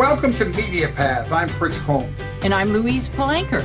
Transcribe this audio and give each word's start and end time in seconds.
Welcome 0.00 0.32
to 0.36 0.46
Media 0.46 0.88
Path. 0.88 1.30
I'm 1.30 1.46
Fritz 1.46 1.76
Coleman. 1.76 2.14
And 2.40 2.54
I'm 2.54 2.72
Louise 2.72 3.10
Palanker. 3.10 3.62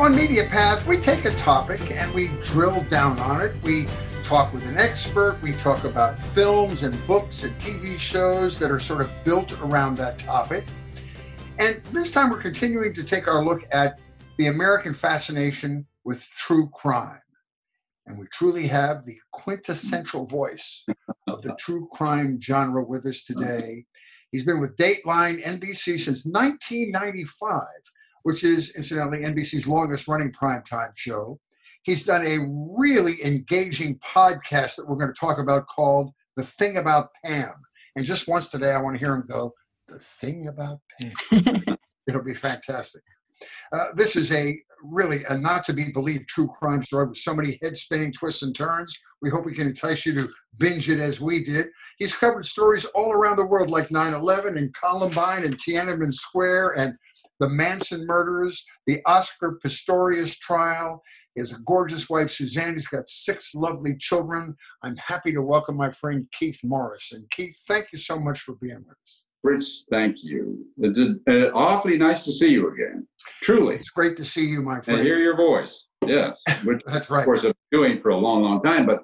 On 0.00 0.16
Media 0.16 0.46
Path, 0.46 0.86
we 0.86 0.96
take 0.96 1.26
a 1.26 1.34
topic 1.34 1.90
and 1.90 2.10
we 2.14 2.28
drill 2.42 2.80
down 2.84 3.18
on 3.18 3.42
it. 3.42 3.52
We 3.62 3.86
talk 4.22 4.54
with 4.54 4.66
an 4.66 4.78
expert. 4.78 5.38
We 5.42 5.52
talk 5.52 5.84
about 5.84 6.18
films 6.18 6.84
and 6.84 7.06
books 7.06 7.44
and 7.44 7.54
TV 7.58 7.98
shows 7.98 8.58
that 8.60 8.70
are 8.70 8.78
sort 8.78 9.02
of 9.02 9.10
built 9.24 9.60
around 9.60 9.98
that 9.98 10.18
topic. 10.18 10.64
And 11.58 11.82
this 11.92 12.12
time 12.12 12.30
we're 12.30 12.40
continuing 12.40 12.94
to 12.94 13.04
take 13.04 13.28
our 13.28 13.44
look 13.44 13.66
at 13.70 14.00
the 14.38 14.46
American 14.46 14.94
fascination 14.94 15.86
with 16.02 16.26
true 16.30 16.70
crime. 16.70 17.20
And 18.06 18.18
we 18.18 18.24
truly 18.32 18.66
have 18.68 19.04
the 19.04 19.18
quintessential 19.32 20.24
voice 20.24 20.86
of 21.26 21.42
the 21.42 21.54
true 21.60 21.86
crime 21.92 22.40
genre 22.40 22.82
with 22.82 23.04
us 23.04 23.22
today. 23.22 23.84
He's 24.34 24.42
been 24.42 24.58
with 24.58 24.74
Dateline 24.74 25.44
NBC 25.44 26.00
since 26.00 26.26
1995, 26.26 27.60
which 28.24 28.42
is 28.42 28.74
incidentally 28.74 29.20
NBC's 29.20 29.68
longest 29.68 30.08
running 30.08 30.32
primetime 30.32 30.90
show. 30.96 31.38
He's 31.84 32.04
done 32.04 32.26
a 32.26 32.40
really 32.76 33.24
engaging 33.24 34.00
podcast 34.00 34.74
that 34.74 34.88
we're 34.88 34.96
going 34.96 35.14
to 35.14 35.20
talk 35.20 35.38
about 35.38 35.68
called 35.68 36.10
The 36.34 36.42
Thing 36.42 36.78
About 36.78 37.10
Pam. 37.24 37.52
And 37.94 38.04
just 38.04 38.26
once 38.26 38.48
today, 38.48 38.72
I 38.72 38.82
want 38.82 38.96
to 38.96 38.98
hear 38.98 39.14
him 39.14 39.22
go, 39.24 39.52
The 39.86 40.00
Thing 40.00 40.48
About 40.48 40.80
Pam. 41.30 41.76
It'll 42.08 42.24
be 42.24 42.34
fantastic. 42.34 43.02
Uh, 43.72 43.90
this 43.94 44.16
is 44.16 44.32
a 44.32 44.58
really 44.84 45.24
a 45.24 45.36
not 45.36 45.64
to 45.64 45.72
be 45.72 45.92
believed 45.92 46.28
true 46.28 46.48
crime 46.48 46.82
story 46.82 47.06
with 47.06 47.16
so 47.16 47.34
many 47.34 47.58
head 47.62 47.76
spinning 47.76 48.12
twists 48.12 48.42
and 48.42 48.54
turns. 48.54 49.00
We 49.22 49.30
hope 49.30 49.46
we 49.46 49.54
can 49.54 49.66
entice 49.66 50.04
you 50.04 50.14
to 50.14 50.28
binge 50.58 50.90
it 50.90 51.00
as 51.00 51.20
we 51.20 51.42
did. 51.42 51.68
He's 51.98 52.16
covered 52.16 52.46
stories 52.46 52.84
all 52.94 53.12
around 53.12 53.36
the 53.36 53.46
world 53.46 53.70
like 53.70 53.90
9 53.90 54.14
11 54.14 54.58
and 54.58 54.74
Columbine 54.74 55.44
and 55.44 55.56
Tiananmen 55.56 56.12
Square 56.12 56.78
and 56.78 56.94
the 57.40 57.48
Manson 57.48 58.06
murders, 58.06 58.64
the 58.86 59.00
Oscar 59.06 59.58
Pistorius 59.64 60.38
trial. 60.38 61.02
He 61.34 61.40
has 61.40 61.52
a 61.52 61.58
gorgeous 61.66 62.08
wife, 62.08 62.30
Suzanne. 62.30 62.74
He's 62.74 62.86
got 62.86 63.08
six 63.08 63.54
lovely 63.54 63.96
children. 63.98 64.54
I'm 64.82 64.96
happy 64.96 65.32
to 65.32 65.42
welcome 65.42 65.76
my 65.76 65.90
friend 65.90 66.28
Keith 66.32 66.60
Morrison. 66.62 67.20
And 67.20 67.30
Keith, 67.30 67.56
thank 67.66 67.88
you 67.92 67.98
so 67.98 68.20
much 68.20 68.40
for 68.40 68.54
being 68.54 68.84
with 68.86 68.96
us. 69.02 69.23
Fritz, 69.44 69.84
thank 69.90 70.16
you. 70.22 70.64
It's 70.78 70.98
uh, 70.98 71.54
awfully 71.54 71.98
nice 71.98 72.24
to 72.24 72.32
see 72.32 72.48
you 72.48 72.72
again. 72.72 73.06
Truly. 73.42 73.74
It's 73.74 73.90
great 73.90 74.16
to 74.16 74.24
see 74.24 74.46
you, 74.46 74.62
my 74.62 74.80
friend. 74.80 75.00
And 75.00 75.06
hear 75.06 75.18
your 75.18 75.36
voice. 75.36 75.88
Yes. 76.06 76.40
Which, 76.64 76.80
That's 76.86 77.10
right. 77.10 77.18
Of 77.18 77.24
course, 77.26 77.44
I've 77.44 77.52
been 77.70 77.80
doing 77.82 78.00
for 78.00 78.08
a 78.08 78.16
long, 78.16 78.42
long 78.42 78.62
time, 78.62 78.86
but 78.86 79.02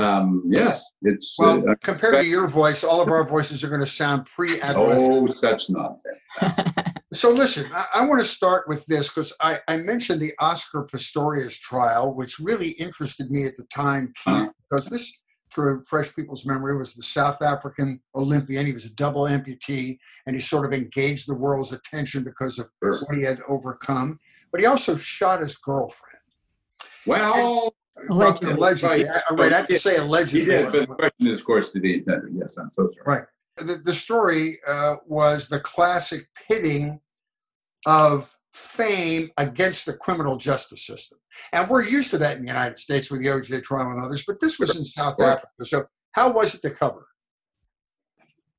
um, 0.00 0.44
yes, 0.48 0.84
it's. 1.02 1.34
Well, 1.40 1.68
uh, 1.68 1.74
compared 1.82 2.22
to 2.22 2.28
your 2.28 2.46
voice, 2.46 2.84
all 2.84 3.00
of 3.00 3.08
our 3.08 3.28
voices 3.28 3.64
are 3.64 3.68
going 3.68 3.80
to 3.80 3.86
sound 3.86 4.26
pre 4.26 4.60
adolescent. 4.60 5.10
Oh, 5.12 5.26
such 5.28 5.68
nonsense. 5.68 6.68
so, 7.12 7.32
listen, 7.32 7.68
I, 7.72 7.86
I, 7.94 8.06
want 8.06 8.20
to 8.20 8.26
start 8.26 8.68
with 8.68 8.86
this 8.86 9.08
because 9.08 9.32
I, 9.40 9.58
I, 9.68 9.76
mentioned 9.76 10.20
the 10.20 10.32
Oscar 10.40 10.86
Pistorius 10.92 11.58
trial, 11.60 12.14
which 12.14 12.40
really 12.40 12.70
interested 12.70 13.30
me 13.30 13.44
at 13.44 13.56
the 13.56 13.64
time, 13.72 14.12
Keith, 14.24 14.34
uh-huh. 14.34 14.50
because 14.68 14.86
this 14.86 15.20
to 15.54 15.60
refresh 15.62 16.14
people's 16.14 16.46
memory, 16.46 16.76
was 16.76 16.94
the 16.94 17.02
South 17.02 17.42
African 17.42 18.00
Olympian. 18.14 18.66
He 18.66 18.72
was 18.72 18.84
a 18.84 18.94
double 18.94 19.22
amputee, 19.22 19.98
and 20.26 20.34
he 20.34 20.40
sort 20.40 20.66
of 20.66 20.72
engaged 20.72 21.28
the 21.28 21.36
world's 21.36 21.72
attention 21.72 22.24
because 22.24 22.58
of 22.58 22.68
sure. 22.82 22.98
what 23.06 23.16
he 23.16 23.24
had 23.24 23.38
overcome. 23.48 24.18
But 24.52 24.60
he 24.60 24.66
also 24.66 24.96
shot 24.96 25.40
his 25.40 25.56
girlfriend. 25.56 26.18
Well, 27.06 27.74
allegedly. 28.08 28.52
allegedly. 28.52 29.04
Right. 29.04 29.22
right. 29.32 29.52
I 29.52 29.56
have 29.58 29.66
to 29.68 29.78
say 29.78 29.96
allegedly. 29.96 30.40
He 30.40 30.46
did, 30.46 30.72
but 30.72 30.88
the 30.88 30.94
question 30.94 31.26
is, 31.26 31.40
of 31.40 31.46
course, 31.46 31.70
did 31.70 31.84
he 31.84 31.94
intend 31.94 32.24
it? 32.24 32.30
Yes, 32.34 32.56
I'm 32.56 32.70
so 32.70 32.86
sorry. 32.86 33.18
Right. 33.18 33.66
The, 33.66 33.76
the 33.76 33.94
story 33.94 34.58
uh, 34.66 34.96
was 35.06 35.48
the 35.48 35.60
classic 35.60 36.26
pitting 36.48 37.00
of 37.86 38.34
fame 38.52 39.30
against 39.36 39.86
the 39.86 39.92
criminal 39.92 40.36
justice 40.36 40.86
system. 40.86 41.18
And 41.52 41.68
we're 41.68 41.84
used 41.84 42.10
to 42.10 42.18
that 42.18 42.36
in 42.36 42.44
the 42.44 42.48
United 42.48 42.78
States 42.78 43.10
with 43.10 43.20
the 43.20 43.28
OJ 43.28 43.62
trial 43.62 43.90
and 43.90 44.02
others, 44.02 44.24
but 44.26 44.40
this 44.40 44.58
was 44.58 44.76
in 44.76 44.84
South 44.84 45.20
Africa. 45.20 45.64
So 45.64 45.84
how 46.12 46.32
was 46.32 46.54
it 46.54 46.62
to 46.62 46.70
cover? 46.70 47.06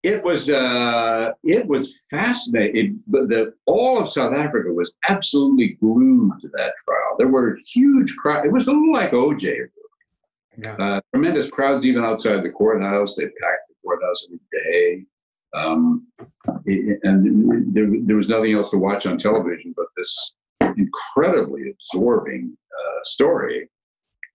It 0.03 0.23
was 0.23 0.51
uh, 0.51 1.31
it 1.43 1.65
was 1.65 2.05
fascinating. 2.11 2.99
But 3.07 3.27
the 3.27 3.53
all 3.65 3.99
of 3.99 4.07
South 4.07 4.33
Africa 4.33 4.71
was 4.71 4.93
absolutely 5.09 5.77
glued 5.81 6.33
to 6.41 6.47
that 6.49 6.73
trial. 6.85 7.15
There 7.17 7.27
were 7.27 7.57
huge 7.65 8.15
crowds. 8.15 8.45
It 8.45 8.51
was 8.51 8.67
a 8.67 8.71
little 8.71 8.93
like 8.93 9.11
OJ. 9.11 9.67
Yeah. 10.57 10.75
Uh, 10.79 11.01
tremendous 11.13 11.49
crowds 11.49 11.85
even 11.85 12.03
outside 12.03 12.43
the 12.43 12.51
courthouse. 12.51 13.15
They 13.15 13.23
packed 13.23 13.67
the 13.67 13.75
courthouse 13.83 14.25
every 14.27 14.39
day. 14.51 15.05
Um, 15.55 16.05
and 16.65 17.73
there, 17.73 17.87
there 17.89 18.15
was 18.15 18.29
nothing 18.29 18.53
else 18.53 18.71
to 18.71 18.77
watch 18.77 19.05
on 19.05 19.17
television 19.17 19.73
but 19.75 19.87
this 19.97 20.33
incredibly 20.61 21.71
absorbing 21.71 22.55
uh, 22.77 22.99
story 23.03 23.69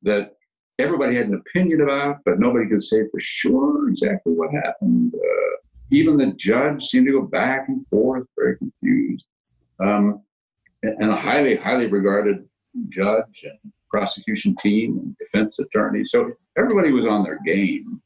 that 0.02 0.32
everybody 0.78 1.14
had 1.14 1.26
an 1.26 1.34
opinion 1.34 1.82
about, 1.82 2.18
but 2.24 2.38
nobody 2.38 2.68
could 2.68 2.82
say 2.82 3.02
for 3.10 3.20
sure 3.20 3.88
exactly 3.88 4.32
what 4.32 4.50
happened. 4.52 5.14
Uh, 5.14 5.56
even 5.90 6.16
the 6.16 6.32
judge 6.36 6.84
seemed 6.84 7.06
to 7.06 7.12
go 7.12 7.22
back 7.22 7.68
and 7.68 7.86
forth, 7.88 8.26
very 8.38 8.56
confused. 8.56 9.24
Um, 9.80 10.22
and 10.82 11.10
a 11.10 11.16
highly, 11.16 11.56
highly 11.56 11.86
regarded 11.86 12.48
judge 12.88 13.44
and 13.44 13.72
prosecution 13.90 14.54
team 14.56 14.98
and 14.98 15.16
defense 15.18 15.58
attorney. 15.58 16.04
So 16.04 16.30
everybody 16.56 16.92
was 16.92 17.06
on 17.06 17.22
their 17.22 17.40
game. 17.44 18.00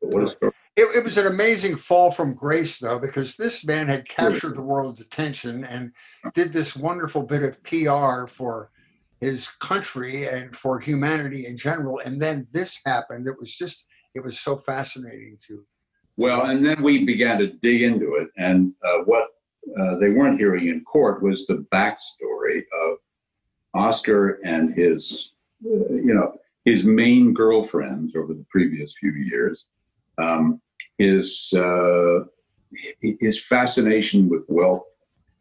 But 0.00 0.14
what 0.14 0.24
a 0.24 0.28
story. 0.28 0.52
It, 0.80 0.96
it, 0.96 1.04
was 1.04 1.18
an 1.18 1.26
amazing 1.26 1.76
fall 1.76 2.10
from 2.10 2.32
grace, 2.32 2.78
though, 2.78 2.98
because 2.98 3.36
this 3.36 3.66
man 3.66 3.88
had 3.88 4.08
captured 4.08 4.56
the 4.56 4.62
world's 4.62 5.02
attention 5.02 5.62
and 5.62 5.92
did 6.32 6.54
this 6.54 6.74
wonderful 6.74 7.22
bit 7.22 7.42
of 7.42 7.62
PR 7.62 8.26
for 8.26 8.70
his 9.20 9.48
country 9.48 10.26
and 10.26 10.56
for 10.56 10.80
humanity 10.80 11.44
in 11.44 11.58
general. 11.58 12.00
And 12.02 12.18
then 12.22 12.46
this 12.54 12.80
happened. 12.86 13.26
It 13.26 13.38
was 13.38 13.54
just, 13.54 13.84
it 14.14 14.24
was 14.24 14.40
so 14.40 14.56
fascinating 14.56 15.36
to. 15.48 15.66
Well, 16.16 16.46
and 16.46 16.64
then 16.64 16.82
we 16.82 17.04
began 17.04 17.38
to 17.40 17.48
dig 17.48 17.82
into 17.82 18.14
it. 18.14 18.28
And 18.38 18.72
uh, 18.82 19.02
what 19.04 19.24
uh, 19.78 19.98
they 19.98 20.08
weren't 20.08 20.38
hearing 20.38 20.68
in 20.68 20.82
court 20.84 21.22
was 21.22 21.46
the 21.46 21.66
backstory 21.70 22.62
of 22.88 22.96
Oscar 23.74 24.40
and 24.46 24.74
his, 24.74 25.34
uh, 25.62 25.92
you 25.92 26.14
know, 26.14 26.38
his 26.64 26.84
main 26.84 27.34
girlfriends 27.34 28.16
over 28.16 28.32
the 28.32 28.46
previous 28.48 28.94
few 28.98 29.12
years. 29.12 29.66
Um, 30.16 30.58
his 31.00 31.54
uh, 31.56 32.20
his 33.00 33.42
fascination 33.42 34.28
with 34.28 34.44
wealth, 34.48 34.86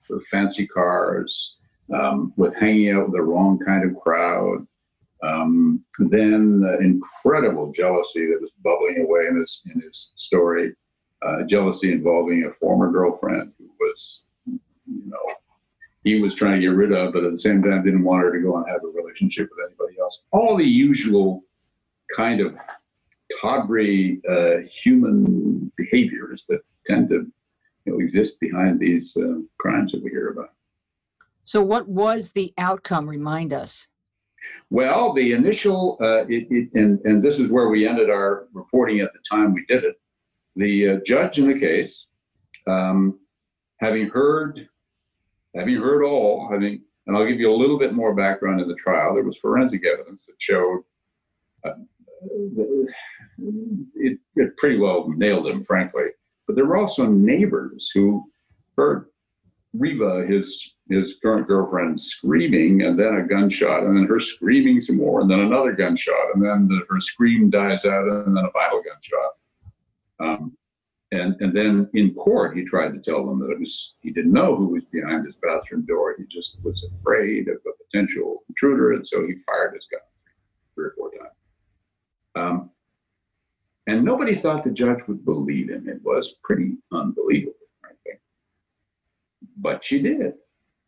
with 0.09 0.25
fancy 0.28 0.66
cars, 0.66 1.58
um, 1.94 2.34
with 2.38 2.56
hanging 2.56 2.92
out 2.92 3.06
with 3.06 3.14
the 3.14 3.22
wrong 3.22 3.59
kind 3.59 3.84
of 3.90 3.96
crowd. 3.98 4.66
Um, 5.22 5.84
then 6.00 6.62
the 6.62 6.78
incredible 6.80 7.74
jealousy 7.74 8.25
that 8.28 8.40
was 8.42 8.52
bubbling 8.64 9.02
away 9.03 9.28
in 9.30 9.36
his 9.42 9.62
in 9.74 9.81
his 9.81 10.14
story, 10.16 10.74
uh, 11.22 11.44
jealousy 11.44 11.92
involving 11.92 12.46
a 12.46 12.53
former 12.53 12.90
girlfriend 12.90 13.52
who 13.58 13.69
was, 13.81 14.24
you 14.46 14.59
know, 14.86 15.34
he 16.06 16.22
was 16.22 16.34
trying 16.34 16.62
to 16.62 16.62
get 16.62 16.68
rid 16.68 16.94
of, 16.94 17.12
but 17.12 17.25
at 17.25 17.31
the 17.31 17.38
same 17.38 17.62
time 17.62 17.84
didn't 17.84 18.06
want 18.06 18.24
her 18.24 18.31
to 18.31 18.40
go 18.40 18.56
and 18.56 18.69
have 18.69 18.81
a 18.81 18.88
relationship 18.88 19.50
with 19.52 19.66
anybody 19.68 20.00
else. 20.00 20.22
All 20.31 20.56
the 20.56 20.64
usual 20.64 21.44
kind 22.16 22.40
of 22.40 22.56
tawdry 23.40 24.22
uh, 24.30 24.68
human 24.70 25.72
behaviors 25.78 26.46
that 26.48 26.62
tend 26.86 27.10
to 27.10 27.32
you 27.86 27.94
know, 27.94 28.00
exist 28.00 28.40
behind 28.40 28.80
these 28.80 29.16
uh, 29.18 29.40
crimes 29.58 29.92
that 29.92 30.04
we 30.04 30.10
hear 30.10 30.30
about. 30.30 30.54
So, 31.44 31.62
what 31.62 31.88
was 31.88 32.32
the 32.32 32.54
outcome? 32.58 33.10
Remind 33.10 33.54
us. 33.54 33.88
Well, 34.70 35.14
the 35.14 35.32
initial, 35.32 35.98
uh, 36.00 36.26
it, 36.28 36.48
it, 36.52 36.70
and, 36.76 37.00
and 37.04 37.24
this 37.24 37.40
is 37.40 37.50
where 37.50 37.70
we 37.70 37.88
ended 37.88 38.10
our 38.10 38.48
reporting 38.54 39.00
at 39.00 39.12
the 39.14 39.20
time 39.30 39.54
we 39.54 39.66
did 39.66 39.84
it. 39.84 40.00
The 40.56 40.90
uh, 40.90 40.98
judge 41.06 41.40
in 41.40 41.48
the 41.48 41.60
case, 41.60 42.08
um, 42.68 43.20
having 43.80 44.10
heard, 44.10 44.68
having 45.56 45.78
heard 45.78 46.04
all, 46.04 46.48
having, 46.52 46.82
and 47.08 47.18
I'll 47.18 47.25
give 47.25 47.40
you 47.40 47.52
a 47.52 47.56
little 47.56 47.80
bit 47.80 47.94
more 47.94 48.14
background 48.14 48.62
in 48.62 48.68
the 48.68 48.75
trial. 48.75 49.16
There 49.16 49.24
was 49.24 49.38
forensic 49.38 49.84
evidence 49.86 50.25
that 50.28 50.36
showed 50.40 50.84
uh, 51.66 51.72
it, 52.21 54.19
it 54.36 54.57
pretty 54.57 54.77
well 54.77 55.10
nailed 55.16 55.48
him, 55.48 55.63
frankly. 55.63 56.07
But 56.48 56.56
there 56.56 56.66
were 56.66 56.77
also 56.77 57.06
neighbors 57.06 57.92
who 57.94 58.24
heard 58.75 59.07
Reeva, 59.75 60.27
his 60.27 60.75
his 60.89 61.18
current 61.21 61.48
girlfriend, 61.48 62.01
screaming, 62.01 62.81
and 62.81 62.98
then 62.98 63.16
a 63.16 63.27
gunshot, 63.27 63.83
and 63.83 63.95
then 63.95 64.06
her 64.06 64.19
screaming 64.19 64.81
some 64.81 64.98
more, 64.98 65.21
and 65.21 65.30
then 65.30 65.42
another 65.42 65.74
gunshot, 65.74 66.33
and 66.33 66.44
then 66.44 66.68
the, 66.68 66.81
her 66.89 67.00
scream 67.00 67.51
dies 67.51 67.86
out, 67.86 68.07
and 68.07 68.36
then 68.36 68.44
a 68.44 68.51
final 68.51 68.81
gunshot. 68.81 69.31
Um, 70.19 70.57
and 71.12 71.36
and 71.39 71.56
then 71.56 71.89
in 71.94 72.15
court, 72.15 72.57
he 72.57 72.63
tried 72.63 72.94
to 72.94 73.00
tell 73.00 73.25
them 73.25 73.39
that 73.39 73.51
it 73.51 73.60
was 73.60 73.94
he 74.01 74.12
didn't 74.12 74.33
know 74.33 74.56
who 74.56 74.68
was 74.68 74.83
behind 74.92 75.25
his 75.25 75.36
bathroom 75.42 75.86
door. 75.86 76.15
He 76.18 76.25
just 76.25 76.63
was 76.63 76.83
afraid 76.83 77.48
of 77.48 77.57
a 77.57 77.83
potential 77.86 78.44
intruder, 78.50 78.94
and 78.94 79.06
so 79.06 79.25
he 79.25 79.36
fired 79.45 79.75
his 79.75 79.88
gun 79.92 80.01
three 80.74 80.86
or 80.86 80.94
four 80.98 81.12
times. 81.12 81.38
Um, 82.39 82.69
and 83.88 84.06
nobody 84.06 84.36
thought 84.36 84.63
the 84.63 84.71
judge 84.71 85.00
would 85.07 85.25
believe 85.25 85.69
him. 85.69 85.89
It 85.89 86.01
was 86.03 86.36
pretty 86.44 86.77
unbelievable, 86.91 87.56
frankly. 87.81 88.19
but 89.57 89.83
she 89.83 90.01
did. 90.01 90.33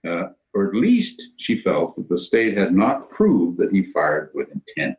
Uh, 0.08 0.30
or 0.54 0.68
at 0.68 0.76
least 0.76 1.32
she 1.38 1.58
felt 1.58 1.96
that 1.96 2.10
the 2.10 2.18
state 2.18 2.58
had 2.58 2.74
not 2.74 3.10
proved 3.10 3.58
that 3.58 3.72
he 3.72 3.84
fired 3.84 4.32
with 4.34 4.50
intent. 4.52 4.98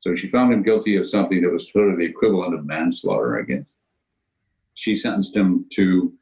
So 0.00 0.14
she 0.14 0.28
found 0.28 0.52
him 0.52 0.62
guilty 0.62 0.96
of 0.96 1.08
something 1.08 1.40
that 1.42 1.50
was 1.50 1.72
sort 1.72 1.90
of 1.90 1.98
the 1.98 2.04
equivalent 2.04 2.54
of 2.54 2.66
manslaughter, 2.66 3.40
I 3.40 3.42
guess. 3.42 3.74
She 4.74 4.94
sentenced 4.94 5.34
him 5.34 5.66
to 5.72 6.12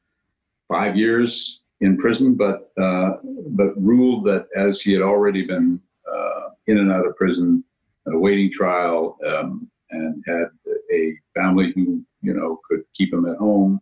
five 0.68 0.96
years 0.96 1.62
in 1.80 1.98
prison, 1.98 2.34
but 2.34 2.70
uh, 2.80 3.16
but 3.48 3.72
ruled 3.82 4.24
that 4.26 4.46
as 4.56 4.80
he 4.80 4.92
had 4.92 5.02
already 5.02 5.44
been 5.44 5.80
uh, 6.10 6.50
in 6.68 6.78
and 6.78 6.92
out 6.92 7.06
of 7.06 7.16
prison, 7.16 7.64
awaiting 8.06 8.50
trial, 8.50 9.19
um, 9.26 9.70
and 9.90 10.22
had 10.26 10.46
a 10.93 11.14
family 11.34 11.72
who 11.75 12.02
you 12.22 12.34
know 12.34 12.60
could 12.69 12.82
keep 12.94 13.12
him 13.12 13.26
at 13.26 13.37
home, 13.37 13.81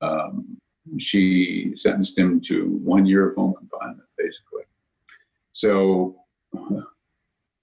um, 0.00 0.56
she 0.98 1.72
sentenced 1.74 2.16
him 2.16 2.40
to 2.40 2.78
one 2.82 3.06
year 3.06 3.30
of 3.30 3.36
home 3.36 3.54
confinement, 3.54 4.08
basically. 4.16 4.62
So, 5.52 6.16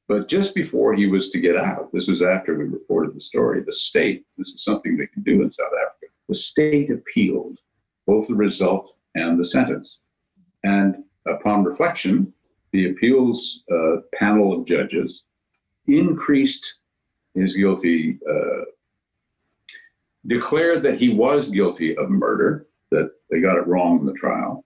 but 0.08 0.28
just 0.28 0.56
before 0.56 0.94
he 0.94 1.08
was 1.08 1.32
to 1.32 1.40
get 1.40 1.56
out, 1.56 1.90
this 1.94 2.08
was 2.08 2.22
after 2.22 2.58
we 2.58 2.66
reported 2.66 3.16
the 3.16 3.22
story, 3.22 3.64
the 3.64 3.74
state, 3.74 4.26
this 4.38 4.50
is 4.50 4.64
something 4.64 4.98
they 4.98 5.08
can 5.08 5.24
do 5.24 5.42
in 5.42 5.52
South 5.52 5.72
Africa, 5.74 6.14
the 6.28 6.36
state 6.36 6.92
appealed 6.92 7.60
both 8.06 8.28
the 8.28 8.36
result 8.36 8.96
and 9.16 9.40
the 9.40 9.46
sentence. 9.46 10.00
And 10.64 11.04
upon 11.28 11.64
reflection, 11.64 12.34
the 12.72 12.90
appeals 12.90 13.64
uh, 13.72 13.98
panel 14.14 14.60
of 14.60 14.66
judges 14.66 15.24
increased 15.88 16.76
his 17.36 17.56
guilty, 17.56 18.20
uh, 18.30 18.66
declared 20.28 20.84
that 20.84 21.00
he 21.00 21.10
was 21.10 21.50
guilty 21.50 21.96
of 21.98 22.10
murder, 22.10 22.68
that 22.92 23.12
they 23.30 23.42
got 23.42 23.58
it 23.58 23.68
wrong 23.68 24.00
in 24.00 24.06
the 24.06 24.14
trial, 24.14 24.66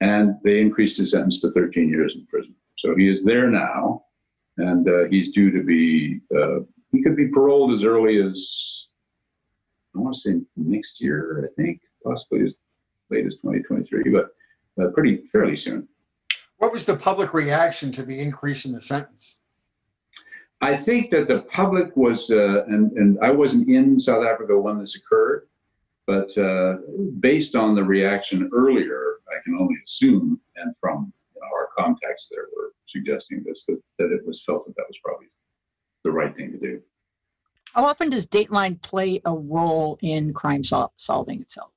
and 0.00 0.36
they 0.44 0.60
increased 0.60 0.98
his 0.98 1.10
sentence 1.10 1.40
to 1.40 1.50
13 1.52 1.88
years 1.88 2.14
in 2.14 2.26
prison. 2.26 2.54
So 2.76 2.94
he 2.94 3.08
is 3.08 3.24
there 3.24 3.50
now, 3.50 4.04
and 4.56 4.88
uh, 4.88 5.04
he's 5.10 5.32
due 5.32 5.50
to 5.50 5.62
be, 5.62 6.20
uh, 6.36 6.60
he 6.92 7.02
could 7.02 7.16
be 7.16 7.28
paroled 7.28 7.72
as 7.72 7.84
early 7.84 8.22
as, 8.22 8.86
I 9.94 9.98
want 9.98 10.14
to 10.14 10.20
say 10.20 10.40
next 10.56 11.00
year, 11.00 11.50
I 11.50 11.60
think, 11.60 11.80
possibly 12.04 12.44
as 12.44 12.54
late 13.10 13.26
as 13.26 13.36
2023, 13.36 14.10
but 14.10 14.30
uh, 14.80 14.90
pretty 14.90 15.22
fairly 15.32 15.56
soon. 15.56 15.88
What 16.58 16.72
was 16.72 16.84
the 16.84 16.96
public 16.96 17.34
reaction 17.34 17.92
to 17.92 18.02
the 18.02 18.18
increase 18.18 18.64
in 18.64 18.72
the 18.72 18.80
sentence? 18.80 19.37
I 20.60 20.76
think 20.76 21.10
that 21.10 21.28
the 21.28 21.42
public 21.42 21.96
was, 21.96 22.30
uh, 22.30 22.64
and, 22.64 22.90
and 22.92 23.18
I 23.22 23.30
wasn't 23.30 23.68
in 23.68 23.98
South 23.98 24.24
Africa 24.24 24.58
when 24.58 24.78
this 24.78 24.96
occurred, 24.96 25.46
but 26.06 26.36
uh, 26.36 26.78
based 27.20 27.54
on 27.54 27.74
the 27.74 27.84
reaction 27.84 28.50
earlier, 28.52 29.18
I 29.28 29.36
can 29.44 29.54
only 29.54 29.76
assume, 29.84 30.40
and 30.56 30.76
from 30.76 31.12
you 31.34 31.40
know, 31.40 31.46
our 31.54 31.68
contacts 31.78 32.28
there 32.30 32.46
were 32.56 32.72
suggesting 32.86 33.44
this, 33.46 33.66
that, 33.66 33.80
that 33.98 34.10
it 34.10 34.26
was 34.26 34.42
felt 34.42 34.66
that 34.66 34.74
that 34.76 34.86
was 34.88 34.98
probably 35.04 35.26
the 36.02 36.10
right 36.10 36.34
thing 36.34 36.52
to 36.52 36.58
do. 36.58 36.80
How 37.74 37.84
often 37.84 38.10
does 38.10 38.26
Dateline 38.26 38.80
play 38.82 39.20
a 39.24 39.32
role 39.32 39.98
in 40.00 40.32
crime 40.32 40.64
sol- 40.64 40.92
solving 40.96 41.40
itself? 41.42 41.70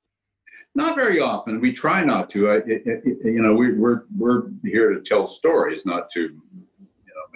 Not 0.74 0.96
very 0.96 1.20
often. 1.20 1.60
We 1.60 1.70
try 1.70 2.02
not 2.02 2.30
to. 2.30 2.50
I, 2.50 2.54
it, 2.66 2.82
it, 2.86 3.18
you 3.24 3.42
know, 3.42 3.52
we, 3.52 3.74
we're 3.74 4.04
we're 4.16 4.44
here 4.64 4.94
to 4.94 5.02
tell 5.02 5.26
stories, 5.26 5.84
not 5.84 6.08
to, 6.14 6.34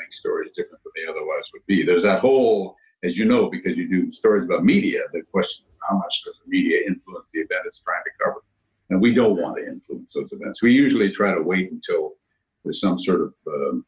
make 0.07 0.13
stories 0.13 0.51
different 0.57 0.83
than 0.85 0.93
they 0.95 1.11
otherwise 1.11 1.51
would 1.53 1.67
be. 1.67 1.85
There's 1.85 2.05
that 2.05 2.21
whole, 2.21 2.77
as 3.05 3.19
you 3.19 3.25
know, 3.25 3.51
because 3.51 3.77
you 3.77 3.89
do 3.89 4.11
stories 4.11 4.45
about 4.45 4.65
media, 4.65 5.01
the 5.13 5.23
question 5.33 5.67
how 5.89 5.97
much 5.99 6.23
does 6.25 6.41
the 6.45 6.51
media 6.51 6.81
influence 6.87 7.29
the 7.33 7.41
event 7.41 7.63
it's 7.67 7.81
trying 7.81 8.03
to 8.05 8.25
cover? 8.25 8.43
And 8.91 9.01
we 9.01 9.15
don't 9.15 9.41
want 9.41 9.57
to 9.57 9.67
influence 9.67 10.13
those 10.15 10.33
events. 10.33 10.63
We 10.63 10.73
usually 10.73 11.11
try 11.11 11.35
to 11.35 11.43
wait 11.43 11.71
until 11.71 12.15
there's 12.65 12.81
some 12.81 12.99
sort 12.99 13.21
of 13.21 13.35
um, 13.47 13.85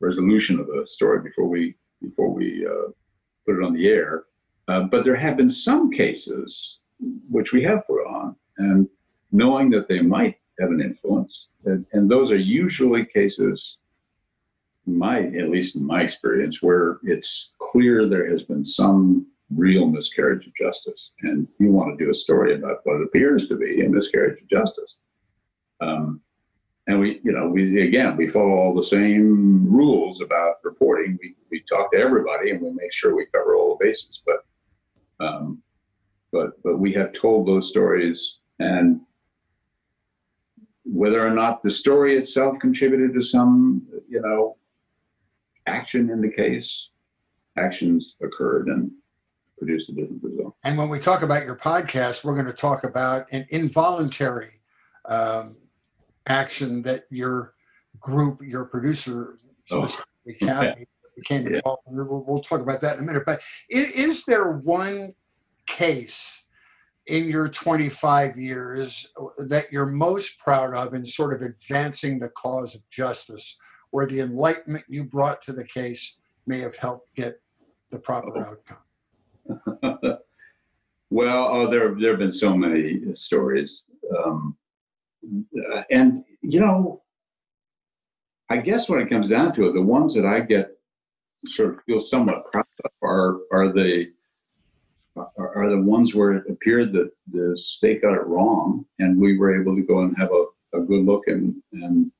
resolution 0.00 0.60
of 0.60 0.68
a 0.68 0.86
story 0.86 1.20
before 1.22 1.48
we 1.48 1.76
before 2.02 2.30
we 2.30 2.66
uh, 2.66 2.90
put 3.46 3.58
it 3.58 3.64
on 3.64 3.74
the 3.74 3.88
air. 3.88 4.24
Uh, 4.68 4.84
but 4.84 5.04
there 5.04 5.16
have 5.16 5.36
been 5.36 5.50
some 5.50 5.90
cases 5.90 6.78
which 7.28 7.52
we 7.52 7.62
have 7.62 7.86
put 7.86 8.06
on 8.06 8.36
and 8.58 8.88
knowing 9.32 9.70
that 9.70 9.88
they 9.88 10.00
might 10.00 10.36
have 10.60 10.70
an 10.70 10.80
influence. 10.80 11.48
And, 11.64 11.84
and 11.92 12.10
those 12.10 12.30
are 12.30 12.36
usually 12.36 13.04
cases, 13.04 13.78
my 14.96 15.22
at 15.22 15.50
least 15.50 15.76
in 15.76 15.84
my 15.84 16.02
experience, 16.02 16.62
where 16.62 16.98
it's 17.02 17.50
clear 17.58 18.06
there 18.06 18.30
has 18.30 18.42
been 18.42 18.64
some 18.64 19.26
real 19.54 19.86
miscarriage 19.86 20.46
of 20.46 20.54
justice, 20.54 21.12
and 21.22 21.48
you 21.58 21.70
want 21.70 21.98
to 21.98 22.04
do 22.04 22.10
a 22.10 22.14
story 22.14 22.54
about 22.54 22.78
what 22.84 23.02
appears 23.02 23.48
to 23.48 23.56
be 23.56 23.84
a 23.84 23.88
miscarriage 23.88 24.40
of 24.40 24.48
justice. 24.48 24.96
Um, 25.80 26.20
and 26.86 26.98
we, 26.98 27.20
you 27.22 27.32
know, 27.32 27.48
we 27.48 27.82
again 27.82 28.16
we 28.16 28.28
follow 28.28 28.52
all 28.52 28.74
the 28.74 28.82
same 28.82 29.70
rules 29.70 30.20
about 30.20 30.56
reporting. 30.64 31.18
We 31.22 31.34
we 31.50 31.62
talk 31.68 31.92
to 31.92 31.98
everybody 31.98 32.50
and 32.50 32.60
we 32.60 32.70
make 32.70 32.92
sure 32.92 33.14
we 33.14 33.26
cover 33.26 33.54
all 33.54 33.76
the 33.76 33.84
bases. 33.84 34.22
But 34.26 34.44
um, 35.24 35.62
but 36.32 36.62
but 36.62 36.78
we 36.78 36.92
have 36.94 37.12
told 37.12 37.46
those 37.46 37.68
stories 37.68 38.38
and 38.58 39.00
whether 40.84 41.24
or 41.24 41.30
not 41.30 41.62
the 41.62 41.70
story 41.70 42.18
itself 42.18 42.58
contributed 42.58 43.14
to 43.14 43.22
some, 43.22 43.86
you 44.08 44.20
know, 44.20 44.56
action 45.66 46.10
in 46.10 46.20
the 46.20 46.30
case, 46.30 46.90
actions 47.58 48.16
occurred 48.22 48.68
and 48.68 48.90
produced 49.58 49.88
a 49.90 49.92
different 49.92 50.22
result. 50.22 50.54
And 50.64 50.78
when 50.78 50.88
we 50.88 50.98
talk 50.98 51.22
about 51.22 51.44
your 51.44 51.56
podcast, 51.56 52.24
we're 52.24 52.34
going 52.34 52.46
to 52.46 52.52
talk 52.52 52.84
about 52.84 53.26
an 53.32 53.46
involuntary 53.50 54.60
um, 55.06 55.56
action 56.26 56.82
that 56.82 57.04
your 57.10 57.54
group, 58.00 58.40
your 58.42 58.64
producer, 58.64 59.38
Oh, 59.72 59.86
Academy, 60.28 60.86
became 61.16 61.46
Yeah. 61.46 61.56
involved. 61.58 61.82
in. 61.86 61.96
We'll, 61.96 62.24
we'll 62.26 62.40
talk 62.42 62.60
about 62.60 62.80
that 62.80 62.96
in 62.96 63.04
a 63.04 63.06
minute. 63.06 63.22
But 63.24 63.40
is, 63.68 63.88
is 63.92 64.24
there 64.24 64.50
one 64.52 65.14
case 65.66 66.46
in 67.06 67.28
your 67.28 67.48
25 67.48 68.36
years 68.36 69.06
that 69.48 69.66
you're 69.72 69.86
most 69.86 70.38
proud 70.40 70.74
of 70.74 70.92
in 70.94 71.04
sort 71.06 71.34
of 71.34 71.42
advancing 71.42 72.18
the 72.18 72.28
cause 72.30 72.74
of 72.74 72.88
justice, 72.90 73.58
where 73.90 74.06
the 74.06 74.20
enlightenment 74.20 74.84
you 74.88 75.04
brought 75.04 75.42
to 75.42 75.52
the 75.52 75.64
case 75.64 76.18
may 76.46 76.58
have 76.58 76.76
helped 76.76 77.14
get 77.14 77.40
the 77.90 77.98
proper 77.98 78.30
Oh. 78.36 78.40
outcome? 78.40 80.18
well, 81.10 81.48
oh, 81.50 81.70
there 81.70 81.94
there 81.94 82.10
have 82.10 82.18
been 82.20 82.30
so 82.30 82.56
many 82.56 83.00
stories, 83.14 83.82
um, 84.16 84.56
uh, 85.72 85.82
and 85.90 86.24
you 86.42 86.60
know, 86.60 87.02
I 88.48 88.58
guess 88.58 88.88
when 88.88 89.00
it 89.00 89.08
comes 89.10 89.28
down 89.28 89.54
to 89.56 89.66
it, 89.68 89.72
the 89.72 89.82
ones 89.82 90.14
that 90.14 90.24
I 90.24 90.40
get 90.40 90.70
sort 91.46 91.70
of 91.74 91.82
feel 91.84 91.98
somewhat 92.00 92.46
proud 92.52 92.66
of 92.84 92.90
are 93.02 93.38
are 93.50 93.72
the 93.72 94.12
are, 95.16 95.56
are 95.56 95.70
the 95.70 95.80
ones 95.82 96.14
where 96.14 96.34
it 96.34 96.44
appeared 96.48 96.92
that 96.92 97.10
the 97.32 97.56
state 97.58 98.02
got 98.02 98.14
it 98.14 98.26
wrong, 98.26 98.84
and 99.00 99.20
we 99.20 99.36
were 99.36 99.60
able 99.60 99.74
to 99.74 99.82
go 99.82 100.00
and 100.02 100.16
have 100.16 100.30
a, 100.30 100.78
a 100.78 100.80
good 100.82 101.04
look, 101.04 101.24
and 101.26 101.60
and 101.72 102.12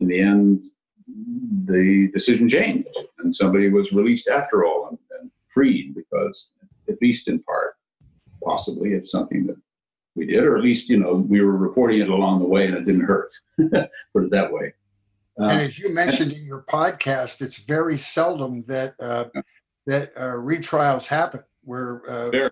in 0.00 0.08
the 0.08 0.20
end, 0.20 0.66
the 1.06 2.10
decision 2.12 2.48
changed, 2.48 2.88
and 3.18 3.34
somebody 3.34 3.68
was 3.68 3.92
released 3.92 4.28
after 4.28 4.64
all 4.64 4.88
and, 4.88 4.98
and 5.20 5.30
freed 5.48 5.94
because, 5.94 6.50
at 6.88 6.96
least 7.00 7.28
in 7.28 7.40
part, 7.42 7.76
possibly 8.44 8.92
it's 8.92 9.10
something 9.10 9.46
that 9.46 9.56
we 10.14 10.26
did, 10.26 10.44
or 10.44 10.56
at 10.56 10.62
least 10.62 10.88
you 10.88 10.98
know 10.98 11.14
we 11.14 11.40
were 11.40 11.56
reporting 11.56 12.00
it 12.00 12.08
along 12.08 12.40
the 12.40 12.46
way 12.46 12.66
and 12.66 12.74
it 12.74 12.86
didn't 12.86 13.04
hurt. 13.04 13.32
Put 13.58 14.24
it 14.24 14.30
that 14.30 14.52
way. 14.52 14.72
Uh, 15.38 15.44
and 15.44 15.60
as 15.60 15.78
you 15.78 15.92
mentioned 15.92 16.32
in 16.32 16.44
your 16.44 16.62
podcast, 16.62 17.42
it's 17.42 17.58
very 17.58 17.98
seldom 17.98 18.64
that 18.66 18.94
uh, 18.98 19.26
that 19.86 20.12
uh, 20.16 20.34
retrials 20.34 21.06
happen 21.06 21.40
where 21.62 22.02
uh, 22.08 22.30
Very. 22.30 22.50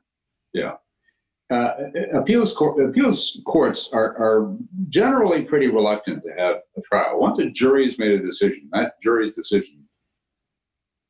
Uh, 1.55 1.73
appeals 2.21 2.51
appeals 2.89 3.19
courts 3.45 3.81
are, 3.93 4.11
are 4.27 4.41
generally 4.89 5.43
pretty 5.51 5.69
reluctant 5.69 6.19
to 6.25 6.31
have 6.43 6.57
a 6.77 6.81
trial. 6.81 7.21
Once 7.29 7.39
a 7.39 7.49
jury 7.51 7.85
has 7.85 7.99
made 7.99 8.13
a 8.13 8.27
decision, 8.31 8.63
that 8.73 9.01
jury's 9.03 9.35
decision, 9.35 9.79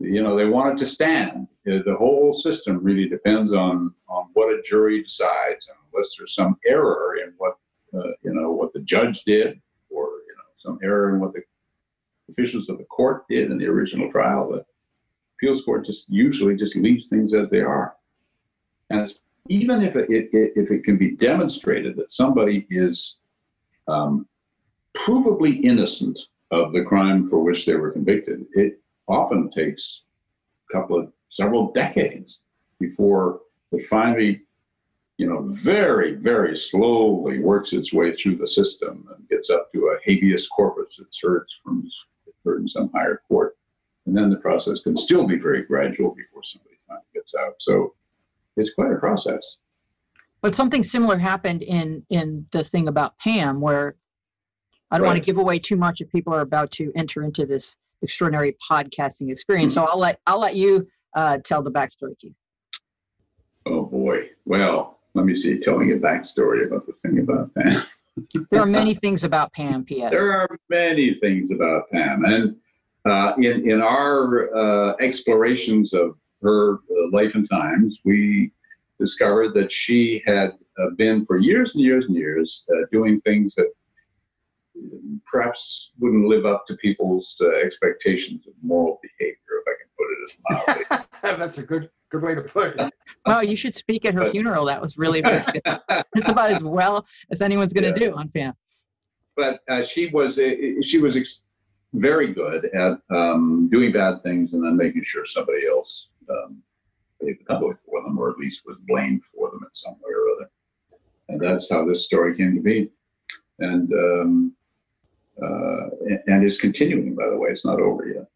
you 0.00 0.22
know, 0.22 0.36
they 0.36 0.48
want 0.56 0.72
it 0.72 0.78
to 0.78 0.86
stand. 0.98 1.48
Uh, 1.68 1.82
The 1.90 1.96
whole 2.02 2.32
system 2.46 2.74
really 2.88 3.08
depends 3.16 3.50
on 3.52 3.74
on 4.08 4.22
what 4.34 4.48
a 4.56 4.62
jury 4.70 5.02
decides, 5.02 5.68
and 5.68 5.78
unless 5.86 6.10
there's 6.16 6.34
some 6.34 6.54
error 6.74 7.16
in 7.22 7.28
what 7.38 7.54
uh, 7.96 8.12
you 8.24 8.32
know 8.36 8.50
what 8.50 8.72
the 8.72 8.80
judge 8.94 9.18
did, 9.24 9.50
or 9.96 10.04
you 10.28 10.34
know 10.38 10.48
some 10.64 10.78
error 10.82 11.06
in 11.14 11.20
what 11.20 11.32
the 11.32 11.42
officials 12.30 12.68
of 12.68 12.78
the 12.78 12.84
court 12.84 13.18
did 13.28 13.50
in 13.50 13.58
the 13.58 13.66
original 13.66 14.10
trial, 14.10 14.50
the 14.50 14.64
appeals 15.34 15.62
court 15.64 15.86
just 15.86 16.08
usually 16.08 16.56
just 16.56 16.76
leaves 16.76 17.08
things 17.08 17.34
as 17.34 17.48
they 17.50 17.60
are. 17.60 17.94
And 18.90 19.00
it's, 19.00 19.20
even 19.48 19.82
if 19.82 19.96
it, 19.96 20.10
it, 20.10 20.30
if 20.32 20.70
it 20.70 20.84
can 20.84 20.96
be 20.96 21.12
demonstrated 21.12 21.96
that 21.96 22.12
somebody 22.12 22.66
is 22.70 23.20
um, 23.88 24.26
provably 24.96 25.62
innocent 25.64 26.18
of 26.50 26.72
the 26.72 26.82
crime 26.82 27.28
for 27.28 27.40
which 27.40 27.66
they 27.66 27.74
were 27.74 27.90
convicted, 27.90 28.46
it 28.52 28.80
often 29.08 29.50
takes 29.50 30.04
a 30.70 30.72
couple 30.72 30.98
of 30.98 31.12
several 31.28 31.72
decades 31.72 32.40
before 32.78 33.40
it 33.72 33.82
finally 33.82 34.42
you 35.16 35.28
know, 35.28 35.42
very, 35.42 36.14
very 36.14 36.56
slowly 36.56 37.38
works 37.38 37.72
its 37.72 37.92
way 37.92 38.12
through 38.12 38.36
the 38.36 38.48
system 38.48 39.06
and 39.14 39.28
gets 39.28 39.48
up 39.48 39.70
to 39.72 39.86
a 39.86 39.98
habeas 40.04 40.48
corpus 40.48 40.96
that's 40.96 41.20
heard 41.22 41.46
from 41.62 41.88
heard 42.44 42.60
in 42.60 42.68
some 42.68 42.90
higher 42.92 43.22
court. 43.28 43.56
And 44.06 44.16
then 44.16 44.28
the 44.28 44.36
process 44.36 44.80
can 44.80 44.96
still 44.96 45.26
be 45.26 45.36
very 45.36 45.62
gradual 45.62 46.14
before 46.14 46.42
somebody 46.42 46.76
finally 46.86 47.06
gets 47.14 47.34
out. 47.34 47.54
So 47.58 47.94
it's 48.56 48.74
quite 48.74 48.92
a 48.92 48.96
process. 48.96 49.56
But 50.42 50.54
something 50.54 50.82
similar 50.82 51.16
happened 51.16 51.62
in 51.62 52.04
in 52.10 52.46
the 52.50 52.64
thing 52.64 52.88
about 52.88 53.18
Pam, 53.18 53.60
where 53.60 53.96
I 54.90 54.98
don't 54.98 55.04
right. 55.04 55.14
want 55.14 55.24
to 55.24 55.24
give 55.24 55.38
away 55.38 55.58
too 55.58 55.76
much 55.76 56.00
if 56.00 56.10
people 56.10 56.34
are 56.34 56.42
about 56.42 56.70
to 56.72 56.92
enter 56.94 57.22
into 57.22 57.46
this 57.46 57.76
extraordinary 58.02 58.56
podcasting 58.70 59.30
experience. 59.30 59.74
Mm-hmm. 59.74 59.86
So 59.86 59.92
I'll 59.92 59.98
let 59.98 60.20
I'll 60.26 60.40
let 60.40 60.54
you 60.54 60.86
uh, 61.16 61.38
tell 61.44 61.62
the 61.62 61.70
backstory, 61.70 62.18
Keith. 62.18 62.34
Oh 63.66 63.82
boy. 63.86 64.28
Well, 64.44 64.98
let 65.14 65.24
me 65.24 65.34
see. 65.34 65.58
Telling 65.58 65.92
a 65.92 65.96
backstory 65.96 66.66
about 66.66 66.86
the 66.86 66.92
thing 66.92 67.20
about 67.20 67.54
Pam. 67.54 67.82
there 68.50 68.60
are 68.60 68.66
many 68.66 68.94
things 68.94 69.24
about 69.24 69.52
Pam. 69.52 69.84
P.S. 69.84 70.12
There 70.12 70.32
are 70.32 70.48
many 70.70 71.14
things 71.14 71.50
about 71.50 71.90
Pam, 71.90 72.24
and 72.24 72.56
uh, 73.06 73.32
in 73.38 73.68
in 73.68 73.80
our 73.80 74.54
uh, 74.54 74.96
explorations 75.00 75.92
of 75.92 76.16
her 76.44 76.74
uh, 76.74 77.10
life 77.12 77.34
and 77.34 77.48
times, 77.48 78.00
we 78.04 78.52
discovered 79.00 79.54
that 79.54 79.72
she 79.72 80.22
had 80.26 80.52
uh, 80.80 80.90
been 80.96 81.24
for 81.26 81.38
years 81.38 81.74
and 81.74 81.82
years 81.82 82.06
and 82.06 82.16
years 82.16 82.64
uh, 82.70 82.86
doing 82.92 83.20
things 83.22 83.54
that 83.56 83.70
perhaps 85.26 85.92
wouldn't 85.98 86.26
live 86.26 86.46
up 86.46 86.64
to 86.66 86.76
people's 86.76 87.40
uh, 87.42 87.48
expectations 87.64 88.46
of 88.46 88.54
moral 88.62 89.00
behavior, 89.02 89.36
if 89.50 89.64
I 89.66 89.74
can 89.80 89.88
put 89.98 90.06
it 90.12 90.20
as 90.28 90.98
mildly. 91.22 91.38
That's 91.44 91.58
a 91.58 91.62
good 91.62 91.90
good 92.10 92.22
way 92.22 92.34
to 92.34 92.42
put 92.42 92.76
it. 92.78 92.92
Well, 93.26 93.42
you 93.42 93.56
should 93.56 93.74
speak 93.74 94.04
at 94.04 94.14
her 94.14 94.22
but, 94.22 94.30
funeral. 94.30 94.66
That 94.66 94.80
was 94.80 94.98
really 94.98 95.22
good. 95.22 95.44
it's 96.14 96.28
about 96.28 96.50
as 96.50 96.62
well 96.62 97.06
as 97.30 97.42
anyone's 97.42 97.72
going 97.72 97.84
to 97.92 98.00
yeah. 98.00 98.10
do 98.10 98.16
on 98.16 98.28
Pam. 98.28 98.54
But 99.36 99.60
uh, 99.68 99.82
she 99.82 100.08
was 100.08 100.38
uh, 100.38 100.50
she 100.82 100.98
was 100.98 101.16
ex- 101.16 101.42
very 101.94 102.32
good 102.32 102.66
at 102.66 102.98
um, 103.14 103.68
doing 103.70 103.92
bad 103.92 104.22
things 104.22 104.52
and 104.52 104.64
then 104.64 104.76
making 104.76 105.02
sure 105.02 105.24
somebody 105.26 105.66
else 105.66 106.08
um, 106.30 106.62
paid 107.20 107.38
the 107.40 107.44
penalty 107.44 107.78
for 107.86 108.02
them, 108.02 108.18
or 108.18 108.30
at 108.30 108.38
least 108.38 108.66
was 108.66 108.76
blamed 108.86 109.22
for 109.34 109.50
them 109.50 109.60
in 109.62 109.74
some 109.74 109.94
way 109.94 110.12
or 110.12 110.36
other. 110.36 110.50
And 111.28 111.40
that's 111.40 111.70
how 111.70 111.86
this 111.86 112.04
story 112.04 112.36
came 112.36 112.54
to 112.54 112.60
be. 112.60 112.90
And 113.58 113.92
um, 113.92 114.56
uh, 115.42 115.86
and 116.26 116.44
is 116.44 116.60
continuing. 116.60 117.14
By 117.14 117.28
the 117.28 117.36
way, 117.36 117.50
it's 117.50 117.64
not 117.64 117.80
over 117.80 118.06
yet. 118.06 118.26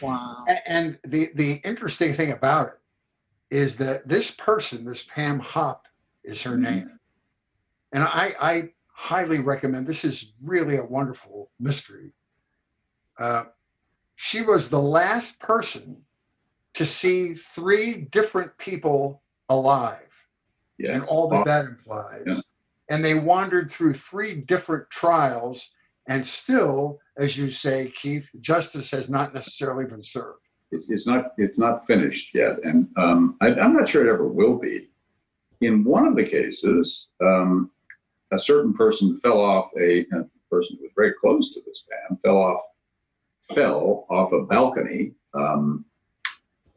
Wow! 0.00 0.44
And 0.66 0.98
the 1.04 1.30
the 1.34 1.60
interesting 1.64 2.12
thing 2.12 2.32
about 2.32 2.68
it 2.68 3.54
is 3.54 3.76
that 3.78 4.08
this 4.08 4.30
person, 4.30 4.84
this 4.84 5.04
Pam 5.04 5.38
Hupp, 5.38 5.86
is 6.24 6.42
her 6.42 6.52
mm-hmm. 6.52 6.62
name, 6.62 6.98
and 7.92 8.04
I, 8.04 8.34
I 8.40 8.68
highly 8.88 9.38
recommend. 9.38 9.86
This 9.86 10.04
is 10.04 10.34
really 10.44 10.76
a 10.76 10.84
wonderful 10.84 11.50
mystery. 11.58 12.12
Uh, 13.18 13.44
she 14.14 14.42
was 14.42 14.68
the 14.68 14.80
last 14.80 15.38
person 15.40 16.02
to 16.76 16.86
see 16.86 17.34
three 17.34 17.96
different 17.96 18.56
people 18.58 19.22
alive, 19.48 20.26
yes. 20.78 20.94
and 20.94 21.04
all 21.04 21.28
that 21.30 21.44
that 21.44 21.66
implies. 21.66 22.24
Yeah. 22.26 22.34
And 22.88 23.04
they 23.04 23.14
wandered 23.14 23.70
through 23.70 23.94
three 23.94 24.34
different 24.34 24.88
trials 24.90 25.74
and 26.08 26.24
still, 26.24 27.00
as 27.18 27.36
you 27.36 27.50
say, 27.50 27.90
Keith, 27.94 28.30
justice 28.38 28.90
has 28.92 29.10
not 29.10 29.34
necessarily 29.34 29.86
been 29.86 30.02
served. 30.02 30.40
It's 30.70 31.06
not. 31.06 31.32
It's 31.38 31.58
not 31.58 31.86
finished 31.86 32.34
yet, 32.34 32.58
and 32.64 32.88
um, 32.96 33.36
I, 33.40 33.48
am 33.48 33.72
not 33.72 33.88
sure 33.88 34.04
it 34.04 34.12
ever 34.12 34.26
will 34.26 34.58
be. 34.58 34.88
In 35.60 35.84
one 35.84 36.06
of 36.06 36.16
the 36.16 36.24
cases, 36.24 37.08
um, 37.22 37.70
a 38.32 38.38
certain 38.38 38.74
person 38.74 39.16
fell 39.16 39.40
off 39.40 39.70
a, 39.78 40.00
a, 40.00 40.24
person 40.50 40.76
who 40.76 40.84
was 40.84 40.92
very 40.96 41.12
close 41.20 41.54
to 41.54 41.60
this 41.64 41.84
man 41.88 42.18
fell 42.22 42.36
off 42.36 42.60
fell 43.54 44.06
off 44.10 44.32
a 44.32 44.42
balcony 44.42 45.12
um, 45.34 45.84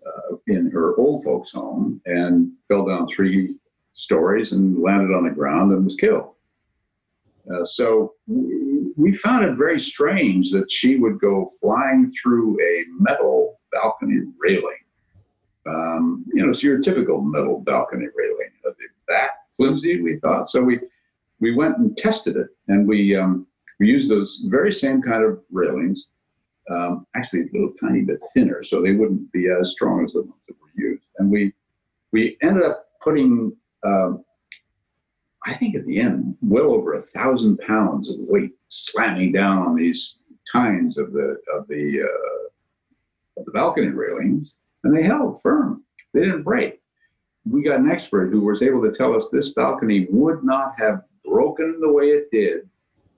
uh, 0.06 0.36
in 0.48 0.70
her 0.72 0.98
old 0.98 1.24
folks' 1.24 1.52
home 1.52 2.02
and 2.06 2.52
fell 2.68 2.86
down 2.86 3.08
three 3.08 3.56
stories 3.94 4.52
and 4.54 4.82
landed 4.82 5.14
on 5.14 5.26
the 5.26 5.30
ground 5.30 5.72
and 5.72 5.84
was 5.84 5.96
killed. 5.96 6.34
Uh, 7.52 7.66
so 7.66 8.14
we 8.28 9.14
found 9.14 9.46
it 9.46 9.56
very 9.56 9.80
strange 9.80 10.52
that 10.52 10.72
she 10.72 10.98
would 10.98 11.20
go 11.20 11.50
flying 11.60 12.14
through 12.22 12.60
a 12.62 12.86
metal 13.00 13.60
balcony 13.72 14.22
railing. 14.38 14.78
Um, 15.66 16.26
you 16.34 16.44
know, 16.44 16.52
it's 16.52 16.64
your 16.64 16.80
typical 16.80 17.22
metal 17.22 17.62
balcony 17.62 18.08
railing. 18.16 18.50
That 19.08 19.32
flimsy, 19.58 20.02
we 20.02 20.18
thought. 20.20 20.50
So 20.50 20.62
we 20.62 20.80
we 21.40 21.56
went 21.56 21.78
and 21.78 21.98
tested 21.98 22.36
it, 22.36 22.48
and 22.68 22.88
we 22.88 23.16
um, 23.16 23.48
we 23.80 23.88
used 23.88 24.10
those 24.12 24.44
very 24.48 24.72
same 24.72 25.02
kind 25.02 25.24
of 25.24 25.40
railings, 25.52 26.08
um, 26.70 27.06
actually 27.16 27.42
a 27.42 27.50
little 27.54 27.74
tiny 27.80 28.02
bit 28.02 28.20
thinner, 28.34 28.64
so 28.64 28.82
they 28.82 28.94
wouldn't 28.94 29.32
be 29.32 29.50
as 29.50 29.72
strong 29.72 30.06
as 30.06 30.14
the 30.14 30.22
ones 30.22 30.42
that 30.48 30.56
were 30.62 30.70
used. 30.76 31.04
And 31.18 31.30
we 31.32 31.54
we 32.12 32.38
ended 32.42 32.64
up 32.64 32.86
putting 33.04 33.56
um, 33.84 34.24
I 35.46 35.54
think 35.54 35.76
at 35.76 35.86
the 35.86 36.00
end, 36.00 36.36
well 36.42 36.72
over 36.72 36.94
a 36.94 37.02
thousand 37.02 37.60
pounds 37.60 38.10
of 38.10 38.18
weight 38.20 38.52
slamming 38.70 39.32
down 39.32 39.60
on 39.60 39.76
these 39.76 40.18
tines 40.52 40.98
of 40.98 41.14
the 41.14 41.38
of 41.54 41.68
the 41.68 42.02
uh, 42.04 43.40
of 43.40 43.46
the 43.46 43.52
balcony 43.52 43.88
railings, 43.88 44.56
and 44.84 44.96
they 44.96 45.04
held 45.04 45.42
firm. 45.42 45.84
They 46.14 46.22
didn't 46.22 46.44
break. 46.44 46.82
We 47.46 47.64
got 47.64 47.80
an 47.80 47.90
expert 47.90 48.32
who 48.32 48.42
was 48.42 48.62
able 48.62 48.82
to 48.84 48.92
tell 48.92 49.16
us 49.16 49.30
this 49.30 49.54
balcony 49.54 50.08
would 50.10 50.44
not 50.44 50.74
have 50.78 51.04
broken 51.26 51.80
the 51.80 51.92
way 51.92 52.06
it 52.08 52.30
did, 52.32 52.70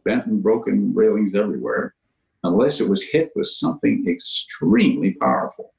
bent 0.06 0.28
and 0.28 0.44
broken 0.44 0.94
railings 0.94 1.36
everywhere, 1.36 1.96
unless 2.44 2.82
it 2.82 2.90
was 2.90 3.04
hit 3.04 3.32
with 3.36 3.48
something 3.48 4.06
extremely 4.08 5.14
powerful. 5.14 5.74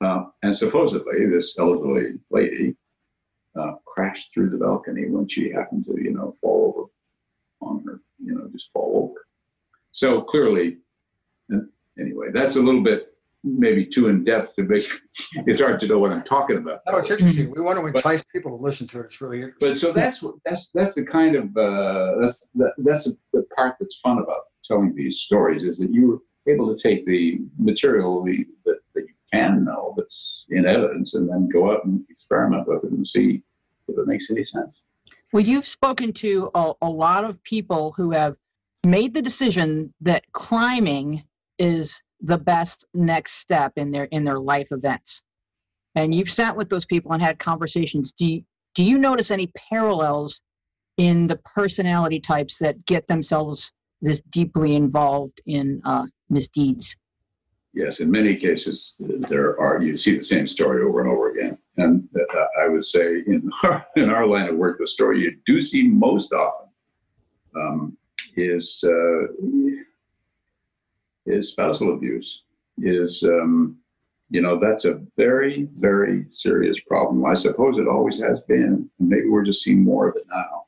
Uh, 0.00 0.24
and 0.42 0.54
supposedly, 0.54 1.26
this 1.26 1.58
elderly 1.58 2.14
lady 2.30 2.76
uh, 3.58 3.74
crashed 3.84 4.32
through 4.32 4.50
the 4.50 4.56
balcony 4.56 5.08
when 5.08 5.28
she 5.28 5.50
happened 5.50 5.84
to, 5.84 5.94
you 6.02 6.12
know, 6.12 6.36
fall 6.40 6.74
over 7.62 7.70
on 7.70 7.84
her, 7.84 8.00
you 8.24 8.34
know, 8.34 8.48
just 8.52 8.72
fall 8.72 9.10
over. 9.10 9.26
So 9.92 10.22
clearly, 10.22 10.78
uh, 11.52 11.58
anyway, 11.98 12.28
that's 12.32 12.56
a 12.56 12.60
little 12.60 12.82
bit 12.82 13.08
maybe 13.44 13.84
too 13.84 14.08
in 14.08 14.24
depth 14.24 14.54
to 14.54 14.62
make 14.62 14.86
it's 15.46 15.60
hard 15.60 15.78
to 15.80 15.86
know 15.86 15.98
what 15.98 16.12
I'm 16.12 16.22
talking 16.22 16.56
about. 16.56 16.80
No, 16.86 16.98
it's 16.98 17.10
interesting. 17.10 17.52
We 17.54 17.60
want 17.60 17.78
to 17.78 17.86
entice 17.86 18.22
but, 18.22 18.32
people 18.32 18.56
to 18.56 18.62
listen 18.62 18.86
to 18.88 19.00
it. 19.00 19.06
It's 19.06 19.20
really 19.20 19.42
interesting. 19.42 19.68
But 19.68 19.78
so 19.78 19.92
that's 19.92 20.24
that's 20.44 20.70
that's 20.70 20.94
the 20.94 21.04
kind 21.04 21.36
of 21.36 21.56
uh, 21.56 22.20
that's 22.20 22.48
that, 22.54 22.72
that's 22.78 23.04
the 23.32 23.44
part 23.56 23.76
that's 23.80 23.96
fun 23.96 24.18
about 24.18 24.42
telling 24.62 24.94
these 24.94 25.20
stories 25.20 25.62
is 25.62 25.78
that 25.78 25.92
you're 25.92 26.20
able 26.46 26.74
to 26.74 26.82
take 26.82 27.06
the 27.06 27.38
material 27.58 28.24
that, 28.24 28.78
that 28.94 29.02
you 29.02 29.14
can 29.32 29.64
know 29.64 29.94
that's 29.96 30.46
in 30.50 30.66
evidence 30.66 31.14
and 31.14 31.28
then 31.28 31.48
go 31.48 31.72
out 31.72 31.84
and 31.84 32.04
experiment 32.10 32.66
with 32.66 32.84
it 32.84 32.90
and 32.90 33.06
see 33.06 33.42
if 33.88 33.98
it 33.98 34.06
makes 34.06 34.30
any 34.30 34.44
sense. 34.44 34.82
Well, 35.32 35.42
you've 35.42 35.66
spoken 35.66 36.12
to 36.14 36.50
a, 36.54 36.72
a 36.82 36.88
lot 36.88 37.24
of 37.24 37.42
people 37.42 37.94
who 37.96 38.10
have 38.10 38.36
made 38.84 39.14
the 39.14 39.22
decision 39.22 39.94
that 40.00 40.30
climbing 40.32 41.24
is 41.58 42.02
the 42.20 42.38
best 42.38 42.86
next 42.94 43.32
step 43.32 43.72
in 43.76 43.90
their 43.90 44.04
in 44.04 44.24
their 44.24 44.38
life 44.38 44.68
events 44.70 45.22
and 45.94 46.14
you've 46.14 46.28
sat 46.28 46.56
with 46.56 46.70
those 46.70 46.86
people 46.86 47.12
and 47.12 47.22
had 47.22 47.38
conversations 47.38 48.12
do 48.12 48.26
you, 48.26 48.42
do 48.74 48.84
you 48.84 48.98
notice 48.98 49.30
any 49.30 49.50
parallels 49.70 50.40
in 50.96 51.26
the 51.26 51.36
personality 51.38 52.20
types 52.20 52.58
that 52.58 52.84
get 52.86 53.06
themselves 53.08 53.72
this 54.02 54.20
deeply 54.30 54.76
involved 54.76 55.40
in 55.46 55.80
uh, 55.84 56.06
misdeeds. 56.28 56.96
Yes 57.72 58.00
in 58.00 58.10
many 58.10 58.36
cases 58.36 58.94
there 58.98 59.58
are 59.58 59.80
you 59.82 59.96
see 59.96 60.16
the 60.16 60.22
same 60.22 60.46
story 60.46 60.82
over 60.82 61.00
and 61.00 61.10
over 61.10 61.30
again. 61.30 61.56
And 61.78 62.06
uh, 62.14 62.44
i 62.62 62.68
would 62.68 62.84
say 62.84 63.22
in 63.26 63.50
our, 63.62 63.86
in 63.96 64.10
our 64.10 64.26
line 64.26 64.48
of 64.48 64.56
work 64.56 64.78
the 64.78 64.86
story 64.86 65.20
you 65.20 65.38
do 65.46 65.62
see 65.62 65.88
most 65.88 66.32
often 66.32 66.68
um, 67.56 67.96
is 68.36 68.84
uh, 68.86 69.26
is 71.26 71.50
spousal 71.50 71.94
abuse 71.94 72.44
is 72.78 73.22
um, 73.22 73.76
you 74.30 74.40
know 74.40 74.58
that's 74.58 74.84
a 74.84 75.00
very 75.16 75.68
very 75.78 76.26
serious 76.30 76.80
problem. 76.80 77.24
I 77.24 77.34
suppose 77.34 77.78
it 77.78 77.86
always 77.86 78.18
has 78.20 78.40
been 78.42 78.90
maybe 78.98 79.28
we're 79.28 79.44
just 79.44 79.62
seeing 79.62 79.82
more 79.82 80.08
of 80.08 80.16
it 80.16 80.24
now. 80.30 80.64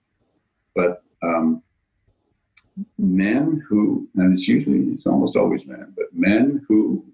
But 0.75 1.03
um, 1.23 1.63
men 2.99 3.63
who 3.69 4.09
and 4.17 4.37
it's 4.37 4.49
usually 4.49 4.93
it's 4.93 5.07
almost 5.07 5.37
always 5.37 5.67
men 5.67 5.93
but 5.97 6.07
men 6.13 6.65
who 6.69 7.05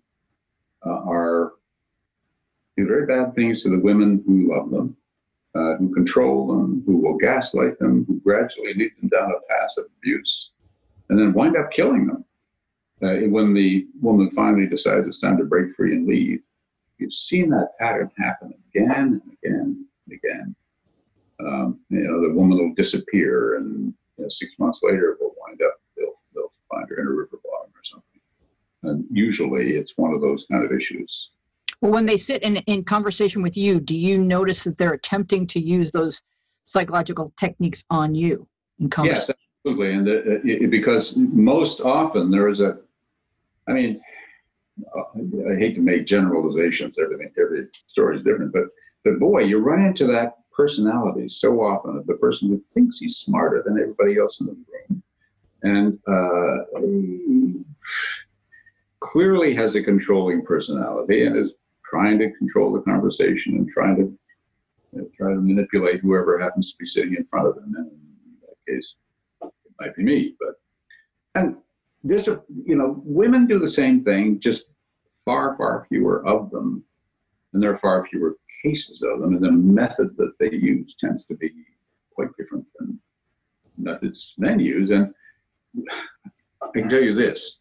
uh, 0.87 1.01
are 1.07 1.53
do 2.77 2.87
very 2.87 3.05
bad 3.07 3.35
things 3.35 3.63
to 3.63 3.69
the 3.69 3.79
women 3.79 4.23
who 4.27 4.55
love 4.55 4.71
them 4.71 4.97
uh, 5.55 5.77
who 5.77 5.93
control 5.93 6.47
them 6.47 6.83
who 6.87 6.97
will 6.97 7.19
gaslight 7.19 7.79
them 7.79 8.05
who 8.07 8.19
gradually 8.21 8.73
lead 8.75 8.93
them 9.01 9.09
down 9.09 9.31
a 9.31 9.53
path 9.53 9.73
of 9.77 9.85
abuse 9.99 10.51
and 11.11 11.19
then 11.19 11.35
wind 11.35 11.57
up 11.57 11.71
killing 11.71 12.07
them 12.07 12.25
uh, 13.03 13.17
when 13.29 13.55
the 13.55 13.87
woman 14.01 14.31
finally 14.31 14.67
decides 14.67 15.07
it's 15.07 15.21
time 15.21 15.39
to 15.39 15.45
break 15.45 15.75
free 15.75 15.95
and 15.95 16.07
leave, 16.07 16.43
you've 16.99 17.15
seen 17.15 17.49
that 17.49 17.79
pattern 17.79 18.11
happen 18.19 18.53
again 18.75 19.21
and 19.23 19.39
again 19.43 19.87
and 20.07 20.19
again. 20.19 20.57
Um, 21.41 21.81
you 21.89 22.01
know, 22.01 22.21
the 22.21 22.35
woman 22.35 22.59
will 22.59 22.75
disappear, 22.75 23.57
and 23.57 23.95
you 24.21 24.27
know, 24.27 24.29
six 24.29 24.59
months 24.59 24.81
later, 24.83 25.13
it 25.13 25.19
will 25.21 25.35
wind 25.47 25.61
up 25.63 25.81
they'll 25.97 26.21
they'll 26.35 26.53
find 26.71 26.87
her 26.91 27.01
in 27.01 27.07
a 27.07 27.11
river 27.11 27.41
bottom 27.43 27.73
or 27.75 27.83
something. 27.83 28.21
And 28.83 29.05
usually, 29.11 29.77
it's 29.77 29.97
one 29.97 30.13
of 30.13 30.21
those 30.21 30.45
kind 30.51 30.63
of 30.63 30.73
issues. 30.73 31.31
Well, 31.81 31.93
when 31.93 32.05
they 32.05 32.19
sit 32.19 32.43
in, 32.43 32.57
in 32.57 32.85
conversation 32.85 33.43
with 33.43 33.57
you, 33.57 33.81
do 33.81 33.97
you 33.97 34.19
notice 34.19 34.65
that 34.65 34.77
they're 34.77 34.93
attempting 34.93 35.47
to 35.49 35.61
use 35.61 35.91
those 35.91 36.23
psychological 36.65 37.33
techniques 37.39 37.83
on 37.89 38.15
you 38.15 38.47
in 38.79 38.91
conversation? 38.91 39.35
Yes, 39.39 39.65
absolutely. 39.65 39.95
And 39.95 40.09
uh, 40.09 40.13
uh, 40.13 40.39
the, 40.45 40.65
it, 40.65 40.71
because 40.71 41.17
most 41.17 41.81
often 41.81 42.31
there 42.31 42.49
is 42.49 42.61
a, 42.61 42.79
I 43.67 43.73
mean, 43.73 44.03
uh, 44.95 45.51
I 45.51 45.57
hate 45.57 45.75
to 45.77 45.81
make 45.81 46.05
generalizations. 46.05 46.97
Everything, 47.03 47.33
every 47.41 47.69
story 47.87 48.19
is 48.19 48.23
different, 48.25 48.53
but 48.53 48.65
but 49.03 49.19
boy, 49.19 49.41
you 49.41 49.59
run 49.59 49.83
into 49.83 50.07
that 50.09 50.40
personality 50.61 51.27
so 51.27 51.63
often 51.63 51.97
of 51.97 52.07
the 52.07 52.19
person 52.25 52.49
who 52.49 52.61
thinks 52.75 52.99
he's 52.99 53.17
smarter 53.17 53.63
than 53.65 53.81
everybody 53.81 54.19
else 54.19 54.41
in 54.41 54.47
the 54.47 54.57
room, 54.71 55.03
and 55.63 55.99
uh, 56.07 56.59
clearly 59.01 59.55
has 59.55 59.75
a 59.75 59.83
controlling 59.83 60.45
personality 60.45 61.25
and 61.25 61.35
is 61.35 61.55
trying 61.83 62.19
to 62.19 62.31
control 62.33 62.71
the 62.71 62.83
conversation 62.83 63.57
and 63.57 63.71
trying 63.71 63.97
to 63.97 64.03
you 64.93 65.01
know, 65.01 65.09
try 65.17 65.33
to 65.33 65.41
manipulate 65.41 66.01
whoever 66.01 66.39
happens 66.39 66.73
to 66.73 66.79
be 66.79 66.87
sitting 66.87 67.15
in 67.15 67.25
front 67.25 67.49
of 67.49 67.55
them. 67.55 67.73
And 67.79 67.87
in 67.87 68.37
that 68.43 68.59
case, 68.71 68.97
it 69.43 69.73
might 69.81 69.97
be 69.97 70.03
me. 70.03 70.35
But 70.39 70.61
and 71.37 71.57
this, 72.05 72.29
you 72.67 72.77
know, 72.77 73.01
women 73.03 73.47
do 73.47 73.59
the 73.59 73.77
same 73.81 74.05
thing, 74.05 74.41
just 74.41 74.67
far, 75.25 75.57
far 75.57 75.87
fewer 75.89 76.27
of 76.27 76.51
them, 76.51 76.85
and 77.55 77.63
there 77.63 77.73
are 77.73 77.79
far 77.79 78.07
fewer 78.07 78.37
cases 78.63 79.03
of 79.03 79.21
them. 79.21 79.35
And 79.35 79.45
the 79.45 79.51
method 79.51 80.17
that 80.17 80.33
they 80.39 80.53
use 80.53 80.97
tends 80.97 81.25
to 81.27 81.35
be 81.35 81.51
quite 82.15 82.29
different 82.39 82.67
than 82.79 82.99
methods 83.77 84.35
men 84.39 84.61
use. 84.61 84.91
And 84.91 85.13
I 86.63 86.69
can 86.75 86.89
tell 86.89 87.01
you 87.01 87.15
this: 87.15 87.61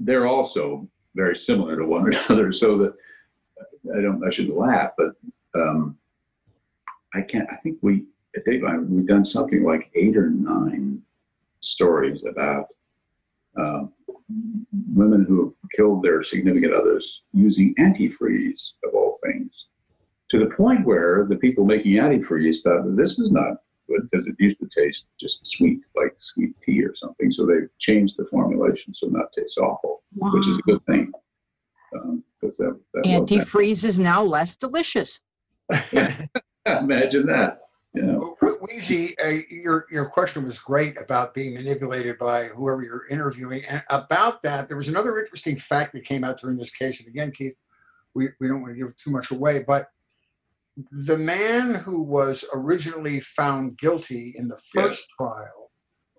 they're 0.00 0.26
also 0.26 0.88
very 1.14 1.36
similar 1.36 1.76
to 1.76 1.86
one 1.86 2.12
another. 2.28 2.52
So 2.52 2.78
that 2.78 2.94
I 3.96 4.00
don't, 4.00 4.24
I 4.24 4.30
shouldn't 4.30 4.56
laugh, 4.56 4.92
but 4.96 5.12
um, 5.54 5.96
I 7.14 7.22
can't. 7.22 7.48
I 7.50 7.56
think 7.56 7.78
we 7.82 8.06
at 8.36 8.44
Dateline 8.44 8.88
we've 8.88 9.06
done 9.06 9.24
something 9.24 9.62
like 9.62 9.90
eight 9.94 10.16
or 10.16 10.30
nine 10.30 11.02
stories 11.60 12.24
about 12.24 12.66
uh, 13.58 13.84
women 14.92 15.24
who 15.28 15.44
have 15.44 15.70
killed 15.76 16.02
their 16.02 16.22
significant 16.22 16.74
others 16.74 17.22
using 17.32 17.74
antifreeze 17.78 18.72
of 18.84 18.94
all 18.94 19.18
things, 19.24 19.66
to 20.30 20.38
the 20.38 20.54
point 20.54 20.86
where 20.86 21.26
the 21.28 21.36
people 21.36 21.64
making 21.64 21.92
antifreeze 21.92 22.62
thought 22.62 22.96
this 22.96 23.18
is 23.18 23.30
not 23.30 23.58
good 23.88 24.08
because 24.10 24.26
it 24.26 24.34
used 24.38 24.58
to 24.60 24.68
taste 24.68 25.10
just 25.20 25.46
sweet, 25.46 25.80
like 25.94 26.14
sweet 26.18 26.54
tea 26.64 26.82
or 26.82 26.94
something. 26.94 27.30
So 27.30 27.46
they've 27.46 27.68
changed 27.78 28.14
the 28.16 28.26
formulation 28.26 28.94
so 28.94 29.08
not 29.08 29.26
taste 29.36 29.58
awful, 29.58 30.02
wow. 30.16 30.32
which 30.32 30.48
is 30.48 30.58
a 30.58 30.62
good 30.62 30.84
thing. 30.86 31.12
Um, 31.94 32.24
that, 32.42 32.78
that 32.94 33.04
antifreeze 33.04 33.84
is 33.84 33.98
now 33.98 34.22
less 34.22 34.56
delicious. 34.56 35.20
Imagine 36.66 37.26
that. 37.26 37.58
Yeah. 37.94 38.18
Weezy, 38.64 39.14
uh, 39.24 39.42
your 39.48 39.86
your 39.90 40.06
question 40.06 40.44
was 40.44 40.58
great 40.58 41.00
about 41.00 41.34
being 41.34 41.54
manipulated 41.54 42.18
by 42.18 42.44
whoever 42.44 42.82
you're 42.82 43.06
interviewing, 43.08 43.62
and 43.68 43.82
about 43.90 44.42
that, 44.42 44.68
there 44.68 44.76
was 44.76 44.88
another 44.88 45.18
interesting 45.18 45.56
fact 45.56 45.92
that 45.92 46.04
came 46.04 46.24
out 46.24 46.40
during 46.40 46.56
this 46.56 46.74
case. 46.74 46.98
And 46.98 47.08
again, 47.08 47.30
Keith, 47.30 47.56
we, 48.14 48.28
we 48.40 48.48
don't 48.48 48.62
want 48.62 48.74
to 48.74 48.78
give 48.78 48.96
too 48.96 49.10
much 49.10 49.30
away, 49.30 49.64
but 49.66 49.88
the 50.90 51.18
man 51.18 51.74
who 51.74 52.02
was 52.02 52.44
originally 52.54 53.20
found 53.20 53.78
guilty 53.78 54.34
in 54.36 54.48
the 54.48 54.60
first 54.72 55.08
trial, 55.16 55.70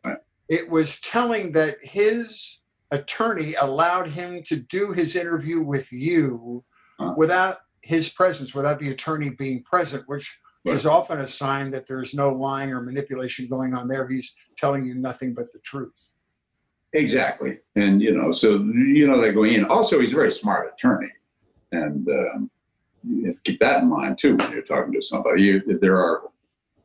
right. 0.06 0.18
it 0.48 0.70
was 0.70 1.02
telling 1.02 1.52
that 1.54 1.78
his 1.82 2.62
attorney 2.92 3.56
allowed 3.56 4.08
him 4.10 4.44
to 4.44 4.56
do 4.56 4.92
his 4.92 5.16
interview 5.16 5.62
with 5.62 5.92
you 5.92 6.64
huh. 7.00 7.14
without 7.18 7.58
his 7.82 8.10
presence, 8.10 8.56
without 8.56 8.80
the 8.80 8.90
attorney 8.90 9.30
being 9.30 9.62
present, 9.64 10.04
which 10.08 10.40
is 10.66 10.86
often 10.86 11.20
a 11.20 11.28
sign 11.28 11.70
that 11.72 11.88
there's 11.88 12.14
no 12.14 12.30
lying 12.34 12.72
or 12.72 12.82
manipulation 12.82 13.48
going 13.48 13.74
on 13.74 13.88
there. 13.88 14.08
He's 14.08 14.36
telling 14.58 14.86
you 14.86 14.96
nothing 14.96 15.34
but 15.34 15.52
the 15.54 15.60
truth. 15.60 16.12
Exactly. 16.94 17.60
And, 17.76 18.02
you 18.02 18.16
know, 18.16 18.32
so, 18.32 18.52
you 18.52 19.08
know, 19.08 19.22
they're 19.22 19.34
going 19.34 19.54
in. 19.54 19.66
Also, 19.66 20.00
he's 20.00 20.14
a 20.14 20.16
very 20.16 20.32
smart 20.32 20.74
attorney. 20.74 21.12
And 21.72 22.08
um, 22.08 22.52
keep 23.44 23.60
that 23.60 23.84
in 23.84 23.90
mind, 23.90 24.18
too, 24.18 24.38
when 24.38 24.52
you're 24.52 24.62
talking 24.62 24.94
to 24.94 25.02
somebody. 25.02 25.44
You, 25.44 25.80
there 25.82 25.98
are, 25.98 26.22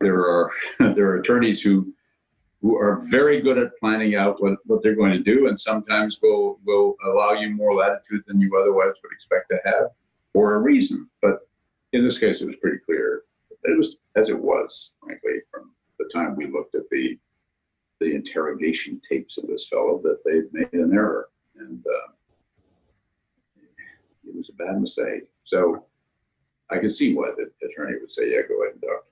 there 0.01 0.21
are, 0.21 0.51
there 0.79 1.09
are 1.11 1.21
attorneys 1.21 1.63
who, 1.63 1.95
who 2.61 2.77
are 2.77 3.01
very 3.05 3.41
good 3.41 3.57
at 3.57 3.79
planning 3.79 4.17
out 4.17 4.43
what, 4.43 4.59
what 4.67 4.83
they're 4.83 4.97
going 4.97 5.13
to 5.13 5.23
do 5.23 5.47
and 5.47 5.59
sometimes 5.59 6.19
will, 6.23 6.59
will 6.67 6.97
allow 7.07 7.33
you 7.33 7.51
more 7.51 7.75
latitude 7.75 8.23
than 8.27 8.41
you 8.41 8.51
otherwise 8.61 8.93
would 9.03 9.13
expect 9.13 9.49
to 9.51 9.59
have 9.65 9.91
for 10.33 10.55
a 10.55 10.59
reason. 10.59 11.09
But 11.23 11.49
in 11.93 12.05
this 12.05 12.19
case, 12.19 12.41
it 12.43 12.47
was 12.47 12.57
pretty 12.57 12.79
clear 12.85 13.23
it 13.65 13.77
was 13.77 13.99
as 14.17 14.29
it 14.29 14.39
was, 14.39 14.93
frankly, 15.03 15.41
from 15.51 15.73
the 15.99 16.09
time 16.13 16.37
we 16.37 16.47
looked 16.47 16.75
at 16.75 16.89
the 16.91 17.19
the 18.01 18.15
interrogation 18.15 19.01
tapes 19.07 19.37
of 19.37 19.47
this 19.47 19.69
fellow 19.69 20.01
that 20.03 20.25
they'd 20.25 20.53
made 20.53 20.73
an 20.73 20.95
error, 20.95 21.29
and 21.59 21.85
uh, 21.87 22.13
it 24.27 24.35
was 24.35 24.49
a 24.49 24.55
bad 24.55 24.81
mistake. 24.81 25.25
So 25.45 25.85
I 26.71 26.79
can 26.79 26.89
see 26.89 27.15
why 27.15 27.33
the 27.37 27.51
attorney 27.67 27.99
would 28.01 28.11
say, 28.11 28.31
"Yeah, 28.33 28.43
go 28.49 28.63
ahead 28.63 28.75
and 28.75 28.81
doctor." 28.81 29.07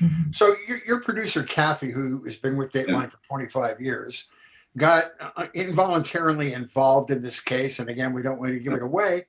Mm-hmm. 0.00 0.32
So 0.32 0.54
your, 0.68 0.78
your 0.86 1.00
producer 1.00 1.42
Kathy, 1.42 1.90
who 1.90 2.22
has 2.24 2.36
been 2.36 2.56
with 2.56 2.70
Dateline 2.70 2.88
yeah. 2.88 3.08
for 3.08 3.18
25 3.28 3.80
years, 3.80 4.28
got 4.76 5.10
uh, 5.20 5.46
involuntarily 5.54 6.52
involved 6.52 7.10
in 7.10 7.20
this 7.20 7.40
case, 7.40 7.80
and 7.80 7.88
again, 7.88 8.12
we 8.12 8.22
don't 8.22 8.38
want 8.38 8.52
to 8.52 8.60
give 8.60 8.74
it 8.74 8.82
away 8.82 9.26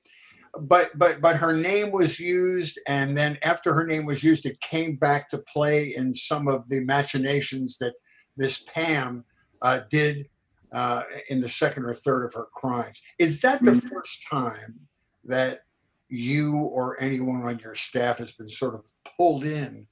but 0.58 0.90
but 0.96 1.20
but 1.20 1.36
her 1.36 1.56
name 1.56 1.90
was 1.90 2.18
used 2.18 2.80
and 2.88 3.16
then 3.16 3.38
after 3.42 3.72
her 3.72 3.86
name 3.86 4.04
was 4.04 4.24
used 4.24 4.44
it 4.46 4.60
came 4.60 4.96
back 4.96 5.28
to 5.28 5.38
play 5.38 5.94
in 5.94 6.12
some 6.12 6.48
of 6.48 6.68
the 6.68 6.80
machinations 6.80 7.78
that 7.78 7.94
this 8.36 8.64
pam 8.64 9.24
uh, 9.62 9.80
did 9.90 10.28
uh, 10.72 11.02
in 11.28 11.40
the 11.40 11.48
second 11.48 11.84
or 11.84 11.94
third 11.94 12.24
of 12.24 12.34
her 12.34 12.48
crimes 12.54 13.00
is 13.18 13.40
that 13.40 13.62
the 13.62 13.72
mm-hmm. 13.72 13.88
first 13.88 14.26
time 14.28 14.80
that 15.24 15.60
you 16.08 16.56
or 16.72 17.00
anyone 17.00 17.42
on 17.42 17.58
your 17.60 17.74
staff 17.74 18.18
has 18.18 18.32
been 18.32 18.48
sort 18.48 18.74
of 18.74 18.82
pulled 19.16 19.44
in 19.44 19.86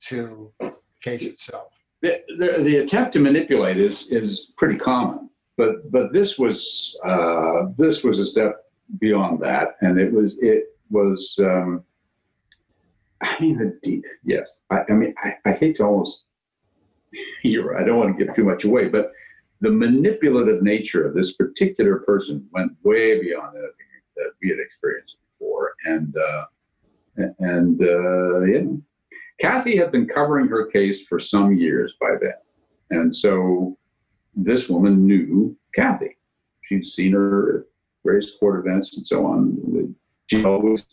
to 0.00 0.52
the 0.60 0.74
case 1.02 1.26
itself 1.26 1.78
the, 2.00 2.20
the, 2.38 2.62
the 2.62 2.76
attempt 2.76 3.12
to 3.12 3.18
manipulate 3.18 3.78
is 3.78 4.10
is 4.10 4.52
pretty 4.56 4.78
common 4.78 5.28
but 5.58 5.90
but 5.90 6.12
this 6.14 6.38
was 6.38 6.98
uh, 7.04 7.66
this 7.76 8.02
was 8.02 8.20
a 8.20 8.26
step 8.26 8.64
beyond 8.98 9.40
that, 9.40 9.76
and 9.80 9.98
it 9.98 10.12
was 10.12 10.38
it 10.40 10.76
was. 10.90 11.38
Um, 11.42 11.84
I 13.20 13.36
mean, 13.40 13.58
the 13.58 13.76
deep, 13.82 14.04
yes. 14.24 14.58
I, 14.70 14.82
I 14.88 14.92
mean, 14.92 15.12
I, 15.18 15.34
I 15.44 15.52
hate 15.52 15.76
to 15.76 15.84
almost. 15.84 16.24
You're. 17.42 17.78
I 17.78 17.84
don't 17.84 17.98
want 17.98 18.16
to 18.16 18.24
give 18.24 18.34
too 18.34 18.44
much 18.44 18.64
away, 18.64 18.88
but 18.88 19.12
the 19.60 19.70
manipulative 19.70 20.62
nature 20.62 21.06
of 21.06 21.14
this 21.14 21.34
particular 21.34 21.98
person 22.00 22.46
went 22.52 22.72
way 22.84 23.20
beyond 23.20 23.56
anything 23.56 23.72
that 24.16 24.30
we 24.42 24.50
had 24.50 24.58
experienced 24.60 25.18
before, 25.26 25.72
and 25.84 26.16
uh, 26.16 26.44
and 27.38 27.82
uh, 27.82 28.40
yeah. 28.42 28.64
Kathy 29.40 29.76
had 29.76 29.92
been 29.92 30.06
covering 30.06 30.48
her 30.48 30.66
case 30.66 31.06
for 31.06 31.20
some 31.20 31.56
years 31.56 31.94
by 32.00 32.14
then, 32.20 32.34
and 32.90 33.14
so 33.14 33.78
this 34.34 34.68
woman 34.68 35.06
knew 35.06 35.56
Kathy. 35.74 36.16
She'd 36.62 36.86
seen 36.86 37.12
her 37.12 37.66
various 38.04 38.34
court 38.38 38.64
events 38.64 38.96
and 38.96 39.06
so 39.06 39.26
on. 39.26 39.94
She 40.26 40.44
always, 40.44 40.84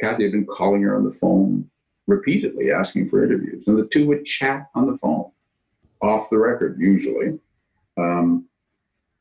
Kathy 0.00 0.24
had 0.24 0.32
been 0.32 0.46
calling 0.46 0.82
her 0.82 0.96
on 0.96 1.04
the 1.04 1.12
phone 1.12 1.68
repeatedly, 2.06 2.70
asking 2.70 3.08
for 3.08 3.24
interviews, 3.24 3.64
and 3.66 3.78
the 3.78 3.88
two 3.88 4.06
would 4.06 4.24
chat 4.24 4.68
on 4.74 4.90
the 4.90 4.98
phone, 4.98 5.30
off 6.02 6.30
the 6.30 6.38
record 6.38 6.78
usually. 6.80 7.38
Um, 7.96 8.46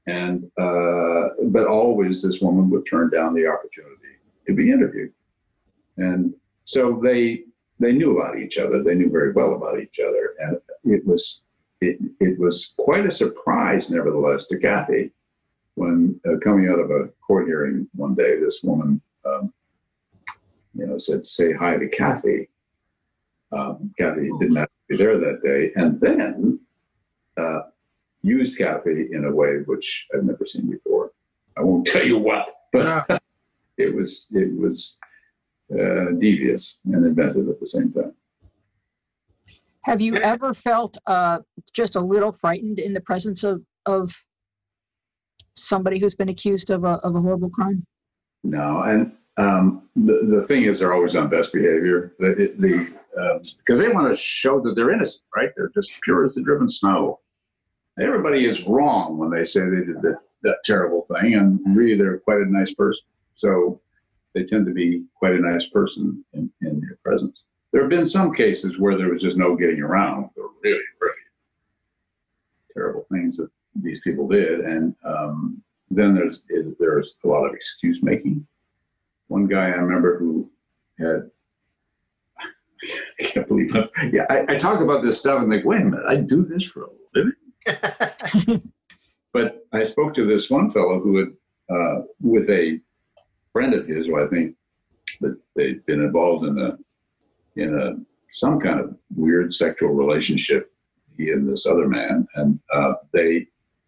and 0.07 0.43
uh, 0.59 1.29
but 1.45 1.65
always 1.65 2.21
this 2.21 2.41
woman 2.41 2.69
would 2.69 2.85
turn 2.85 3.09
down 3.09 3.33
the 3.33 3.47
opportunity 3.47 4.19
to 4.45 4.53
be 4.53 4.71
interviewed, 4.71 5.11
and 5.97 6.33
so 6.65 6.99
they 7.01 7.45
they 7.79 7.91
knew 7.91 8.17
about 8.17 8.38
each 8.38 8.59
other. 8.59 8.83
They 8.83 8.93
knew 8.93 9.09
very 9.09 9.31
well 9.31 9.55
about 9.55 9.79
each 9.79 9.99
other, 9.99 10.35
and 10.39 10.57
it 10.83 11.05
was 11.07 11.41
it, 11.81 11.97
it 12.19 12.38
was 12.38 12.73
quite 12.77 13.07
a 13.07 13.11
surprise, 13.11 13.89
nevertheless, 13.89 14.45
to 14.47 14.59
Kathy 14.59 15.11
when 15.75 16.19
uh, 16.27 16.38
coming 16.43 16.69
out 16.69 16.79
of 16.79 16.89
a 16.89 17.09
court 17.25 17.47
hearing 17.47 17.88
one 17.93 18.15
day, 18.15 18.39
this 18.39 18.61
woman, 18.63 19.01
um, 19.25 19.53
you 20.73 20.88
know, 20.88 20.97
said, 20.97 21.25
"Say 21.25 21.53
hi 21.53 21.77
to 21.77 21.88
Kathy." 21.88 22.49
Um, 23.51 23.93
Kathy 23.97 24.29
didn't 24.39 24.55
have 24.55 24.67
to 24.67 24.73
be 24.89 24.97
there 24.97 25.17
that 25.17 25.41
day, 25.43 25.71
and 25.75 25.99
then 26.01 26.59
uh, 27.38 27.61
used 28.21 28.57
Kathy 28.57 29.09
in 29.11 29.25
a 29.25 29.31
way 29.31 29.59
which 29.65 30.07
I've 30.13 30.23
never 30.23 30.45
seen 30.45 30.69
before. 30.69 31.11
I 31.57 31.61
won't 31.61 31.85
tell 31.95 32.05
you 32.05 32.17
what, 32.17 32.47
but 32.73 33.21
it 33.77 33.93
was 33.93 34.27
it 34.31 34.57
was 34.57 34.97
uh, 35.71 36.11
devious 36.19 36.79
and 36.85 37.05
inventive 37.05 37.49
at 37.49 37.59
the 37.59 37.67
same 37.67 37.91
time. 37.91 38.13
Have 39.83 40.01
you 40.01 40.15
ever 40.15 40.53
felt 40.53 40.97
uh, 41.05 41.39
just 41.73 41.95
a 41.95 41.99
little 41.99 42.31
frightened 42.31 42.79
in 42.79 42.93
the 42.93 43.01
presence 43.01 43.43
of, 43.43 43.61
of 43.85 44.11
somebody 45.55 45.99
who's 45.99 46.15
been 46.15 46.29
accused 46.29 46.69
of 46.69 46.83
a, 46.83 46.99
of 47.03 47.15
a 47.15 47.21
horrible 47.21 47.49
crime? 47.49 47.85
No, 48.43 48.81
and 48.83 49.11
um, 49.37 49.89
the, 49.95 50.21
the 50.27 50.41
thing 50.41 50.63
is, 50.63 50.79
they're 50.79 50.93
always 50.93 51.15
on 51.15 51.29
best 51.29 51.51
behavior. 51.51 52.13
The, 52.19 52.53
the 52.57 52.93
because 53.57 53.79
um, 53.79 53.85
they 53.85 53.93
want 53.93 54.13
to 54.13 54.19
show 54.19 54.59
that 54.61 54.75
they're 54.75 54.91
innocent, 54.91 55.23
right? 55.35 55.49
They're 55.55 55.71
just 55.73 56.01
pure 56.01 56.25
as 56.25 56.35
the 56.35 56.41
driven 56.41 56.67
snow. 56.67 57.19
Everybody 57.99 58.45
is 58.45 58.63
wrong 58.63 59.17
when 59.17 59.29
they 59.29 59.45
say 59.45 59.61
they 59.61 59.85
did 59.85 60.01
that, 60.01 60.19
that 60.43 60.57
terrible 60.63 61.03
thing, 61.03 61.35
and 61.35 61.59
really 61.75 61.97
they're 61.97 62.19
quite 62.19 62.41
a 62.41 62.45
nice 62.45 62.73
person. 62.73 63.05
So 63.35 63.79
they 64.33 64.43
tend 64.43 64.65
to 64.65 64.73
be 64.73 65.05
quite 65.15 65.33
a 65.33 65.39
nice 65.39 65.65
person 65.67 66.23
in, 66.33 66.51
in 66.61 66.81
your 66.81 66.97
presence. 67.03 67.43
There 67.71 67.81
have 67.81 67.89
been 67.89 68.05
some 68.05 68.33
cases 68.33 68.77
where 68.79 68.97
there 68.97 69.09
was 69.09 69.21
just 69.21 69.37
no 69.37 69.55
getting 69.55 69.81
around 69.81 70.29
the 70.35 70.49
really, 70.63 70.79
really 71.01 71.15
terrible 72.73 73.05
things 73.11 73.37
that 73.37 73.49
these 73.75 73.99
people 74.01 74.27
did, 74.27 74.61
and 74.61 74.95
um, 75.05 75.61
then 75.89 76.15
there's 76.15 76.41
there's 76.79 77.15
a 77.23 77.27
lot 77.27 77.45
of 77.45 77.53
excuse 77.53 78.01
making. 78.01 78.45
One 79.27 79.47
guy 79.47 79.65
I 79.65 79.75
remember 79.75 80.19
who 80.19 80.49
had 80.99 81.31
I 83.19 83.23
can't 83.23 83.47
believe 83.47 83.75
it. 83.75 83.89
Yeah, 84.13 84.25
I, 84.29 84.53
I, 84.53 84.57
talk 84.57 84.81
about 84.81 85.03
this 85.03 85.19
stuff 85.19 85.41
and 85.41 85.49
like, 85.49 85.65
wait 85.65 85.81
a 85.81 85.85
minute, 85.85 86.05
I 86.07 86.17
do 86.17 86.45
this 86.45 86.65
for 86.65 86.83
a 86.83 86.88
living. 87.13 88.61
but 89.33 89.65
I 89.73 89.83
spoke 89.83 90.13
to 90.15 90.25
this 90.25 90.49
one 90.49 90.71
fellow 90.71 90.99
who 90.99 91.17
had, 91.17 91.27
uh, 91.75 92.01
with 92.21 92.49
a 92.49 92.79
friend 93.51 93.73
of 93.73 93.88
his, 93.88 94.07
who 94.07 94.23
I 94.23 94.27
think 94.27 94.55
that 95.21 95.38
they'd 95.55 95.85
been 95.85 96.01
involved 96.01 96.45
in 96.45 96.59
a, 96.59 96.77
in 97.55 97.79
a 97.79 97.93
some 98.29 98.59
kind 98.59 98.79
of 98.79 98.95
weird 99.15 99.53
sexual 99.53 99.89
relationship. 99.89 100.71
He 101.17 101.31
and 101.31 101.49
this 101.49 101.65
other 101.65 101.88
man, 101.88 102.27
and 102.35 102.59
uh, 102.73 102.93
they 103.13 103.47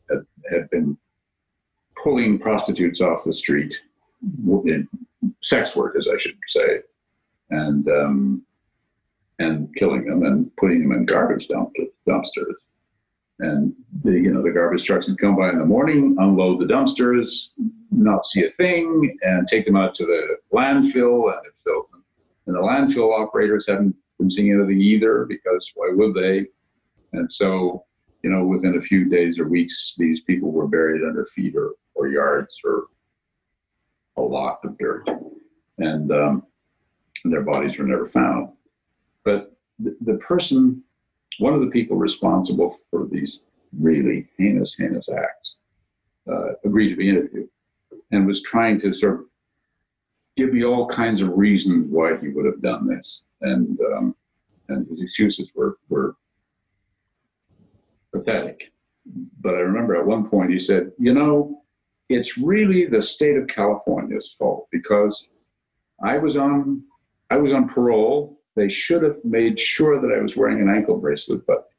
had, 0.10 0.26
had 0.52 0.70
been 0.70 0.98
pulling 2.02 2.39
prostitutes 2.39 3.02
off 3.02 3.24
the 3.24 3.34
street, 3.34 3.76
sex 5.41 5.76
workers, 5.76 6.08
I 6.12 6.17
should 6.17 6.38
say, 6.48 6.80
and 7.50 7.88
um, 7.89 8.41
and 9.39 9.74
killing 9.76 10.06
them 10.06 10.24
and 10.24 10.56
putting 10.58 10.82
them 10.82 10.91
in 10.98 11.06
garbage 11.06 11.48
dump, 11.48 11.74
dumpsters. 12.08 12.56
And 13.39 13.74
the 14.04 14.13
you 14.13 14.34
know 14.34 14.41
the 14.41 14.52
garbage 14.52 14.84
trucks 14.84 15.08
would 15.08 15.20
come 15.20 15.36
by 15.36 15.50
in 15.50 15.60
the 15.60 15.65
morning, 15.65 16.15
unload 16.20 16.60
the 16.60 16.74
dumpsters, 16.74 17.50
not 17.91 18.26
see 18.26 18.46
a 18.46 18.50
thing, 18.50 19.17
and 19.22 19.48
take 19.48 19.65
them 19.65 19.76
out 19.76 19.93
to 19.96 20.06
the 20.06 20.38
landfill. 20.52 21.32
And 21.32 21.46
if 21.46 21.58
and 22.48 22.56
the 22.56 22.60
landfill 22.60 23.13
operators 23.13 23.67
haven't 23.67 23.96
been 24.17 24.32
seeing 24.32 24.54
anything 24.54 24.82
either 24.82 25.26
because 25.26 25.72
why 25.76 25.91
would 25.93 26.15
they? 26.15 26.48
And 27.13 27.32
so 27.32 27.86
you 28.23 28.30
know 28.30 28.45
within 28.45 28.77
a 28.77 28.82
few 28.82 29.06
days 29.10 29.39
or 29.39 29.47
weeks, 29.47 29.95
these 29.97 30.21
people 30.21 30.51
were 30.51 30.67
buried 30.67 31.03
under 31.03 31.25
feet 31.27 31.56
or 31.56 31.71
or 31.95 32.08
yards 32.08 32.60
or 32.63 32.86
a 34.17 34.21
lot 34.21 34.60
of 34.63 34.77
dirt, 34.77 35.08
and 35.77 36.12
um, 36.12 36.43
and 37.23 37.34
their 37.34 37.43
bodies 37.43 37.77
were 37.77 37.86
never 37.86 38.08
found. 38.08 38.49
But 39.23 39.58
the, 39.80 39.95
the 40.01 40.15
person, 40.15 40.84
one 41.39 41.53
of 41.53 41.62
the 41.62 41.67
people 41.67 41.97
responsible 41.97 42.80
for 42.89 43.08
these 43.08 43.43
really 43.77 44.27
heinous, 44.38 44.75
heinous 44.75 45.10
acts, 45.10 45.58
uh, 46.32 46.53
agreed 46.63 46.89
to 46.89 46.95
be 46.95 47.10
interviewed 47.10 47.49
and 48.12 48.25
was 48.25 48.41
trying 48.43 48.80
to 48.82 48.93
sort 48.93 49.19
of 49.19 49.25
give 50.36 50.53
me 50.53 50.63
all 50.63 50.88
kinds 50.88 51.21
of 51.21 51.38
reasons 51.38 51.88
why 51.89 52.17
he 52.17 52.30
would 52.30 52.45
have 52.45 52.62
done 52.62 52.88
this. 52.88 53.23
And, 53.41 53.77
um, 53.93 54.15
and 54.69 54.88
his 54.88 55.01
excuses 55.01 55.49
were, 55.56 55.77
were 55.89 56.15
pathetic. 58.17 58.71
But 59.41 59.56
I 59.56 59.60
remember 59.60 59.95
at 59.95 60.06
one 60.06 60.30
point 60.30 60.51
he 60.51 60.60
said, 60.60 60.91
you 60.97 61.13
know, 61.13 61.62
it's 62.10 62.38
really 62.38 62.86
the 62.86 63.01
state 63.01 63.38
of 63.38 63.47
California's 63.47 64.36
fault 64.38 64.67
because 64.71 65.30
I 66.03 66.17
was 66.17 66.38
on 66.38 66.84
I 67.30 67.38
was 67.38 67.51
on 67.51 67.67
parole 67.67 68.38
they 68.58 68.67
should 68.67 69.03
have 69.03 69.17
made 69.23 69.60
sure 69.60 70.01
that 70.01 70.12
I 70.12 70.19
was 70.19 70.36
wearing 70.36 70.60
an 70.60 70.67
ankle 70.67 70.97
bracelet, 70.97 71.45
but 71.45 71.69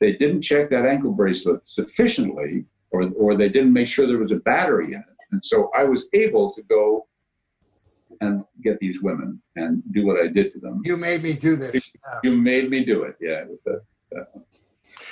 they 0.00 0.12
didn't 0.12 0.42
check 0.42 0.68
that 0.68 0.84
ankle 0.84 1.10
bracelet 1.10 1.62
sufficiently, 1.64 2.66
or, 2.90 3.10
or 3.18 3.36
they 3.36 3.48
didn't 3.48 3.72
make 3.72 3.88
sure 3.88 4.06
there 4.06 4.18
was 4.18 4.32
a 4.32 4.36
battery 4.40 4.92
in 4.92 5.00
it. 5.00 5.16
And 5.32 5.42
so 5.42 5.70
I 5.74 5.84
was 5.84 6.10
able 6.12 6.52
to 6.52 6.62
go 6.64 7.08
and 8.20 8.44
get 8.62 8.78
these 8.80 9.00
women 9.00 9.40
and 9.56 9.82
do 9.92 10.06
what 10.06 10.20
I 10.20 10.28
did 10.28 10.52
to 10.52 10.60
them. 10.60 10.82
You 10.84 10.98
made 10.98 11.22
me 11.22 11.32
do 11.32 11.56
this. 11.56 11.90
You, 12.22 12.32
you 12.32 12.38
made 12.38 12.68
me 12.68 12.84
do 12.84 13.04
it. 13.04 13.16
Yeah. 13.18 13.44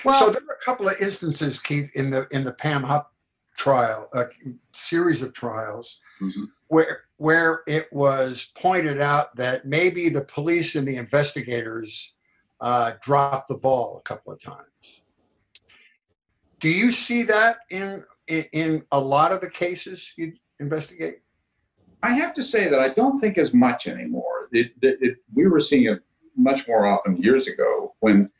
Well, 0.04 0.14
so 0.14 0.30
there 0.30 0.42
were 0.46 0.58
a 0.60 0.64
couple 0.64 0.88
of 0.88 1.00
instances, 1.00 1.60
Keith, 1.60 1.90
in 1.94 2.10
the 2.10 2.26
in 2.30 2.44
the 2.44 2.52
Pam 2.52 2.82
Hupp 2.82 3.12
trial, 3.56 4.08
a 4.14 4.26
series 4.72 5.22
of 5.22 5.32
trials, 5.32 6.00
mm-hmm. 6.20 6.44
where 6.68 7.04
where 7.16 7.62
it 7.66 7.92
was 7.92 8.50
pointed 8.56 9.00
out 9.00 9.34
that 9.36 9.66
maybe 9.66 10.08
the 10.08 10.24
police 10.24 10.74
and 10.74 10.86
the 10.86 10.96
investigators 10.96 12.14
uh, 12.60 12.92
dropped 13.00 13.48
the 13.48 13.58
ball 13.58 13.98
a 13.98 14.02
couple 14.02 14.32
of 14.32 14.40
times. 14.40 15.02
Do 16.60 16.68
you 16.68 16.92
see 16.92 17.24
that 17.24 17.58
in, 17.70 18.04
in, 18.26 18.44
in 18.52 18.84
a 18.90 18.98
lot 18.98 19.32
of 19.32 19.40
the 19.40 19.50
cases 19.50 20.14
you 20.16 20.32
investigate? 20.58 21.18
I 22.02 22.14
have 22.14 22.34
to 22.34 22.42
say 22.42 22.68
that 22.68 22.80
I 22.80 22.88
don't 22.88 23.18
think 23.18 23.38
as 23.38 23.52
much 23.52 23.86
anymore. 23.86 24.48
It, 24.52 24.72
it, 24.82 24.98
it, 25.00 25.16
we 25.34 25.46
were 25.46 25.60
seeing 25.60 25.84
it 25.84 26.00
much 26.36 26.66
more 26.66 26.86
often 26.86 27.16
years 27.16 27.48
ago 27.48 27.94
when 28.00 28.30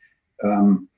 um, 0.43 0.89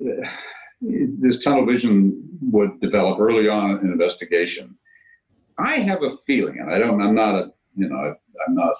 this 0.80 1.42
tunnel 1.42 1.66
vision 1.66 2.22
would 2.40 2.80
develop 2.80 3.18
early 3.20 3.48
on 3.48 3.80
in 3.80 3.92
investigation 3.92 4.76
I 5.58 5.78
have 5.78 6.02
a 6.02 6.16
feeling, 6.18 6.60
and 6.60 6.72
I 6.72 6.78
don't, 6.78 7.02
I'm 7.02 7.14
not 7.14 7.34
a, 7.34 7.52
you 7.76 7.88
know, 7.88 8.14
I'm 8.46 8.54
not, 8.54 8.74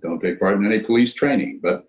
don't 0.00 0.20
take 0.20 0.40
part 0.40 0.56
in 0.56 0.64
any 0.64 0.80
police 0.80 1.14
training, 1.14 1.60
but 1.62 1.84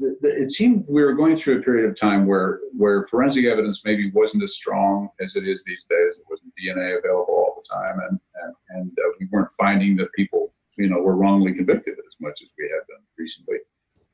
it 0.00 0.50
seemed 0.50 0.84
we 0.88 1.02
were 1.02 1.14
going 1.14 1.36
through 1.36 1.60
a 1.60 1.62
period 1.62 1.88
of 1.88 1.98
time 1.98 2.26
where 2.26 2.60
where 2.76 3.06
forensic 3.06 3.44
evidence 3.44 3.82
maybe 3.84 4.10
wasn't 4.10 4.42
as 4.42 4.54
strong 4.54 5.08
as 5.20 5.36
it 5.36 5.46
is 5.46 5.62
these 5.64 5.84
days. 5.88 6.16
It 6.18 6.24
wasn't 6.28 6.52
DNA 6.60 6.98
available 6.98 7.32
all 7.32 7.62
the 7.62 7.74
time, 7.74 8.00
and 8.08 8.20
and, 8.42 8.54
and 8.70 8.90
uh, 8.90 9.10
we 9.20 9.28
weren't 9.30 9.52
finding 9.58 9.96
that 9.96 10.12
people 10.12 10.52
you 10.76 10.88
know 10.88 11.00
were 11.00 11.16
wrongly 11.16 11.54
convicted 11.54 11.94
as 11.94 12.16
much 12.20 12.34
as 12.42 12.48
we 12.58 12.70
have 12.76 12.86
been 12.88 13.04
recently. 13.16 13.58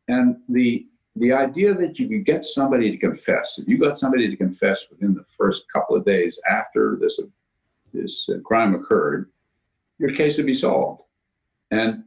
And 0.09 0.37
the 0.49 0.87
the 1.20 1.33
idea 1.33 1.74
that 1.74 1.98
you 1.98 2.09
could 2.09 2.24
get 2.24 2.44
somebody 2.44 2.90
to 2.90 2.96
confess, 2.96 3.59
if 3.59 3.68
you 3.68 3.78
got 3.78 3.98
somebody 3.98 4.28
to 4.28 4.37
confess 4.37 4.87
within 4.90 5.14
the 5.14 5.24
first 5.37 5.64
couple 5.72 5.94
of 5.94 6.04
days 6.04 6.40
after 6.50 6.96
this 7.00 7.20
this 7.92 8.28
crime 8.44 8.74
occurred, 8.74 9.30
your 9.98 10.14
case 10.14 10.37
would 10.37 10.46
be 10.46 10.54
solved. 10.54 11.02
And 11.70 12.04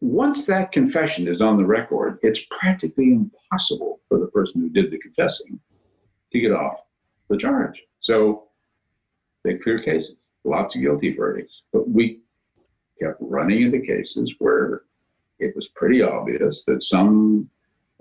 once 0.00 0.46
that 0.46 0.72
confession 0.72 1.28
is 1.28 1.40
on 1.40 1.56
the 1.56 1.64
record, 1.64 2.18
it's 2.22 2.44
practically 2.50 3.12
impossible 3.12 4.00
for 4.08 4.18
the 4.18 4.26
person 4.26 4.60
who 4.60 4.68
did 4.68 4.90
the 4.90 4.98
confessing 4.98 5.60
to 6.32 6.40
get 6.40 6.52
off 6.52 6.80
the 7.30 7.36
charge. 7.36 7.84
So 8.00 8.48
they 9.44 9.54
clear 9.54 9.78
cases, 9.78 10.16
lots 10.44 10.74
of 10.74 10.82
guilty 10.82 11.14
verdicts. 11.14 11.62
But 11.72 11.88
we 11.88 12.20
kept 13.00 13.18
running 13.20 13.62
into 13.62 13.80
cases 13.80 14.34
where 14.38 14.82
it 15.38 15.54
was 15.54 15.68
pretty 15.68 16.02
obvious 16.02 16.64
that 16.64 16.82
some 16.82 17.48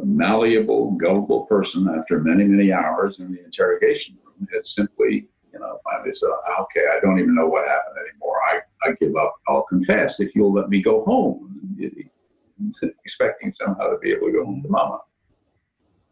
malleable, 0.03 0.91
gullible 0.91 1.45
person, 1.45 1.87
after 1.97 2.19
many, 2.19 2.43
many 2.43 2.71
hours 2.71 3.19
in 3.19 3.31
the 3.31 3.43
interrogation 3.43 4.17
room, 4.23 4.47
had 4.53 4.65
simply 4.65 5.29
you 5.55 5.61
know, 5.61 5.79
finally 5.85 6.13
said, 6.13 6.27
okay, 6.59 6.85
I 6.91 6.99
don't 6.99 7.17
even 7.17 7.33
know 7.33 7.47
what 7.47 7.65
happened 7.65 7.95
anymore. 8.09 8.37
I, 8.51 8.59
I 8.83 8.93
give 8.99 9.15
up. 9.15 9.35
I'll 9.47 9.63
confess 9.63 10.19
if 10.19 10.35
you'll 10.35 10.53
let 10.53 10.67
me 10.67 10.81
go 10.81 11.05
home, 11.05 11.77
expecting 13.05 13.53
somehow 13.53 13.89
to 13.89 13.97
be 13.99 14.11
able 14.11 14.27
to 14.27 14.33
go 14.33 14.45
home 14.45 14.61
to 14.63 14.69
mama. 14.69 14.99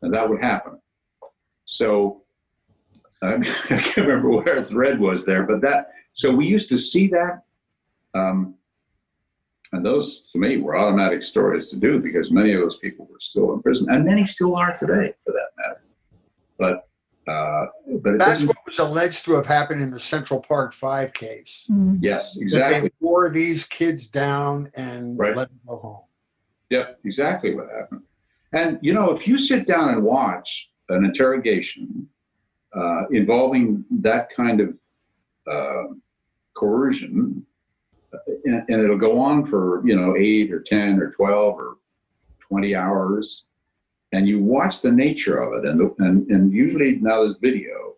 And 0.02 0.14
that 0.14 0.30
would 0.30 0.42
happen. 0.42 0.80
So 1.66 2.24
I, 3.22 3.38
mean, 3.38 3.52
I 3.70 3.82
can't 3.82 4.08
remember 4.08 4.30
where 4.30 4.62
the 4.62 4.66
thread 4.66 5.00
was 5.00 5.26
there, 5.26 5.44
but 5.44 5.60
that, 5.62 5.92
so 6.14 6.34
we 6.34 6.48
used 6.48 6.70
to 6.70 6.78
see 6.78 7.08
that. 7.10 7.44
Um, 8.14 8.56
and 9.74 9.84
those, 9.84 10.30
to 10.32 10.40
me, 10.40 10.58
were 10.58 10.78
automatic 10.78 11.24
stories 11.24 11.72
to 11.72 11.80
do 11.80 12.00
because 12.00 12.32
many 12.32 12.54
of 12.54 12.62
those 12.62 12.78
people 12.78 13.08
were 13.12 13.20
still 13.20 13.54
in 13.54 13.62
prison, 13.62 13.88
and 13.90 14.06
many 14.06 14.26
still 14.26 14.56
are 14.56 14.78
today, 14.78 15.14
for 15.26 15.34
that 15.34 15.50
matter. 15.58 15.84
But 16.60 16.88
uh, 17.32 17.66
but 18.02 18.20
that's 18.20 18.46
what 18.46 18.58
was 18.66 18.78
alleged 18.78 19.26
to 19.26 19.34
have 19.34 19.48
happened 19.48 19.82
in 19.82 19.90
the 19.90 20.00
Central 20.00 20.42
Park 20.42 20.74
Five 20.74 21.14
case. 21.14 21.68
Mm-hmm. 21.72 21.98
Yes, 22.02 22.38
exactly. 22.38 22.74
That 22.76 22.84
they 22.84 22.92
wore 23.00 23.32
these 23.32 23.66
kids 23.66 24.08
down 24.08 24.70
and 24.76 25.18
right. 25.18 25.36
let 25.36 25.50
them 25.50 25.60
go 25.68 25.78
home. 25.78 26.04
Yep, 26.70 27.00
exactly 27.04 27.56
what 27.56 27.68
happened. 27.70 28.02
And 28.52 28.78
you 28.84 28.94
know, 28.94 29.12
if 29.12 29.28
you 29.28 29.40
sit 29.40 29.68
down 29.68 29.90
and 29.90 30.04
watch 30.04 30.72
an 30.90 31.04
interrogation 31.04 32.08
uh, 32.76 33.08
involving 33.12 33.86
that 34.02 34.28
kind 34.36 34.62
of 34.62 34.78
uh, 35.52 35.94
coercion, 36.56 37.44
and, 38.46 38.64
and 38.70 38.82
it'll 38.84 38.98
go 38.98 39.20
on 39.20 39.46
for 39.46 39.86
you 39.86 39.96
know 39.96 40.16
eight 40.18 40.52
or 40.52 40.62
ten 40.62 41.00
or 41.00 41.10
twelve 41.12 41.56
or 41.58 41.78
twenty 42.40 42.76
hours. 42.76 43.46
And 44.12 44.28
you 44.28 44.40
watch 44.40 44.82
the 44.82 44.92
nature 44.92 45.42
of 45.42 45.64
it, 45.64 45.70
and 45.70 45.92
and, 46.00 46.30
and 46.30 46.52
usually 46.54 46.98
now 46.98 47.24
there's 47.24 47.38
video, 47.42 47.96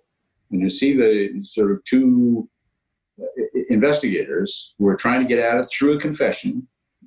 and 0.51 0.61
you 0.61 0.69
see 0.69 0.95
the 0.95 1.43
sort 1.43 1.71
of 1.71 1.83
two 1.83 2.47
uh, 3.21 3.25
investigators 3.69 4.73
who 4.77 4.87
are 4.87 4.95
trying 4.95 5.21
to 5.21 5.27
get 5.27 5.43
at 5.43 5.57
it 5.57 5.67
through 5.69 5.97
a 5.97 5.99
confession, 5.99 6.65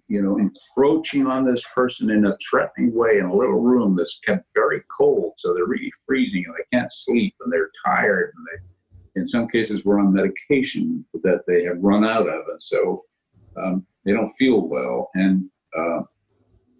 you 0.09 0.21
know, 0.23 0.39
encroaching 0.39 1.27
on 1.27 1.47
this 1.47 1.65
person 1.75 2.11
in 2.11 2.27
a 2.27 2.37
threatening 2.51 2.95
way 2.95 3.19
in 3.19 3.25
a 3.25 3.35
little 3.35 3.61
room 3.61 3.97
that's 3.97 4.21
kept 4.27 4.45
very 4.55 4.83
cold, 4.95 5.33
so 5.37 5.55
they're 5.55 5.67
really 5.67 5.93
freezing 6.07 6.45
and 6.47 6.55
they 6.55 6.77
can't 6.79 6.93
sleep 6.93 7.35
and 7.41 7.53
they're 7.53 7.71
tired 7.87 8.33
and 8.37 8.47
they, 8.47 8.63
in 9.19 9.27
some 9.27 9.49
cases, 9.49 9.85
were 9.85 9.99
on 9.99 10.13
medication 10.13 11.05
that 11.23 11.43
they 11.47 11.65
have 11.65 11.79
run 11.81 12.05
out 12.05 12.29
of, 12.29 12.45
and 12.49 12.63
so 12.63 13.05
um, 13.63 13.87
they 14.05 14.13
don't 14.13 14.31
feel 14.31 14.67
well, 14.67 15.11
and 15.15 15.49
uh, 15.79 16.01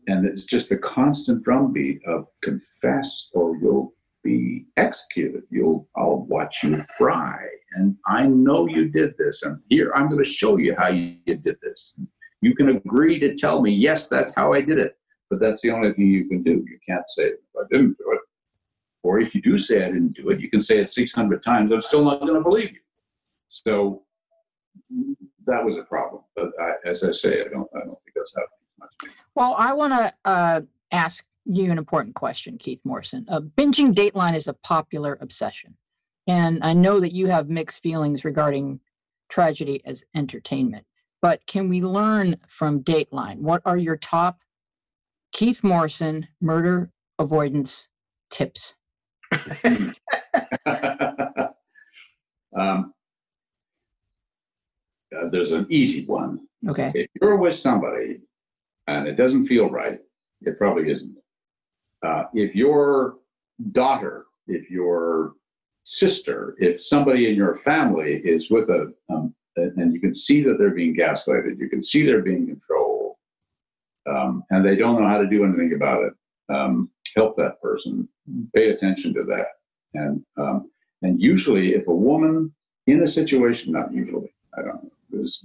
and 0.07 0.27
it's 0.27 0.45
just 0.45 0.73
a 0.73 0.79
constant 0.79 1.45
drumbeat 1.45 2.01
of 2.07 2.27
confess 2.43 3.31
or 3.35 3.57
you'll 3.59 3.93
be 4.25 4.65
executed. 4.77 5.43
You'll 5.51 5.89
I'll 5.97 6.25
watch 6.29 6.63
you 6.63 6.83
fry, 6.97 7.39
and 7.75 7.97
I 8.07 8.27
know 8.27 8.67
you 8.69 8.89
did 8.89 9.15
this, 9.19 9.43
and 9.43 9.61
here 9.69 9.93
I'm 9.95 10.09
going 10.09 10.23
to 10.23 10.31
show 10.31 10.57
you 10.57 10.75
how 10.77 10.89
you 10.89 11.17
did 11.27 11.59
this. 11.63 11.95
You 12.41 12.55
can 12.55 12.69
agree 12.71 13.19
to 13.19 13.35
tell 13.35 13.61
me, 13.61 13.73
yes, 13.73 14.07
that's 14.07 14.35
how 14.35 14.53
I 14.53 14.61
did 14.61 14.79
it, 14.79 14.97
but 15.29 15.41
that's 15.41 15.61
the 15.61 15.71
only 15.71 15.93
thing 15.93 16.09
you 16.09 16.29
can 16.29 16.43
do. 16.43 16.53
You 16.53 16.79
can't 16.89 17.09
say 17.09 17.33
I 17.59 17.65
didn't 17.71 17.99
do 17.99 18.13
it, 18.13 18.21
or 19.09 19.21
if 19.21 19.35
you 19.35 19.41
do 19.41 19.57
say 19.57 19.83
I 19.83 19.87
didn't 19.87 20.13
do 20.13 20.29
it, 20.29 20.39
you 20.39 20.51
can 20.51 20.61
say 20.61 20.81
it 20.81 20.91
600 20.91 21.43
times. 21.43 21.73
I'm 21.73 21.81
still 21.81 22.05
not 22.05 22.21
going 22.21 22.35
to 22.35 22.43
believe 22.43 22.73
you. 22.73 22.81
So 23.49 24.03
that 25.47 25.65
was 25.65 25.79
a 25.79 25.83
problem. 25.83 26.25
But 26.37 26.51
I, 26.61 26.73
as 26.85 27.03
I 27.03 27.13
say, 27.13 27.41
I 27.41 27.49
don't 27.49 27.67
I 27.75 27.79
don't 27.79 27.99
think 28.05 28.15
that's 28.15 28.35
happening 28.35 28.69
much. 28.79 29.15
Well, 29.35 29.55
I 29.57 29.73
want 29.73 29.95
to 29.95 30.13
uh, 30.27 30.61
ask 30.93 31.25
you 31.47 31.73
an 31.73 31.79
important 31.79 32.17
question, 32.17 32.59
Keith 32.59 32.83
Morrison. 32.85 33.25
Uh, 33.31 33.41
binging 33.41 33.95
Dateline 33.95 34.37
is 34.37 34.47
a 34.47 34.53
popular 34.53 35.17
obsession. 35.23 35.79
And 36.27 36.63
I 36.63 36.75
know 36.75 37.01
that 37.01 37.15
you 37.15 37.29
have 37.29 37.49
mixed 37.49 37.83
feelings 37.83 38.27
regarding 38.27 38.81
tragedy 39.31 39.81
as 39.87 40.05
entertainment. 40.15 40.85
But 41.23 41.47
can 41.47 41.71
we 41.71 41.81
learn 41.81 42.37
from 42.47 42.83
Dateline? 42.83 43.39
What 43.39 43.63
are 43.65 43.79
your 43.79 43.97
top 43.97 44.41
Keith 45.33 45.65
Morrison 45.65 46.29
murder 46.43 46.91
avoidance 47.19 47.89
tips? 48.31 48.75
um, 52.57 52.95
uh, 55.17 55.29
there's 55.31 55.53
an 55.53 55.67
easy 55.71 56.05
one. 56.05 56.41
Okay. 56.67 56.93
If 56.95 57.09
you're 57.21 57.37
with 57.37 57.55
somebody 57.55 58.21
and 58.87 59.07
it 59.07 59.17
doesn't 59.17 59.47
feel 59.47 59.71
right, 59.71 59.99
it 60.43 60.59
probably 60.59 60.91
isn't. 60.91 61.17
Uh, 62.05 62.25
if 62.35 62.55
your 62.55 63.17
daughter, 63.73 64.25
if 64.47 64.71
your 64.71 65.33
sister, 65.85 66.55
if 66.59 66.83
somebody 66.83 67.29
in 67.29 67.35
your 67.35 67.57
family 67.57 68.21
is 68.25 68.51
with 68.51 68.69
a, 68.71 68.93
um, 69.11 69.35
and 69.57 69.93
you 69.93 70.01
can 70.01 70.15
see 70.15 70.43
that 70.45 70.57
they're 70.59 70.75
being 70.75 70.95
gaslighted, 70.95 71.59
you 71.59 71.69
can 71.69 71.83
see 71.83 72.07
they're 72.07 72.23
being 72.23 72.47
controlled, 72.47 73.17
um, 74.09 74.45
and 74.51 74.65
they 74.65 74.77
don't 74.77 75.01
know 75.01 75.09
how 75.09 75.19
to 75.19 75.27
do 75.27 75.45
anything 75.45 75.73
about 75.75 76.05
it, 76.05 76.13
um, 76.55 76.91
help 77.17 77.37
that 77.37 77.61
person, 77.61 78.09
pay 78.55 78.71
attention 78.71 79.15
to 79.15 79.25
that. 79.25 79.47
And, 79.95 80.25
um, 80.37 80.71
and 81.03 81.21
usually, 81.21 81.75
if 81.75 81.87
a 81.89 81.95
woman 81.95 82.53
in 82.87 83.03
a 83.03 83.07
situation, 83.07 83.73
not 83.73 83.93
usually, 83.93 84.33
I 84.57 84.63
don't 84.63 84.83
know, 84.85 84.91
because 85.11 85.45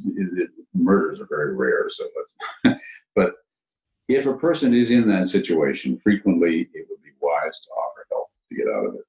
murders 0.74 1.19
are 1.19 1.28
very 1.28 1.56
rare, 1.56 1.89
so 1.89 2.06
but 3.15 3.36
if 4.08 4.26
a 4.26 4.34
person 4.34 4.74
is 4.74 4.91
in 4.91 5.08
that 5.08 5.28
situation, 5.28 6.00
frequently 6.04 6.69
it 6.74 6.88
would 6.89 7.02
be 7.04 7.12
wise 7.22 7.62
to 7.62 7.69
offer 7.72 8.06
help 8.12 8.30
to 8.50 8.56
get 8.56 8.67
out 8.67 8.86
of 8.88 8.96
it. 8.96 9.06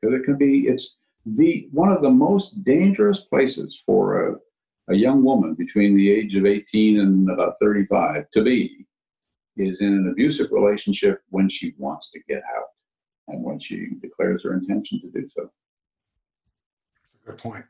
Because 0.00 0.14
um, 0.14 0.20
it 0.20 0.24
can 0.24 0.36
be, 0.36 0.66
it's 0.68 0.96
the 1.26 1.68
one 1.72 1.90
of 1.90 2.02
the 2.02 2.10
most 2.10 2.64
dangerous 2.64 3.20
places 3.20 3.80
for 3.86 4.28
a, 4.28 4.36
a 4.88 4.94
young 4.94 5.22
woman 5.22 5.54
between 5.54 5.96
the 5.96 6.10
age 6.10 6.36
of 6.36 6.46
18 6.46 7.00
and 7.00 7.30
about 7.30 7.54
35 7.60 8.24
to 8.34 8.42
be 8.42 8.86
is 9.56 9.80
in 9.80 9.88
an 9.88 10.08
abusive 10.10 10.50
relationship 10.50 11.20
when 11.30 11.48
she 11.48 11.74
wants 11.78 12.10
to 12.10 12.20
get 12.28 12.42
out 12.56 12.66
and 13.28 13.42
when 13.42 13.58
she 13.58 13.88
declares 14.00 14.42
her 14.44 14.54
intention 14.54 15.00
to 15.00 15.10
do 15.10 15.28
so. 15.36 15.50
Good 17.26 17.38
point. 17.38 17.64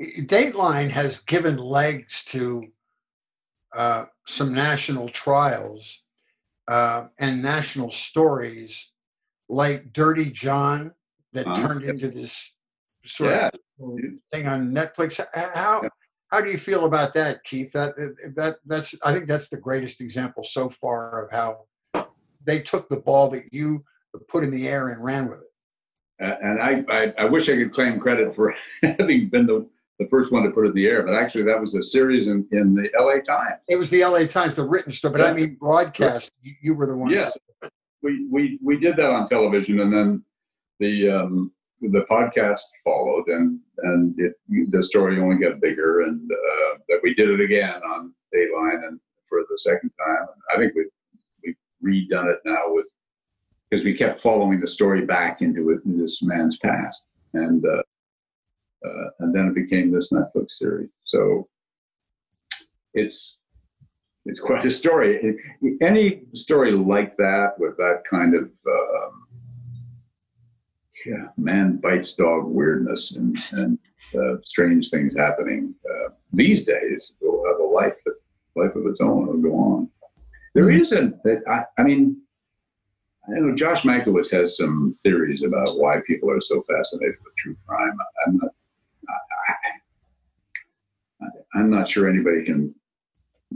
Dateline 0.00 0.90
has 0.90 1.18
given 1.20 1.56
legs 1.56 2.24
to 2.26 2.68
uh, 3.74 4.06
some 4.26 4.52
national 4.52 5.08
trials 5.08 6.04
uh, 6.68 7.06
and 7.18 7.42
national 7.42 7.90
stories 7.90 8.92
like 9.48 9.92
Dirty 9.92 10.30
John 10.30 10.92
that 11.32 11.46
uh, 11.46 11.54
turned 11.54 11.84
into 11.84 12.08
this 12.08 12.56
sort 13.04 13.32
yeah. 13.32 13.50
of 13.80 14.00
thing 14.32 14.46
on 14.46 14.72
Netflix. 14.72 15.20
How 15.34 15.82
how 16.30 16.40
do 16.40 16.50
you 16.50 16.58
feel 16.58 16.84
about 16.84 17.12
that, 17.14 17.42
Keith? 17.44 17.72
That 17.72 17.96
that 18.36 18.56
that's 18.64 18.94
I 19.04 19.12
think 19.12 19.26
that's 19.26 19.48
the 19.48 19.60
greatest 19.60 20.00
example 20.00 20.44
so 20.44 20.68
far 20.68 21.24
of 21.24 21.30
how 21.30 21.66
they 22.44 22.60
took 22.60 22.88
the 22.88 23.00
ball 23.00 23.28
that 23.30 23.52
you 23.52 23.84
put 24.28 24.44
in 24.44 24.50
the 24.50 24.68
air 24.68 24.88
and 24.88 25.02
ran 25.02 25.28
with 25.28 25.40
it. 25.40 26.24
Uh, 26.24 26.36
and 26.42 26.60
I, 26.60 26.84
I, 26.92 27.14
I 27.18 27.24
wish 27.24 27.48
I 27.48 27.56
could 27.56 27.72
claim 27.72 27.98
credit 27.98 28.34
for 28.34 28.54
having 28.82 29.28
been 29.28 29.46
the 29.46 29.66
the 29.98 30.06
first 30.08 30.32
one 30.32 30.42
to 30.44 30.50
put 30.50 30.64
it 30.64 30.70
in 30.70 30.74
the 30.74 30.86
air. 30.86 31.02
But 31.02 31.14
actually, 31.14 31.44
that 31.44 31.60
was 31.60 31.74
a 31.74 31.82
series 31.82 32.26
in, 32.26 32.46
in 32.52 32.74
the 32.74 32.88
L.A. 32.98 33.20
Times. 33.20 33.60
It 33.68 33.76
was 33.76 33.90
the 33.90 34.02
L.A. 34.02 34.26
Times, 34.26 34.54
the 34.54 34.66
written 34.66 34.90
stuff. 34.92 35.12
But 35.12 35.20
I 35.20 35.32
mean, 35.32 35.56
broadcast. 35.60 36.30
You, 36.42 36.54
you 36.62 36.74
were 36.74 36.86
the 36.86 36.96
one. 36.96 37.10
Yes, 37.10 37.36
we, 38.02 38.26
we 38.30 38.58
we 38.62 38.78
did 38.78 38.96
that 38.96 39.10
on 39.10 39.26
television, 39.26 39.80
and 39.80 39.92
then 39.92 40.24
the 40.78 41.10
um, 41.10 41.52
the 41.80 42.06
podcast 42.10 42.62
followed, 42.84 43.28
and 43.28 43.58
and 43.82 44.14
it, 44.18 44.34
the 44.70 44.82
story 44.82 45.20
only 45.20 45.36
got 45.36 45.60
bigger, 45.60 46.02
and 46.02 46.30
uh, 46.30 46.78
that 46.88 47.00
we 47.02 47.14
did 47.14 47.30
it 47.30 47.40
again 47.40 47.80
on 47.82 48.12
Dateline, 48.34 48.86
and 48.86 49.00
for 49.28 49.42
the 49.48 49.58
second 49.58 49.90
time. 49.98 50.26
I 50.54 50.58
think 50.58 50.74
we 50.74 50.86
we 51.82 52.08
redone 52.08 52.32
it 52.32 52.40
now 52.44 52.64
with 52.66 52.86
because 53.68 53.84
we 53.84 53.96
kept 53.96 54.20
following 54.20 54.60
the 54.60 54.66
story 54.66 55.06
back 55.06 55.42
into 55.42 55.70
it, 55.70 55.80
in 55.84 55.98
this 55.98 56.22
man's 56.22 56.58
past, 56.58 57.02
and 57.34 57.64
uh, 57.64 57.82
uh, 58.86 59.10
and 59.20 59.34
then 59.34 59.46
it 59.46 59.54
became 59.54 59.92
this 59.92 60.12
Netflix 60.12 60.52
series. 60.58 60.90
So 61.04 61.48
it's 62.94 63.38
it's 64.26 64.40
quite 64.40 64.66
a 64.66 64.70
story. 64.70 65.36
Any 65.80 66.22
story 66.34 66.72
like 66.72 67.16
that 67.16 67.58
with 67.58 67.76
that 67.78 68.02
kind 68.08 68.34
of 68.34 68.50
yeah, 71.06 71.28
man 71.36 71.76
bites 71.76 72.14
dog 72.14 72.44
weirdness 72.44 73.16
and, 73.16 73.36
and 73.52 73.78
uh, 74.18 74.36
strange 74.44 74.90
things 74.90 75.14
happening 75.16 75.74
uh, 75.88 76.10
these 76.32 76.64
days 76.64 77.12
will 77.20 77.46
have 77.46 77.60
a 77.60 77.64
life 77.64 77.94
that 78.04 78.14
life 78.56 78.74
of 78.74 78.86
its 78.86 79.00
own 79.00 79.26
will 79.26 79.38
go 79.38 79.54
on. 79.54 79.90
There 80.54 80.64
mm-hmm. 80.64 80.80
isn't. 80.80 81.16
I, 81.48 81.64
I 81.78 81.82
mean, 81.82 82.20
I 83.28 83.38
know 83.38 83.54
Josh 83.54 83.82
Mankiewicz 83.82 84.32
has 84.32 84.56
some 84.56 84.96
theories 85.02 85.42
about 85.44 85.78
why 85.78 86.00
people 86.06 86.30
are 86.30 86.40
so 86.40 86.62
fascinated 86.62 87.16
with 87.24 87.36
true 87.36 87.56
crime. 87.66 87.96
I'm 88.26 88.36
not 88.38 88.50
I'm 91.54 91.70
not 91.70 91.88
sure 91.88 92.08
anybody 92.08 92.44
can 92.44 92.74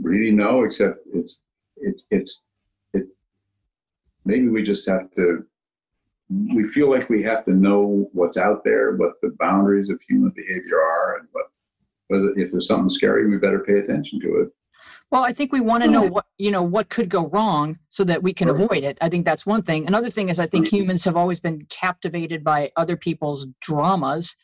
really 0.01 0.31
know, 0.31 0.63
except 0.63 0.99
it's 1.13 1.39
it's 1.77 2.03
it's 2.11 2.41
it. 2.93 3.07
Maybe 4.25 4.47
we 4.47 4.63
just 4.63 4.87
have 4.87 5.11
to. 5.15 5.45
We 6.29 6.67
feel 6.67 6.89
like 6.89 7.09
we 7.09 7.21
have 7.23 7.45
to 7.45 7.51
know 7.51 8.09
what's 8.13 8.37
out 8.37 8.63
there, 8.63 8.95
what 8.95 9.13
the 9.21 9.35
boundaries 9.39 9.89
of 9.89 9.99
human 10.07 10.31
behavior 10.35 10.79
are, 10.81 11.17
and 11.19 11.27
what 11.31 11.45
whether 12.07 12.33
if 12.37 12.51
there's 12.51 12.67
something 12.67 12.89
scary, 12.89 13.27
we 13.29 13.37
better 13.37 13.59
pay 13.59 13.79
attention 13.79 14.19
to 14.21 14.41
it. 14.41 14.49
Well, 15.11 15.23
I 15.23 15.33
think 15.33 15.53
we 15.53 15.61
want 15.61 15.83
to 15.83 15.89
know 15.89 16.03
what 16.03 16.25
you 16.37 16.51
know 16.51 16.63
what 16.63 16.89
could 16.89 17.09
go 17.09 17.27
wrong 17.27 17.79
so 17.89 18.03
that 18.05 18.23
we 18.23 18.33
can 18.33 18.49
avoid 18.49 18.83
it. 18.83 18.97
I 19.01 19.09
think 19.09 19.25
that's 19.25 19.45
one 19.45 19.61
thing. 19.61 19.87
Another 19.87 20.09
thing 20.09 20.29
is 20.29 20.39
I 20.39 20.47
think 20.47 20.67
humans 20.71 21.05
have 21.05 21.15
always 21.15 21.39
been 21.39 21.65
captivated 21.69 22.43
by 22.43 22.71
other 22.75 22.97
people's 22.97 23.47
dramas. 23.61 24.35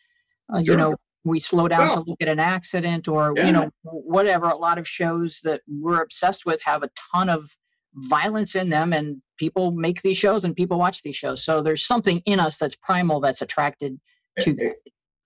Uh, 0.51 0.57
sure. 0.57 0.63
You 0.65 0.77
know, 0.77 0.95
we 1.23 1.39
slow 1.39 1.67
down 1.67 1.87
well, 1.87 2.03
to 2.03 2.09
look 2.09 2.21
at 2.21 2.27
an 2.27 2.39
accident 2.39 3.07
or 3.07 3.33
yeah. 3.35 3.45
you 3.47 3.51
know 3.51 3.71
whatever 3.83 4.45
a 4.45 4.55
lot 4.55 4.77
of 4.77 4.87
shows 4.87 5.41
that 5.43 5.61
we're 5.67 6.01
obsessed 6.01 6.45
with 6.45 6.63
have 6.63 6.83
a 6.83 6.89
ton 7.11 7.29
of 7.29 7.57
violence 7.93 8.55
in 8.55 8.69
them 8.69 8.93
and 8.93 9.21
people 9.41 9.71
make 9.71 10.03
these 10.03 10.17
shows 10.17 10.43
and 10.43 10.55
people 10.55 10.77
watch 10.77 11.01
these 11.01 11.15
shows. 11.15 11.43
So 11.43 11.63
there's 11.63 11.83
something 11.83 12.21
in 12.27 12.39
us 12.39 12.59
that's 12.59 12.75
primal 12.75 13.19
that's 13.19 13.41
attracted 13.41 13.99
to 14.41 14.53
that. 14.53 14.75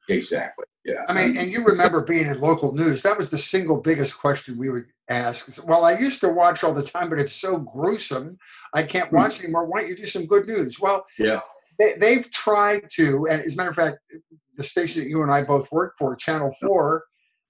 exactly 0.07 0.65
yeah. 0.85 1.03
I 1.09 1.13
mean 1.13 1.37
and 1.37 1.51
you 1.51 1.65
remember 1.65 2.01
being 2.01 2.27
in 2.27 2.39
local 2.39 2.73
news 2.73 3.01
that 3.01 3.17
was 3.17 3.29
the 3.29 3.37
single 3.37 3.81
biggest 3.81 4.17
question 4.17 4.57
we 4.57 4.69
would 4.69 4.85
ask. 5.09 5.61
Well 5.67 5.83
i 5.83 5.97
used 5.97 6.21
to 6.21 6.29
watch 6.29 6.63
all 6.63 6.73
the 6.73 6.81
time 6.81 7.09
but 7.09 7.19
it's 7.19 7.35
so 7.35 7.57
gruesome 7.57 8.37
i 8.73 8.83
can't 8.83 9.09
hmm. 9.09 9.17
watch 9.17 9.41
anymore. 9.41 9.67
Why 9.67 9.81
don't 9.81 9.89
you 9.89 9.97
do 9.97 10.05
some 10.05 10.25
good 10.25 10.47
news? 10.47 10.79
Well 10.79 11.05
yeah. 11.19 11.41
they, 11.99 12.15
have 12.15 12.31
tried 12.31 12.83
to, 12.93 13.27
and 13.29 13.41
as 13.41 13.53
a 13.53 13.57
matter 13.57 13.69
of 13.71 13.75
fact, 13.75 13.97
the 14.55 14.63
station 14.63 15.01
that 15.01 15.09
you 15.09 15.21
and 15.23 15.31
I 15.31 15.43
both 15.43 15.69
worked 15.73 15.99
for, 15.99 16.15
Channel 16.15 16.53
4, 16.61 17.03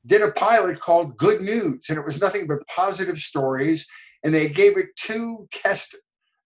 did 0.07 0.23
a 0.23 0.31
pilot 0.31 0.79
called 0.79 1.15
Good 1.15 1.41
News, 1.41 1.85
and 1.89 1.99
it 1.99 2.05
was 2.05 2.19
nothing 2.19 2.47
but 2.47 2.65
positive 2.75 3.19
stories. 3.19 3.85
And 4.23 4.33
they 4.33 4.49
gave 4.49 4.75
it 4.75 4.87
two 4.95 5.47
test 5.51 5.95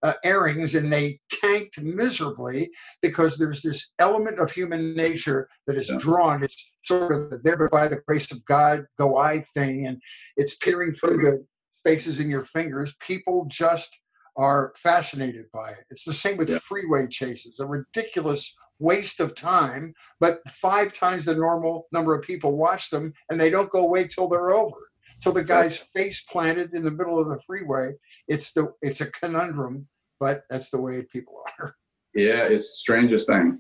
uh, 0.03 0.13
airings 0.23 0.75
and 0.75 0.91
they 0.91 1.19
tanked 1.29 1.81
miserably 1.81 2.69
because 3.01 3.37
there's 3.37 3.61
this 3.61 3.93
element 3.99 4.39
of 4.39 4.51
human 4.51 4.95
nature 4.95 5.49
that 5.67 5.75
is 5.75 5.89
Yeah. 5.89 5.97
drawn. 5.99 6.43
It's 6.43 6.71
sort 6.83 7.11
of 7.11 7.43
there 7.43 7.57
but 7.57 7.71
by 7.71 7.87
the 7.87 8.01
grace 8.07 8.31
of 8.31 8.43
God 8.45 8.85
go 8.97 9.17
I 9.17 9.39
thing, 9.39 9.85
and 9.85 10.01
it's 10.37 10.55
peering 10.55 10.93
through 10.93 11.17
the 11.17 11.45
spaces 11.77 12.19
in 12.19 12.29
your 12.29 12.43
fingers. 12.43 12.95
People 12.99 13.45
just 13.49 13.99
are 14.35 14.73
fascinated 14.77 15.45
by 15.53 15.69
it. 15.71 15.85
It's 15.89 16.05
the 16.05 16.13
same 16.13 16.37
with 16.37 16.49
Yeah. 16.49 16.59
freeway 16.59 17.07
chases, 17.07 17.59
a 17.59 17.65
ridiculous 17.67 18.55
waste 18.79 19.19
of 19.19 19.35
time, 19.35 19.93
but 20.21 20.39
five 20.49 20.95
times 20.97 21.25
the 21.25 21.35
normal 21.35 21.87
number 21.91 22.15
of 22.15 22.23
people 22.23 22.55
watch 22.55 22.89
them 22.89 23.13
and 23.29 23.39
they 23.39 23.49
don't 23.49 23.69
go 23.69 23.83
away 23.83 24.07
till 24.07 24.29
they're 24.29 24.51
over. 24.51 24.89
Till 25.21 25.33
the 25.33 25.43
guy's 25.43 25.75
face 25.77 26.21
planted 26.23 26.73
in 26.73 26.85
the 26.85 26.91
middle 26.91 27.19
of 27.19 27.27
the 27.27 27.41
freeway. 27.45 27.91
It's 28.29 28.53
the 28.53 28.73
it's 28.81 29.01
a 29.01 29.11
conundrum, 29.11 29.87
but 30.19 30.43
that's 30.49 30.69
the 30.69 30.79
way 30.79 31.03
people 31.03 31.43
are. 31.59 31.75
Yeah, 32.13 32.43
it's 32.43 32.71
the 32.71 32.77
strangest 32.77 33.27
thing. 33.27 33.59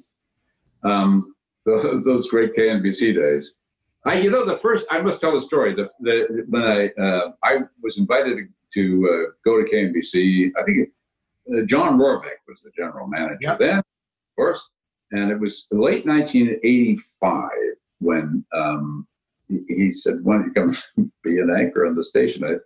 Um, 0.83 1.35
those, 1.65 2.03
those 2.05 2.29
great 2.29 2.55
KNBC 2.55 3.15
days. 3.15 3.51
I, 4.05 4.19
you 4.19 4.31
know, 4.31 4.45
the 4.45 4.57
first 4.57 4.85
I 4.89 5.01
must 5.01 5.19
tell 5.19 5.35
a 5.35 5.41
story. 5.41 5.75
The, 5.75 5.89
the 5.99 6.45
when 6.47 6.63
I 6.63 6.87
uh, 7.01 7.31
I 7.43 7.57
was 7.83 7.97
invited 7.97 8.47
to 8.73 9.09
uh, 9.11 9.31
go 9.43 9.61
to 9.61 9.69
KNBC. 9.69 10.51
I 10.57 10.63
think 10.63 10.89
uh, 11.53 11.65
John 11.65 11.97
Rohrbeck 11.97 12.39
was 12.47 12.61
the 12.61 12.71
general 12.77 13.07
manager 13.07 13.37
Yep. 13.41 13.57
then, 13.57 13.77
of 13.79 13.83
course, 14.35 14.69
and 15.11 15.31
it 15.31 15.39
was 15.39 15.67
late 15.71 16.05
1985 16.05 17.49
when 17.99 18.45
um, 18.53 19.07
he, 19.47 19.59
he 19.67 19.93
said, 19.93 20.23
"Why 20.23 20.35
don't 20.37 20.45
you 20.45 20.53
come 20.53 21.11
be 21.23 21.39
an 21.39 21.53
anchor 21.55 21.85
on 21.85 21.95
the 21.95 22.03
station?" 22.03 22.59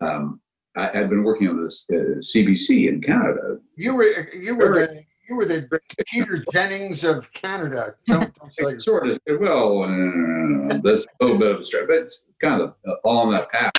I, 0.00 0.06
um, 0.06 0.40
I 0.76 0.86
had 0.86 1.10
been 1.10 1.22
working 1.22 1.48
on 1.48 1.62
this 1.62 1.86
uh, 1.92 2.20
CBC 2.20 2.88
in 2.88 3.02
Canada, 3.02 3.58
You 3.76 3.94
were 3.94 4.04
you 4.34 4.56
were 4.56 4.74
the 4.74 5.04
you 5.28 5.36
were 5.36 5.44
the 5.44 5.68
Peter 6.06 6.42
Jennings 6.52 7.04
of 7.04 7.32
Canada. 7.32 7.94
Don't, 8.06 8.34
don't 8.34 8.52
say 8.52 8.78
sort 8.78 9.08
of 9.08 9.18
well, 9.40 9.82
uh, 9.82 10.78
that's 10.82 11.06
a 11.20 11.24
little 11.24 11.38
bit 11.38 11.50
of 11.50 11.60
a 11.60 11.62
stretch, 11.62 11.86
but 11.86 11.96
it's 11.96 12.24
kind 12.40 12.62
of 12.62 12.74
uh, 12.88 12.94
all 13.04 13.18
on 13.18 13.34
that 13.34 13.50
path. 13.50 13.72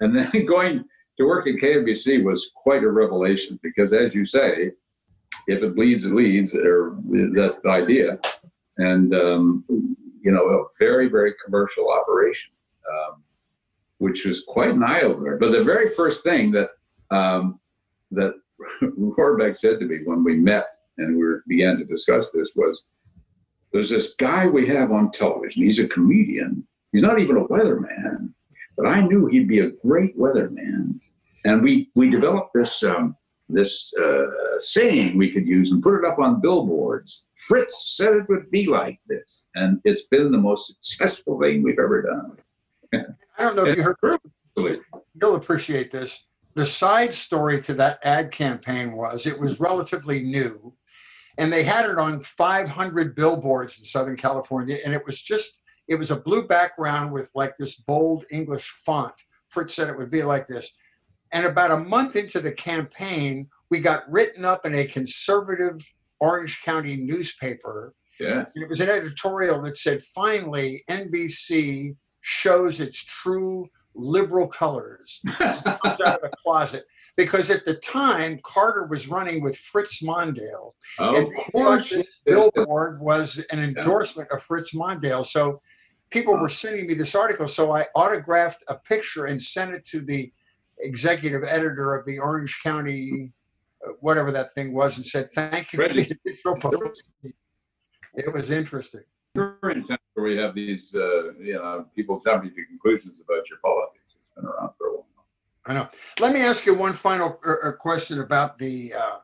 And 0.00 0.14
then 0.14 0.44
going 0.46 0.84
to 1.18 1.24
work 1.24 1.46
at 1.48 1.54
KNBC 1.54 2.22
was 2.22 2.52
quite 2.54 2.84
a 2.84 2.90
revelation 2.90 3.58
because, 3.62 3.92
as 3.92 4.14
you 4.14 4.24
say, 4.24 4.72
if 5.46 5.62
it 5.62 5.74
bleeds, 5.74 6.04
it 6.04 6.14
leads, 6.14 6.54
or 6.54 6.96
that 7.10 7.56
idea, 7.66 8.18
and 8.76 9.14
um, 9.14 9.64
you 10.20 10.30
know, 10.30 10.46
a 10.46 10.64
very, 10.78 11.08
very 11.08 11.32
commercial 11.42 11.90
operation, 11.90 12.50
um, 12.90 13.22
which 13.98 14.24
was 14.24 14.44
quite 14.46 14.70
an 14.70 14.82
eye 14.82 15.02
opener. 15.02 15.36
But 15.36 15.52
the 15.52 15.64
very 15.64 15.90
first 15.90 16.24
thing 16.24 16.52
that 16.52 16.70
um, 17.10 17.60
that 18.10 18.34
Rohrbeck 18.82 19.56
said 19.56 19.78
to 19.80 19.86
me 19.86 19.98
when 20.04 20.24
we 20.24 20.36
met 20.36 20.66
and 20.96 21.16
we 21.16 21.24
began 21.46 21.76
to 21.78 21.84
discuss 21.84 22.30
this 22.30 22.52
was, 22.56 22.82
"There's 23.72 23.90
this 23.90 24.14
guy 24.14 24.46
we 24.46 24.66
have 24.68 24.90
on 24.92 25.12
television. 25.12 25.64
He's 25.64 25.78
a 25.78 25.88
comedian. 25.88 26.66
He's 26.92 27.02
not 27.02 27.20
even 27.20 27.36
a 27.36 27.44
weatherman, 27.44 28.32
but 28.76 28.86
I 28.86 29.00
knew 29.00 29.26
he'd 29.26 29.48
be 29.48 29.60
a 29.60 29.70
great 29.84 30.18
weatherman." 30.18 31.00
And 31.44 31.62
we 31.62 31.90
we 31.94 32.10
developed 32.10 32.50
this 32.54 32.82
um, 32.82 33.16
this 33.48 33.94
uh, 33.96 34.26
saying 34.58 35.16
we 35.16 35.30
could 35.30 35.46
use 35.46 35.70
and 35.72 35.82
put 35.82 35.98
it 35.98 36.04
up 36.04 36.18
on 36.18 36.40
billboards. 36.40 37.26
Fritz 37.34 37.96
said 37.96 38.14
it 38.14 38.28
would 38.28 38.50
be 38.50 38.66
like 38.66 39.00
this, 39.08 39.48
and 39.54 39.80
it's 39.84 40.06
been 40.06 40.30
the 40.30 40.38
most 40.38 40.76
successful 40.82 41.40
thing 41.40 41.62
we've 41.62 41.78
ever 41.78 42.02
done. 42.02 43.06
I 43.38 43.42
don't 43.44 43.56
know 43.56 43.64
if 43.66 43.76
you 43.76 43.82
heard. 44.02 44.18
You'll 45.20 45.36
appreciate 45.36 45.90
this. 45.90 46.26
The 46.54 46.66
side 46.66 47.14
story 47.14 47.60
to 47.62 47.74
that 47.74 48.00
ad 48.02 48.30
campaign 48.32 48.92
was 48.92 49.26
it 49.26 49.38
was 49.38 49.60
relatively 49.60 50.22
new, 50.22 50.74
and 51.38 51.52
they 51.52 51.62
had 51.62 51.88
it 51.88 51.98
on 51.98 52.20
500 52.20 53.14
billboards 53.14 53.78
in 53.78 53.84
Southern 53.84 54.16
California, 54.16 54.78
and 54.84 54.94
it 54.94 55.02
was 55.06 55.20
just 55.20 55.60
it 55.86 55.94
was 55.96 56.10
a 56.10 56.16
blue 56.20 56.46
background 56.46 57.12
with 57.12 57.30
like 57.34 57.56
this 57.58 57.76
bold 57.76 58.24
English 58.30 58.68
font. 58.84 59.14
Fritz 59.48 59.74
said 59.74 59.88
it 59.88 59.96
would 59.96 60.10
be 60.10 60.22
like 60.22 60.46
this. 60.46 60.76
And 61.32 61.46
about 61.46 61.70
a 61.70 61.78
month 61.78 62.16
into 62.16 62.40
the 62.40 62.52
campaign, 62.52 63.48
we 63.70 63.80
got 63.80 64.10
written 64.10 64.44
up 64.44 64.66
in 64.66 64.74
a 64.74 64.86
conservative 64.86 65.76
Orange 66.20 66.62
County 66.62 66.96
newspaper 66.96 67.94
Yeah. 68.18 68.44
and 68.54 68.62
it 68.64 68.68
was 68.68 68.80
an 68.80 68.88
editorial 68.88 69.62
that 69.62 69.76
said, 69.76 70.02
finally, 70.02 70.84
NBC 70.90 71.96
shows 72.20 72.80
its 72.80 73.04
true 73.04 73.68
liberal 73.94 74.46
colors, 74.46 75.20
comes 75.38 76.00
out 76.00 76.16
of 76.16 76.22
the 76.22 76.32
closet. 76.36 76.84
Because 77.16 77.50
at 77.50 77.64
the 77.64 77.74
time, 77.74 78.38
Carter 78.44 78.86
was 78.86 79.08
running 79.08 79.42
with 79.42 79.56
Fritz 79.56 80.02
Mondale. 80.02 80.72
of 81.00 81.16
and 81.16 81.32
thought 81.34 81.52
course. 81.52 81.90
this 81.90 82.20
billboard 82.24 83.00
was 83.00 83.44
an 83.50 83.58
endorsement 83.58 84.30
of 84.30 84.42
Fritz 84.42 84.72
Mondale. 84.72 85.26
So 85.26 85.60
people 86.10 86.38
were 86.38 86.48
sending 86.48 86.86
me 86.86 86.94
this 86.94 87.16
article. 87.16 87.48
So 87.48 87.72
I 87.72 87.86
autographed 87.94 88.62
a 88.68 88.76
picture 88.76 89.26
and 89.26 89.40
sent 89.42 89.74
it 89.74 89.84
to 89.86 90.00
the 90.00 90.32
executive 90.78 91.42
editor 91.42 91.94
of 91.94 92.06
the 92.06 92.20
Orange 92.20 92.60
County, 92.62 93.32
uh, 93.84 93.92
whatever 94.00 94.30
that 94.30 94.54
thing 94.54 94.72
was, 94.72 94.96
and 94.96 95.04
said, 95.04 95.28
thank 95.34 95.72
you 95.72 95.82
for 95.82 95.92
the. 95.92 96.16
It 98.14 98.32
was 98.32 98.50
interesting. 98.50 99.02
We're 99.38 99.70
in 99.70 99.84
times 99.84 100.00
where 100.14 100.26
we 100.26 100.36
have 100.36 100.54
these, 100.54 100.94
uh, 100.94 101.32
you 101.34 101.54
know, 101.54 101.86
people 101.94 102.20
jumping 102.24 102.50
to 102.54 102.64
conclusions 102.66 103.20
about 103.20 103.48
your 103.48 103.58
politics. 103.64 104.04
It's 104.14 104.34
been 104.34 104.46
around 104.46 104.70
for 104.76 104.88
a 104.88 104.92
while. 104.96 105.04
I 105.66 105.74
know. 105.74 105.88
Let 106.18 106.32
me 106.32 106.40
ask 106.40 106.66
you 106.66 106.74
one 106.74 106.92
final 106.92 107.38
uh, 107.46 107.68
uh, 107.68 107.72
question 107.72 108.20
about 108.20 108.58
the 108.58 108.94
uh, 108.94 109.18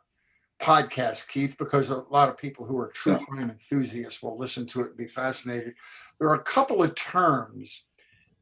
podcast, 0.61 1.29
Keith, 1.29 1.57
because 1.59 1.89
a 1.89 2.03
lot 2.11 2.29
of 2.29 2.37
people 2.37 2.65
who 2.67 2.79
are 2.79 2.89
true 2.91 3.13
Yeah. 3.13 3.25
crime 3.29 3.51
enthusiasts 3.51 4.23
will 4.23 4.39
listen 4.39 4.67
to 4.69 4.81
it 4.81 4.89
and 4.89 4.97
be 4.97 5.07
fascinated. 5.07 5.75
There 6.21 6.29
are 6.29 6.37
a 6.41 6.43
couple 6.45 6.83
of 6.83 6.95
terms 6.95 7.89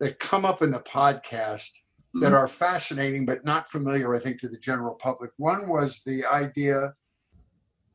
that 0.01 0.19
come 0.19 0.45
up 0.45 0.63
in 0.63 0.71
the 0.71 0.81
podcast 0.81 1.71
that 2.15 2.33
Mhm. 2.33 2.39
are 2.39 2.49
fascinating 2.49 3.25
but 3.25 3.45
not 3.45 3.71
familiar, 3.71 4.15
I 4.15 4.19
think, 4.19 4.41
to 4.41 4.49
the 4.49 4.59
general 4.59 4.95
public. 4.97 5.31
One 5.37 5.69
was 5.69 6.03
the 6.05 6.27
idea 6.27 6.95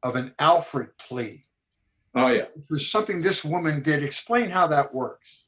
of 0.04 0.16
an 0.16 0.34
Alford 0.40 0.98
plea. 0.98 1.47
Oh 2.18 2.30
yeah, 2.30 2.44
It 2.56 2.66
was 2.70 2.90
something 2.90 3.22
this 3.22 3.46
woman 3.46 3.84
did. 3.84 4.04
Explain 4.04 4.50
how 4.50 4.66
that 4.68 4.92
works. 4.94 5.46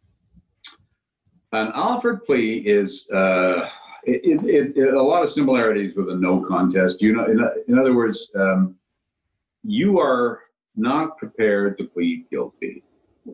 an 1.51 1.71
Alford 1.73 2.23
plea 2.25 2.57
is 2.59 3.09
uh, 3.11 3.67
it, 4.03 4.43
it, 4.43 4.77
it, 4.77 4.93
a 4.93 5.01
lot 5.01 5.23
of 5.23 5.29
similarities 5.29 5.95
with 5.95 6.09
a 6.09 6.15
no 6.15 6.45
contest. 6.47 7.01
You 7.01 7.15
know, 7.15 7.25
in, 7.25 7.39
in 7.67 7.79
other 7.79 7.95
words, 7.95 8.31
um, 8.35 8.75
you 9.63 9.99
are 9.99 10.41
not 10.75 11.17
prepared 11.17 11.75
to 11.79 11.85
plead 11.85 12.25
guilty. 12.29 12.83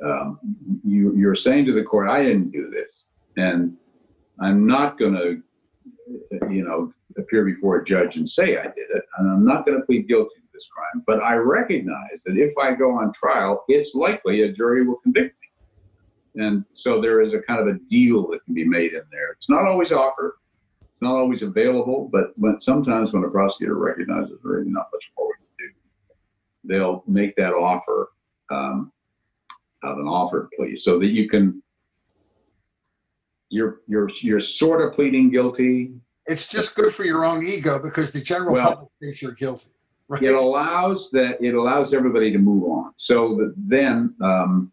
Um, 0.03 0.39
you, 0.85 1.13
you're 1.15 1.35
saying 1.35 1.65
to 1.65 1.73
the 1.73 1.83
court, 1.83 2.09
"I 2.09 2.23
didn't 2.23 2.51
do 2.51 2.69
this," 2.69 3.03
and 3.35 3.75
I'm 4.39 4.65
not 4.65 4.97
going 4.97 5.13
to, 5.13 5.41
you 6.49 6.63
know, 6.63 6.93
appear 7.17 7.43
before 7.43 7.77
a 7.77 7.83
judge 7.83 8.15
and 8.15 8.27
say 8.27 8.57
I 8.57 8.63
did 8.63 8.89
it, 8.93 9.03
and 9.17 9.29
I'm 9.29 9.45
not 9.45 9.65
going 9.65 9.77
to 9.77 9.85
plead 9.85 10.07
guilty 10.07 10.35
this 10.55 10.67
crime. 10.73 11.03
But 11.05 11.21
I 11.21 11.35
recognize 11.35 12.19
that 12.25 12.37
if 12.37 12.57
I 12.57 12.73
go 12.73 12.91
on 12.97 13.11
trial, 13.13 13.63
it's 13.67 13.93
likely 13.93 14.41
a 14.41 14.51
jury 14.51 14.85
will 14.87 14.97
convict 14.97 15.35
me. 15.41 16.43
And 16.43 16.65
so 16.73 16.99
there 16.99 17.21
is 17.21 17.33
a 17.33 17.39
kind 17.39 17.59
of 17.61 17.67
a 17.67 17.79
deal 17.89 18.27
that 18.29 18.43
can 18.45 18.53
be 18.53 18.65
made 18.65 18.93
in 18.93 19.03
there. 19.11 19.31
It's 19.33 19.49
not 19.49 19.65
always 19.65 19.91
offered, 19.91 20.33
it's 20.81 21.01
not 21.01 21.15
always 21.15 21.43
available, 21.43 22.09
but 22.11 22.31
when, 22.37 22.59
sometimes 22.59 23.13
when 23.13 23.23
a 23.23 23.29
prosecutor 23.29 23.75
recognizes 23.75 24.29
there's 24.29 24.43
really 24.43 24.69
not 24.69 24.87
much 24.91 25.11
more 25.17 25.27
we 25.27 25.33
can 25.67 25.73
do, 25.73 26.73
they'll 26.73 27.03
make 27.07 27.35
that 27.35 27.53
offer 27.53 28.09
um, 28.51 28.91
of 29.83 29.97
an 29.97 30.07
Alford 30.07 30.49
plea 30.57 30.75
so 30.75 30.97
that 30.99 31.07
you 31.07 31.29
can. 31.29 31.61
You're 33.49 33.81
you're 33.87 34.09
you're 34.21 34.39
sort 34.39 34.81
of 34.81 34.93
pleading 34.95 35.29
guilty. 35.29 35.93
It's 36.25 36.47
just 36.47 36.75
good 36.75 36.91
for 36.91 37.05
your 37.05 37.23
own 37.23 37.45
ego 37.45 37.79
because 37.81 38.11
the 38.11 38.19
general 38.19 38.55
Well- 38.55 38.69
public 38.73 38.89
thinks 38.99 39.21
you're 39.21 39.33
guilty. 39.33 39.67
Right? 40.07 40.21
it 40.23 40.35
allows 40.35 41.09
that 41.11 41.43
it 41.43 41.55
allows 41.55 41.93
everybody 41.93 42.31
to 42.31 42.37
move 42.37 42.63
on. 42.69 42.93
So 42.97 43.35
that 43.37 43.53
then 43.57 44.13
um, 44.21 44.71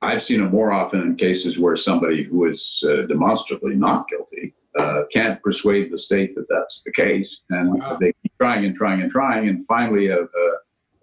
i've 0.00 0.22
seen 0.22 0.40
it 0.42 0.52
more 0.52 0.70
often 0.70 1.00
in 1.02 1.16
cases 1.16 1.58
where 1.58 1.76
somebody 1.76 2.22
who 2.22 2.44
is 2.46 2.84
uh, 2.88 3.02
demonstrably 3.06 3.74
not 3.74 4.06
guilty 4.08 4.54
uh, 4.78 5.02
can't 5.12 5.42
persuade 5.42 5.90
the 5.90 5.98
state 5.98 6.36
that 6.36 6.46
that's 6.48 6.84
the 6.84 6.92
case. 6.92 7.40
And 7.50 7.80
Wow. 7.80 7.96
they 8.00 8.12
keep 8.22 8.32
trying 8.38 8.64
and 8.64 8.74
trying 8.74 9.00
and 9.02 9.10
trying. 9.10 9.48
And 9.48 9.66
finally 9.66 10.06
a, 10.08 10.20
a, 10.22 10.46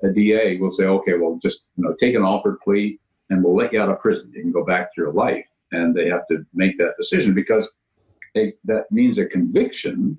a 0.04 0.14
da 0.14 0.58
will 0.62 0.72
say 0.72 0.86
okay 0.86 1.14
well 1.16 1.38
just 1.42 1.68
you 1.76 1.84
know 1.84 1.94
take 2.00 2.16
an 2.16 2.24
Alford 2.24 2.60
plea 2.62 3.00
and 3.30 3.44
we'll 3.44 3.56
let 3.56 3.74
you 3.74 3.82
out 3.82 3.90
of 3.90 4.00
prison. 4.00 4.32
You 4.34 4.42
can 4.44 4.52
go 4.52 4.64
back 4.64 4.94
to 4.94 5.02
your 5.02 5.12
life. 5.12 5.46
And 5.72 5.94
they 5.96 6.08
have 6.10 6.28
to 6.28 6.46
make 6.54 6.78
that 6.78 6.94
decision 6.98 7.34
because 7.34 7.70
they, 8.34 8.54
that 8.66 8.86
means 8.92 9.18
a 9.18 9.26
conviction 9.26 10.18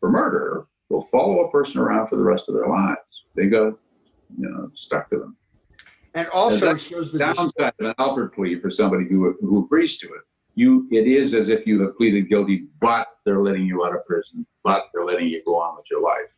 for 0.00 0.10
murder 0.10 0.66
will 0.88 1.02
follow 1.02 1.40
a 1.40 1.50
person 1.50 1.80
around 1.80 2.08
for 2.08 2.16
the 2.16 2.22
rest 2.22 2.48
of 2.48 2.54
their 2.54 2.68
lives. 2.68 3.00
They 3.34 3.46
go, 3.46 3.78
you 4.38 4.48
know, 4.48 4.70
stuck 4.74 5.10
to 5.10 5.18
them. 5.18 5.36
And 6.14 6.28
also, 6.28 6.70
And 6.70 6.78
it 6.78 6.80
shows 6.80 7.12
the 7.12 7.18
Downside 7.18 7.74
of 7.80 7.86
an 7.86 7.94
Alford 7.98 8.32
plea 8.32 8.58
for 8.58 8.70
somebody 8.70 9.06
who, 9.08 9.36
who 9.40 9.64
agrees 9.64 9.98
to 9.98 10.06
it 10.06 10.22
you 10.56 10.88
it 10.90 11.06
is 11.06 11.34
as 11.34 11.48
if 11.48 11.66
you 11.66 11.80
have 11.82 11.96
pleaded 11.96 12.28
guilty, 12.28 12.66
but 12.80 13.06
they're 13.24 13.42
letting 13.42 13.66
you 13.66 13.84
out 13.84 13.94
of 13.94 14.04
prison, 14.06 14.44
but 14.64 14.86
they're 14.92 15.04
letting 15.04 15.28
you 15.28 15.42
go 15.46 15.60
on 15.60 15.76
with 15.76 15.84
your 15.90 16.02
life. 16.02 16.32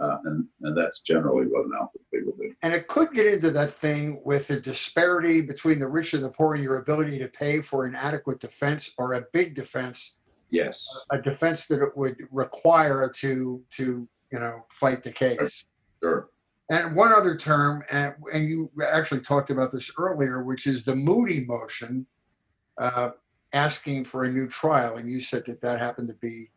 Uh, 0.00 0.16
and, 0.26 0.46
and 0.62 0.78
that's 0.78 1.00
generally 1.00 1.46
what 1.46 1.66
an 1.66 1.72
Alford 1.78 2.00
plea 2.08 2.20
will 2.24 2.36
do. 2.36 2.54
And 2.62 2.72
it 2.72 2.86
could 2.86 3.10
get 3.10 3.26
into 3.26 3.50
that 3.50 3.72
thing 3.72 4.22
with 4.24 4.46
the 4.46 4.60
disparity 4.60 5.40
between 5.40 5.80
the 5.80 5.88
rich 5.88 6.14
and 6.14 6.24
the 6.24 6.30
poor 6.30 6.54
and 6.54 6.62
your 6.62 6.78
ability 6.78 7.18
to 7.18 7.26
pay 7.26 7.60
for 7.60 7.84
an 7.84 7.96
adequate 7.96 8.38
defense 8.38 8.92
or 8.96 9.14
a 9.14 9.26
big 9.32 9.56
defense, 9.56 10.17
Yes. 10.50 10.88
a 11.10 11.20
defense 11.20 11.66
that 11.66 11.82
it 11.82 11.96
would 11.96 12.16
require 12.30 13.10
to 13.16 13.62
to 13.72 14.08
you 14.32 14.38
know 14.38 14.66
fight 14.70 15.02
the 15.02 15.12
case. 15.12 15.66
Sure. 16.02 16.30
And 16.70 16.94
one 16.94 17.14
other 17.14 17.34
term, 17.34 17.82
and, 17.90 18.14
and 18.32 18.46
you 18.46 18.70
actually 18.92 19.20
talked 19.20 19.50
about 19.50 19.72
this 19.72 19.90
earlier, 19.96 20.42
which 20.42 20.66
is 20.66 20.84
the 20.84 20.94
Moody 20.94 21.46
motion, 21.46 22.06
uh, 22.76 23.10
asking 23.54 24.04
for 24.04 24.24
a 24.24 24.30
new 24.30 24.46
trial, 24.48 24.96
and 24.96 25.10
you 25.10 25.18
said 25.18 25.46
that 25.46 25.62
that 25.62 25.78
happened 25.78 26.08
to 26.08 26.14
be 26.14 26.50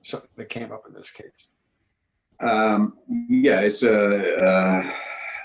something 0.00 0.30
that 0.36 0.48
came 0.48 0.72
up 0.72 0.84
in 0.86 0.94
this 0.94 1.10
case. 1.10 1.50
Um, 2.40 2.96
yeah, 3.28 3.60
it's 3.60 3.82
a, 3.82 4.36
uh, 4.36 4.92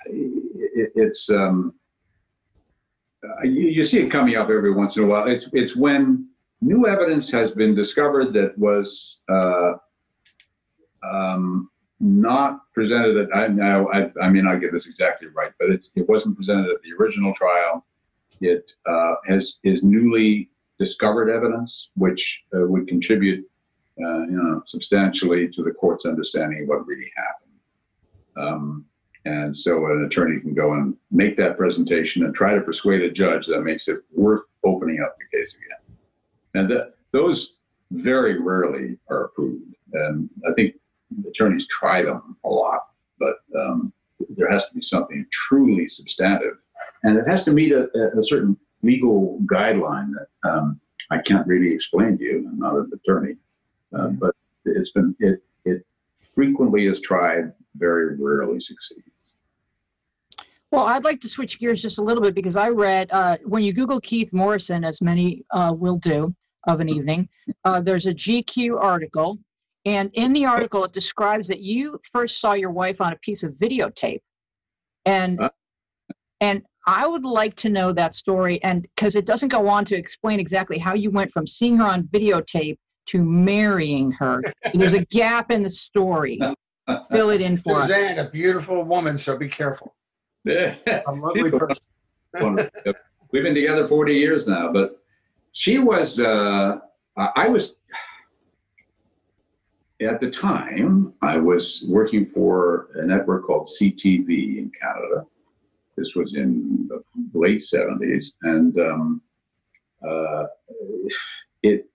it, 0.05 0.91
it's, 0.95 1.29
um, 1.29 1.73
uh, 3.23 3.43
you, 3.43 3.67
you 3.67 3.83
see 3.83 3.99
it 3.99 4.09
coming 4.09 4.37
up 4.37 4.49
every 4.49 4.73
once 4.73 4.95
in 4.95 5.03
a 5.03 5.07
while. 5.07 5.27
It's, 5.27 5.49
it's 5.51 5.75
when 5.75 6.29
new 6.61 6.87
evidence 6.87 7.31
has 7.31 7.51
been 7.51 7.75
discovered 7.75 8.33
that 8.33 8.57
was, 8.57 9.21
uh, 9.29 9.73
um, 11.03 11.69
not 11.99 12.61
presented 12.73 13.17
at, 13.17 13.35
I 13.35 13.47
now, 13.47 13.87
I, 13.89 14.11
I 14.21 14.29
may 14.29 14.41
not 14.41 14.61
get 14.61 14.71
this 14.71 14.87
exactly 14.87 15.29
right, 15.29 15.51
but 15.59 15.69
it 15.69 16.07
wasn't 16.07 16.37
presented 16.37 16.69
at 16.69 16.81
the 16.83 16.93
original 16.99 17.33
trial. 17.33 17.85
It, 18.39 18.71
uh, 18.85 19.15
has, 19.27 19.59
is 19.63 19.83
newly 19.83 20.49
discovered 20.77 21.29
evidence, 21.29 21.89
which 21.95 22.43
uh, 22.53 22.67
would 22.67 22.87
contribute 22.87 23.45
uh, 23.99 24.19
you 24.19 24.37
know, 24.37 24.61
substantially 24.67 25.47
to 25.49 25.63
the 25.63 25.71
court's 25.71 26.05
understanding 26.05 26.61
of 26.61 26.67
what 26.67 26.85
really 26.85 27.11
happened. 27.15 27.47
Um, 28.37 28.85
and 29.25 29.55
so 29.55 29.87
an 29.87 30.05
attorney 30.05 30.39
can 30.39 30.53
go 30.53 30.73
and 30.73 30.95
make 31.11 31.35
that 31.37 31.57
presentation 31.57 32.23
and 32.23 32.33
try 32.33 32.53
to 32.53 32.61
persuade 32.61 33.01
a 33.01 33.11
judge 33.11 33.47
that 33.47 33.61
makes 33.61 33.87
it 33.87 34.01
worth 34.13 34.43
opening 34.63 35.01
up 35.01 35.15
the 35.17 35.37
case 35.37 35.55
again. 35.55 35.86
And 36.53 36.69
that, 36.69 36.95
those 37.11 37.57
very 37.91 38.39
rarely 38.39 38.97
are 39.09 39.25
approved. 39.25 39.75
And 39.93 40.29
I 40.47 40.53
think 40.53 40.75
attorneys 41.27 41.67
try 41.67 42.03
them 42.03 42.35
a 42.43 42.49
lot, 42.49 42.87
but 43.19 43.37
um, 43.57 43.93
there 44.29 44.51
has 44.51 44.67
to 44.69 44.75
be 44.75 44.81
something 44.81 45.25
truly 45.31 45.87
substantive. 45.89 46.57
And 47.03 47.17
it 47.17 47.27
has 47.27 47.45
to 47.45 47.51
meet 47.51 47.71
a, 47.71 47.87
a 48.17 48.23
certain 48.23 48.57
legal 48.83 49.39
guideline 49.45 50.11
that 50.13 50.49
um, 50.49 50.79
I 51.09 51.19
can't 51.19 51.47
really 51.47 51.73
explain 51.73 52.17
to 52.17 52.23
you. 52.23 52.47
I'm 52.49 52.59
not 52.59 52.75
an 52.75 52.91
attorney. 52.93 53.35
Uh, 53.95 54.09
but 54.09 54.35
it's 54.65 54.91
been 54.91 55.15
it 55.19 55.41
it 55.63 55.85
frequently 56.19 56.87
is 56.87 57.01
tried, 57.01 57.53
very 57.75 58.15
rarely 58.17 58.59
succeeds. 58.59 59.07
Well, 60.71 60.85
I'd 60.85 61.03
like 61.03 61.21
to 61.21 61.29
switch 61.29 61.59
gears 61.59 61.81
just 61.81 61.97
a 61.97 62.01
little 62.01 62.21
bit 62.21 62.35
because 62.35 62.57
I 62.57 62.69
read 62.69 63.09
uh, 63.11 63.37
when 63.45 63.63
you 63.63 63.71
Google 63.73 63.99
Keith 64.01 64.33
Morrison, 64.33 64.83
as 64.83 65.01
many 65.01 65.43
uh, 65.51 65.73
will 65.77 65.97
do 65.97 66.35
of 66.67 66.81
an 66.81 66.89
evening, 66.89 67.29
uh, 67.63 67.79
there's 67.79 68.05
a 68.05 68.13
GQ 68.13 68.77
article. 68.81 69.39
And 69.85 70.09
in 70.13 70.33
the 70.33 70.45
article, 70.45 70.83
it 70.83 70.91
describes 70.91 71.47
that 71.47 71.61
you 71.61 71.99
first 72.11 72.41
saw 72.41 72.53
your 72.53 72.71
wife 72.71 72.99
on 72.99 73.13
a 73.13 73.17
piece 73.17 73.43
of 73.43 73.53
videotape. 73.53 74.19
And, 75.05 75.39
Uh. 75.39 75.49
and 76.41 76.63
I 76.85 77.07
would 77.07 77.23
like 77.23 77.55
to 77.57 77.69
know 77.69 77.93
that 77.93 78.13
story. 78.13 78.61
And 78.63 78.81
because 78.81 79.15
it 79.15 79.25
doesn't 79.25 79.49
go 79.49 79.69
on 79.69 79.85
to 79.85 79.95
explain 79.95 80.41
exactly 80.41 80.77
how 80.77 80.93
you 80.93 81.11
went 81.11 81.31
from 81.31 81.47
seeing 81.47 81.77
her 81.77 81.85
on 81.85 82.03
videotape 82.03 82.77
to 83.07 83.23
marrying 83.23 84.11
her. 84.11 84.41
There's 84.73 84.93
a 84.93 85.05
gap 85.05 85.49
in 85.51 85.63
the 85.63 85.69
story. 85.69 86.39
Fill 87.11 87.29
it 87.29 87.39
in 87.39 87.55
for 87.55 87.77
us. 87.77 87.87
Suzanne, 87.87 88.19
a 88.19 88.29
beautiful 88.29 88.83
woman, 88.83 89.17
so 89.17 89.37
be 89.37 89.47
careful. 89.47 89.93
A 90.49 91.11
lovely 91.11 91.51
person. 91.51 91.77
We've 93.31 93.43
been 93.43 93.55
together 93.55 93.87
40 93.87 94.13
years 94.13 94.47
now, 94.47 94.71
but 94.71 95.01
she 95.51 95.79
was, 95.79 96.19
uh, 96.19 96.77
I 97.17 97.29
I 97.35 97.47
was, 97.49 97.75
at 100.01 100.19
the 100.19 100.29
time, 100.29 101.13
I 101.21 101.37
was 101.37 101.85
working 101.89 102.25
for 102.25 102.89
a 102.95 103.05
network 103.05 103.45
called 103.47 103.67
CTV 103.67 104.59
in 104.59 104.71
Canada. 104.79 105.25
This 105.97 106.15
was 106.15 106.35
in 106.35 106.87
the 106.87 107.01
late 107.33 107.59
70s. 107.59 108.33
And 108.43 108.79
um, 108.79 109.21
uh, 110.07 110.45
it, 111.63 111.89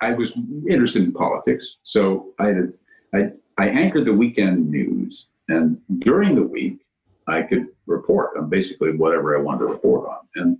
I 0.00 0.12
was 0.12 0.36
interested 0.68 1.02
in 1.04 1.12
politics. 1.12 1.78
So 1.82 2.34
I, 2.38 2.48
had, 2.48 2.72
I, 3.14 3.18
I 3.56 3.68
anchored 3.68 4.04
the 4.04 4.12
weekend 4.12 4.70
news. 4.70 5.28
And 5.48 5.78
during 6.00 6.34
the 6.34 6.42
week, 6.42 6.80
I 7.28 7.42
could 7.42 7.66
report 7.86 8.36
on 8.36 8.48
basically 8.48 8.92
whatever 8.96 9.36
I 9.36 9.40
wanted 9.40 9.60
to 9.60 9.66
report 9.66 10.08
on. 10.08 10.18
And 10.36 10.58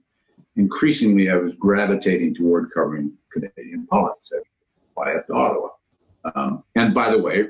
increasingly, 0.56 1.30
I 1.30 1.36
was 1.36 1.52
gravitating 1.58 2.34
toward 2.34 2.70
covering 2.72 3.12
Canadian 3.32 3.86
politics. 3.86 4.30
I 4.32 4.40
fly 4.94 5.12
up 5.12 5.26
to 5.28 5.34
Ottawa. 5.34 5.68
Um, 6.34 6.64
and 6.74 6.94
by 6.94 7.10
the 7.10 7.18
way, 7.18 7.44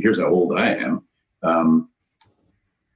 here's 0.00 0.18
how 0.18 0.28
old 0.28 0.58
I 0.58 0.74
am. 0.74 1.02
Um, 1.42 1.88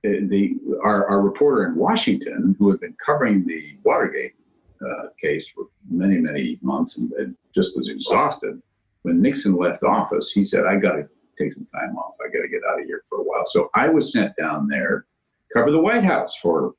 the 0.02 0.54
our, 0.82 1.06
our 1.08 1.20
reporter 1.20 1.66
in 1.66 1.74
Washington, 1.74 2.54
who 2.58 2.70
had 2.70 2.80
been 2.80 2.94
covering 3.04 3.44
the 3.46 3.76
Watergate 3.84 4.34
uh, 4.80 5.08
case 5.20 5.48
for 5.48 5.64
many 5.90 6.18
many 6.18 6.58
months 6.62 6.98
and, 6.98 7.10
and 7.12 7.36
just 7.54 7.76
was 7.76 7.88
exhausted, 7.88 8.62
when 9.02 9.20
Nixon 9.20 9.56
left 9.56 9.82
office, 9.82 10.30
he 10.30 10.44
said, 10.44 10.66
"I 10.66 10.76
got 10.76 10.92
to 10.92 11.08
take 11.38 11.52
some 11.52 11.66
time 11.74 11.96
off. 11.96 12.14
I 12.20 12.30
got 12.30 12.42
to 12.42 12.48
get 12.48 12.60
out 12.70 12.80
of 12.80 12.86
here 12.86 13.02
for 13.08 13.18
a 13.18 13.24
while." 13.24 13.44
So 13.46 13.70
I 13.74 13.88
was 13.88 14.12
sent 14.12 14.36
down 14.36 14.68
there 14.68 15.06
cover 15.52 15.70
the 15.70 15.80
White 15.80 16.04
House 16.04 16.36
for 16.36 16.74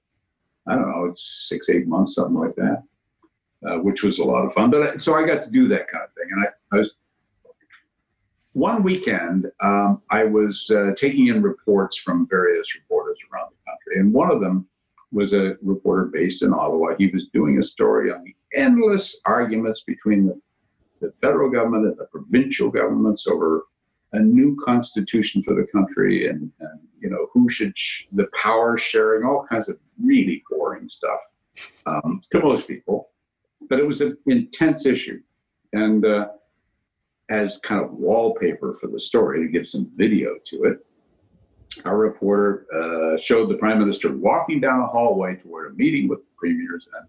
I 0.67 0.76
don't 0.76 0.89
know, 0.89 1.11
six 1.15 1.70
eight 1.70 1.88
months, 1.88 2.15
something 2.15 2.36
like 2.36 2.55
that, 2.55 2.84
uh, 3.67 3.78
which 3.80 4.03
was 4.03 4.20
a 4.20 4.24
lot 4.24 4.45
of 4.45 4.53
fun. 4.53 4.70
But 4.70 4.82
I, 4.82 4.97
so 4.97 5.15
I 5.15 5.26
got 5.26 5.43
to 5.43 5.49
do 5.49 5.67
that 5.70 5.88
kind 5.88 6.03
of 6.03 6.13
thing, 6.13 6.28
and 6.32 6.45
I, 6.45 6.76
I 6.76 6.78
was 6.78 6.97
one 8.53 8.84
weekend 8.84 9.51
um, 9.61 10.01
I 10.11 10.24
was 10.26 10.70
uh, 10.70 10.91
taking 10.95 11.28
in 11.28 11.41
reports 11.41 11.97
from 11.97 12.28
various 12.30 12.76
reporters 12.76 13.17
around 13.32 13.49
the 13.51 13.72
country, 13.72 13.99
and 14.01 14.13
one 14.13 14.32
of 14.32 14.41
them 14.41 14.67
was 15.11 15.34
a 15.34 15.55
reporter 15.63 16.05
based 16.05 16.43
in 16.43 16.53
Ottawa. 16.53 16.95
He 16.97 17.07
was 17.07 17.28
doing 17.34 17.57
a 17.57 17.63
story 17.63 18.11
on 18.11 18.24
the 18.24 18.36
endless 18.53 19.17
arguments 19.26 19.82
between 19.82 20.28
the, 20.28 20.39
the 21.01 21.11
federal 21.20 21.49
government 21.49 21.86
and 21.86 21.97
the 21.97 22.05
provincial 22.05 22.70
governments 22.70 23.26
over 23.26 23.65
a 24.14 24.20
new 24.20 24.57
constitution 24.64 25.43
for 25.43 25.53
the 25.53 25.68
country 25.72 26.30
and, 26.30 26.51
and 26.60 26.80
you 26.99 27.10
know 27.10 27.28
who 27.34 27.49
should 27.49 27.78
sh- 27.78 28.05
the 28.12 28.28
power 28.41 28.78
sharing 28.78 29.26
all 29.26 29.45
kinds 29.49 29.70
of 29.70 29.78
really 30.01 30.43
boring 30.49 30.89
stuff 30.89 31.20
um, 31.86 32.22
to 32.32 32.39
most 32.39 32.68
people. 32.68 33.10
But 33.70 33.80
it 33.80 33.88
was 33.88 34.01
an 34.01 34.18
intense 34.26 34.86
issue. 34.86 35.22
And 35.74 36.05
uh, 36.05 36.30
as 37.30 37.60
kind 37.60 37.84
of 37.84 37.91
wallpaper 37.91 38.78
for 38.82 38.88
the 38.88 38.99
story 38.99 39.45
to 39.45 39.51
give 39.51 39.68
some 39.68 39.91
video 39.95 40.36
to 40.45 40.64
it 40.64 40.86
our 41.86 41.97
reporter 41.97 42.66
uh, 42.76 43.18
showed 43.18 43.49
the 43.49 43.55
prime 43.55 43.80
minister 43.80 44.12
walking 44.16 44.60
down 44.60 44.82
a 44.82 44.88
hallway 44.88 45.36
toward 45.36 45.72
a 45.72 45.76
meeting 45.76 46.07
with 46.07 46.20
the 46.20 46.32
premiers 46.36 46.88
and 46.97 47.07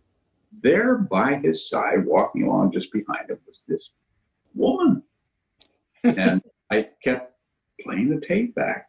there 0.63 0.97
by 0.97 1.37
his 1.37 1.69
side 1.69 2.05
walking 2.05 2.45
along 2.45 2.73
just 2.73 2.93
behind 2.93 3.31
him 3.31 3.39
was 3.47 3.63
this 3.69 3.91
woman. 4.55 5.03
And 6.03 6.43
I 6.71 6.89
kept 7.03 7.35
playing 7.83 8.11
the 8.11 8.21
tape 8.21 8.55
back 8.55 8.89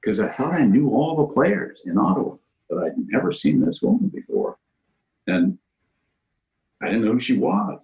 because 0.00 0.20
I, 0.20 0.26
I, 0.26 0.30
thought 0.30 0.52
I 0.52 0.64
knew 0.64 0.90
all 0.90 1.16
the 1.16 1.32
players 1.32 1.80
in 1.84 1.98
Ottawa, 1.98 2.36
but 2.68 2.84
I'd 2.84 2.92
never 2.96 3.32
seen 3.32 3.60
this 3.60 3.80
woman 3.82 4.08
before. 4.08 4.58
And 5.26 5.58
I 6.82 6.86
didn't 6.86 7.04
know 7.04 7.12
who 7.12 7.20
she 7.20 7.38
was. 7.38 7.80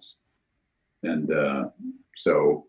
And 1.03 1.31
uh, 1.31 1.69
so 2.15 2.67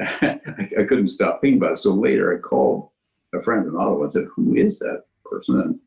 I, 0.00 0.40
I, 0.78 0.84
couldn't 0.84 1.08
stop 1.08 1.40
thinking 1.40 1.58
about 1.58 1.72
it. 1.72 1.78
So 1.78 1.92
later 1.92 2.36
I 2.36 2.40
called 2.40 2.88
a 3.34 3.42
friend 3.42 3.66
in 3.66 3.76
Ottawa 3.76 4.04
and 4.04 4.12
said, 4.12 4.26
Who 4.34 4.54
is 4.56 4.78
that 4.78 5.04
person? 5.24 5.60
And, 5.60 5.78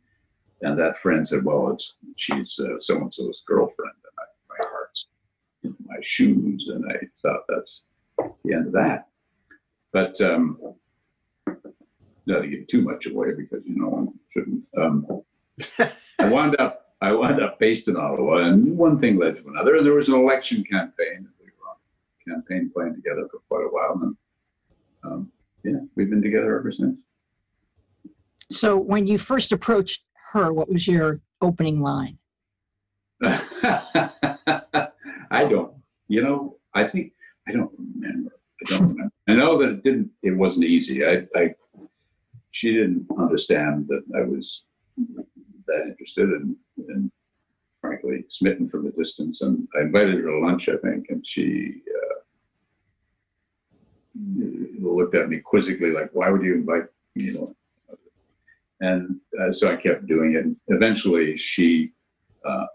and 0.61 0.79
that 0.79 0.99
friend 0.99 1.27
said, 1.27 1.43
Well, 1.43 1.71
it's 1.71 1.97
she's 2.17 2.53
so 2.53 2.97
and 2.97 3.13
so's 3.13 3.43
girlfriend. 3.47 3.95
And 4.03 4.13
I, 4.19 4.23
my 4.63 4.69
heart's 4.69 5.07
in 5.63 5.75
my 5.85 5.97
shoes. 6.01 6.69
And 6.71 6.85
I 6.91 6.97
thought 7.21 7.41
that's 7.49 7.83
the 8.17 8.53
end 8.53 8.67
of 8.67 8.73
that. 8.73 9.07
But 9.91 10.19
um, 10.21 10.57
not 12.25 12.41
to 12.41 12.47
give 12.47 12.67
too 12.67 12.81
much 12.81 13.07
away 13.07 13.33
because 13.33 13.63
you 13.65 13.75
know 13.75 13.89
one 13.89 14.13
shouldn't. 14.31 14.63
Um, 14.77 15.23
I 16.19 16.29
wound 16.29 16.55
up 16.59 16.93
I 17.01 17.11
wound 17.11 17.41
up 17.41 17.59
based 17.59 17.87
in 17.87 17.97
Ottawa, 17.97 18.47
and 18.47 18.77
one 18.77 18.97
thing 18.97 19.17
led 19.17 19.37
to 19.37 19.47
another, 19.47 19.75
and 19.75 19.85
there 19.85 19.93
was 19.93 20.07
an 20.07 20.15
election 20.15 20.63
campaign. 20.63 21.27
We 21.39 21.47
were 21.59 21.69
on 21.69 22.41
campaign 22.41 22.71
playing 22.73 22.95
together 22.95 23.27
for 23.29 23.39
quite 23.49 23.65
a 23.65 23.69
while, 23.69 23.99
and 24.01 24.15
um, 25.03 25.31
yeah, 25.63 25.79
we've 25.95 26.09
been 26.09 26.21
together 26.21 26.57
ever 26.57 26.71
since. 26.71 26.99
So, 28.49 28.77
when 28.77 29.05
you 29.05 29.17
first 29.17 29.51
approached 29.51 30.03
her, 30.31 30.53
what 30.53 30.69
was 30.69 30.87
your 30.87 31.19
opening 31.41 31.81
line? 31.81 32.17
I 33.23 34.09
don't. 35.31 35.73
You 36.07 36.21
know, 36.21 36.57
I 36.73 36.87
think 36.87 37.11
I 37.47 37.51
don't 37.51 37.71
remember. 37.77 38.31
I 38.61 38.69
don't 38.69 38.89
remember. 38.89 39.11
I 39.27 39.35
know 39.35 39.61
that 39.61 39.71
it 39.71 39.83
didn't. 39.83 40.09
It 40.21 40.31
wasn't 40.31 40.65
easy. 40.65 41.05
I, 41.05 41.25
I 41.35 41.53
she 42.51 42.73
didn't 42.73 43.07
understand 43.17 43.87
that 43.87 44.03
I 44.15 44.21
was 44.21 44.63
that 45.67 45.87
interested 45.87 46.29
and, 46.29 46.55
and 46.87 47.11
frankly 47.81 48.25
smitten 48.29 48.69
from 48.69 48.85
a 48.87 48.91
distance. 48.91 49.41
And 49.41 49.67
I 49.77 49.81
invited 49.81 50.15
her 50.15 50.21
to 50.29 50.39
lunch, 50.39 50.69
I 50.69 50.77
think, 50.77 51.07
and 51.09 51.25
she 51.27 51.81
uh, 51.89 52.19
looked 54.79 55.15
at 55.15 55.29
me 55.29 55.39
quizzically, 55.39 55.91
like, 55.91 56.09
"Why 56.13 56.29
would 56.29 56.43
you 56.43 56.55
invite 56.55 56.85
me?" 57.15 57.25
You 57.25 57.33
know. 57.33 57.55
And 58.81 59.19
uh, 59.39 59.51
so 59.51 59.71
I 59.71 59.77
kept 59.77 60.07
doing 60.07 60.35
it. 60.35 60.45
Eventually, 60.73 61.37
she 61.37 61.93
uh, 62.45 62.65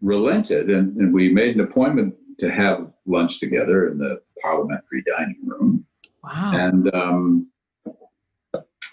relented, 0.00 0.70
and, 0.70 0.96
and 0.96 1.12
we 1.12 1.32
made 1.32 1.56
an 1.56 1.62
appointment 1.62 2.14
to 2.40 2.50
have 2.50 2.93
lunch 3.06 3.40
together 3.40 3.88
in 3.88 3.98
the 3.98 4.20
parliamentary 4.40 5.02
dining 5.02 5.38
room. 5.44 5.84
Wow. 6.22 6.52
And 6.54 6.94
um, 6.94 7.46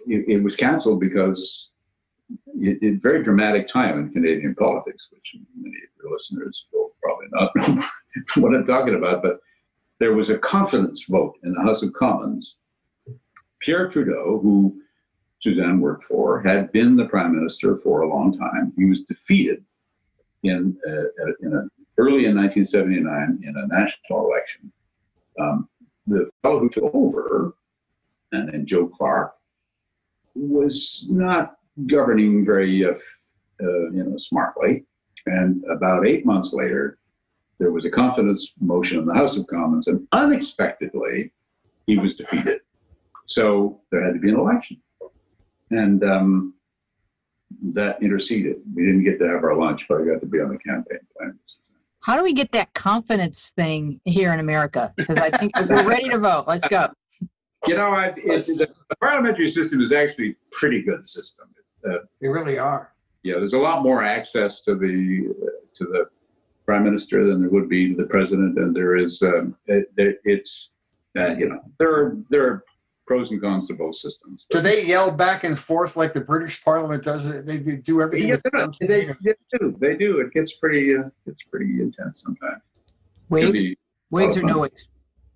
it, 0.08 0.26
it 0.28 0.44
was 0.44 0.56
canceled 0.56 1.00
because 1.00 1.70
it, 2.56 2.78
it 2.82 3.02
very 3.02 3.24
dramatic 3.24 3.68
time 3.68 4.00
in 4.00 4.12
Canadian 4.12 4.56
politics, 4.56 5.08
which 5.12 5.36
many 5.56 5.76
of 5.76 6.04
your 6.04 6.14
listeners 6.14 6.68
will 6.72 6.92
probably 7.02 7.28
not 7.32 7.52
know 7.56 7.84
what 8.38 8.56
I'm 8.56 8.66
talking 8.66 8.96
about. 8.96 9.24
But 9.24 9.40
there 10.00 10.14
was 10.14 10.30
a 10.30 10.38
confidence 10.38 11.06
vote 11.06 11.36
in 11.44 11.54
the 11.54 11.62
House 11.62 11.84
of 11.84 11.94
Commons. 11.94 12.56
Pierre 13.60 13.88
Trudeau, 13.88 14.40
who 14.42 14.82
Suzanne 15.40 15.80
worked 15.80 16.06
for, 16.06 16.42
had 16.42 16.72
been 16.72 16.96
the 16.96 17.06
prime 17.06 17.36
minister 17.36 17.78
for 17.78 18.02
a 18.02 18.10
long 18.10 18.38
time. 18.38 18.74
He 18.76 18.86
was 18.86 19.02
defeated 19.02 19.64
in, 20.44 20.76
uh, 20.88 21.32
in 21.42 21.54
a, 21.54 21.81
early 22.02 22.26
in 22.26 22.36
1979 22.36 23.44
in 23.44 23.56
a 23.56 23.68
national 23.68 24.26
election. 24.26 24.72
Um, 25.40 25.70
the 26.08 26.30
fellow 26.42 26.60
who 26.60 26.70
took 26.70 26.94
over, 26.96 27.54
and 28.32 28.52
then 28.52 28.66
Joe 28.66 28.88
Clark, 28.88 29.36
was 30.34 31.06
not 31.10 31.58
governing 31.86 32.44
very, 32.44 32.84
uh, 32.84 32.94
uh, 33.62 33.90
you 33.92 34.04
know, 34.04 34.18
smartly. 34.18 34.86
And 35.28 35.64
about 35.66 36.08
eight 36.08 36.26
months 36.26 36.54
later, 36.54 36.98
there 37.60 37.72
was 37.72 37.86
a 37.86 37.92
confidence 37.92 38.54
motion 38.60 38.98
in 39.00 39.06
the 39.06 39.14
House 39.14 39.38
of 39.38 39.46
Commons, 39.46 39.88
and 39.88 40.08
unexpectedly, 40.12 41.32
he 41.86 41.98
was 41.98 42.16
defeated. 42.16 42.62
So 43.28 43.80
there 43.92 44.04
had 44.04 44.16
to 44.16 44.20
be 44.20 44.30
an 44.30 44.40
election, 44.40 44.82
and 45.70 46.04
um, 46.04 46.56
that 47.74 48.02
interceded. 48.02 48.58
We 48.74 48.86
didn't 48.86 49.04
get 49.04 49.20
to 49.20 49.28
have 49.28 49.44
our 49.44 49.56
lunch, 49.56 49.88
but 49.88 50.02
I 50.02 50.06
got 50.06 50.22
to 50.22 50.26
be 50.26 50.40
on 50.40 50.50
the 50.50 50.58
campaign 50.58 51.00
plan. 51.16 51.38
How 52.02 52.18
do 52.18 52.24
we 52.24 52.34
get 52.34 52.52
that 52.54 52.74
confidence 52.74 53.52
thing 53.56 54.02
here 54.06 54.34
in 54.34 54.40
America? 54.40 54.92
Because 54.96 55.20
I 55.20 55.30
think 55.30 55.54
we're 55.70 55.88
ready 55.88 56.10
to 56.10 56.18
vote. 56.18 56.46
Let's 56.48 56.68
go. 56.68 56.88
You 57.68 57.76
know, 57.76 57.92
I, 57.92 58.08
it, 58.18 58.48
the, 58.48 58.74
the 58.90 58.96
parliamentary 58.96 59.48
system 59.48 59.82
is 59.82 59.94
actually 59.94 60.32
a 60.32 60.36
pretty 60.52 60.82
good 60.82 61.06
system. 61.06 61.48
Uh, 61.88 61.98
They 62.20 62.28
really 62.28 62.58
are. 62.58 62.94
yeah, 63.24 63.36
there's 63.36 63.54
a 63.54 63.60
lot 63.60 63.84
more 63.84 64.04
access 64.04 64.64
to 64.64 64.76
the 64.76 65.30
uh, 65.30 65.50
to 65.76 65.84
the 65.86 66.06
prime 66.66 66.84
minister 66.84 67.28
than 67.28 67.42
there 67.42 67.50
would 67.50 67.70
be 67.70 67.90
to 67.90 67.96
the 67.96 68.08
president, 68.08 68.58
and 68.58 68.76
there 68.76 68.98
is 68.98 69.22
um, 69.22 69.56
it, 69.68 69.92
it, 69.98 70.22
it's 70.26 70.72
uh, 71.18 71.34
you 71.36 71.50
know 71.50 71.60
there 71.78 71.92
are 71.92 72.18
there 72.32 72.46
are 72.48 72.64
pros 73.12 73.30
and 73.32 73.42
cons 73.42 73.68
to 73.68 73.74
both 73.74 73.96
systems. 73.96 74.46
Do 74.52 74.62
they 74.62 74.86
yell 74.86 75.12
back 75.12 75.44
and 75.44 75.60
forth 75.60 75.98
like 75.98 76.14
the 76.14 76.22
British 76.22 76.64
Parliament 76.64 77.04
does? 77.04 77.44
They 77.44 77.60
do 77.60 77.76
do 77.78 78.02
everything. 78.02 78.30
Yeah, 78.30 78.38
they, 78.80 78.88
they, 78.88 79.06
they 79.22 79.34
do. 79.60 79.76
They 79.82 79.98
do. 79.98 80.22
It 80.22 80.32
gets 80.32 80.54
pretty. 80.56 80.96
Uh, 80.96 81.10
it's 81.26 81.44
pretty 81.44 81.82
intense 81.82 82.24
sometimes. 82.24 82.62
Wigs, 83.28 83.66
wigs 84.12 84.38
or 84.38 84.44
no 84.44 84.60
wigs? 84.60 84.88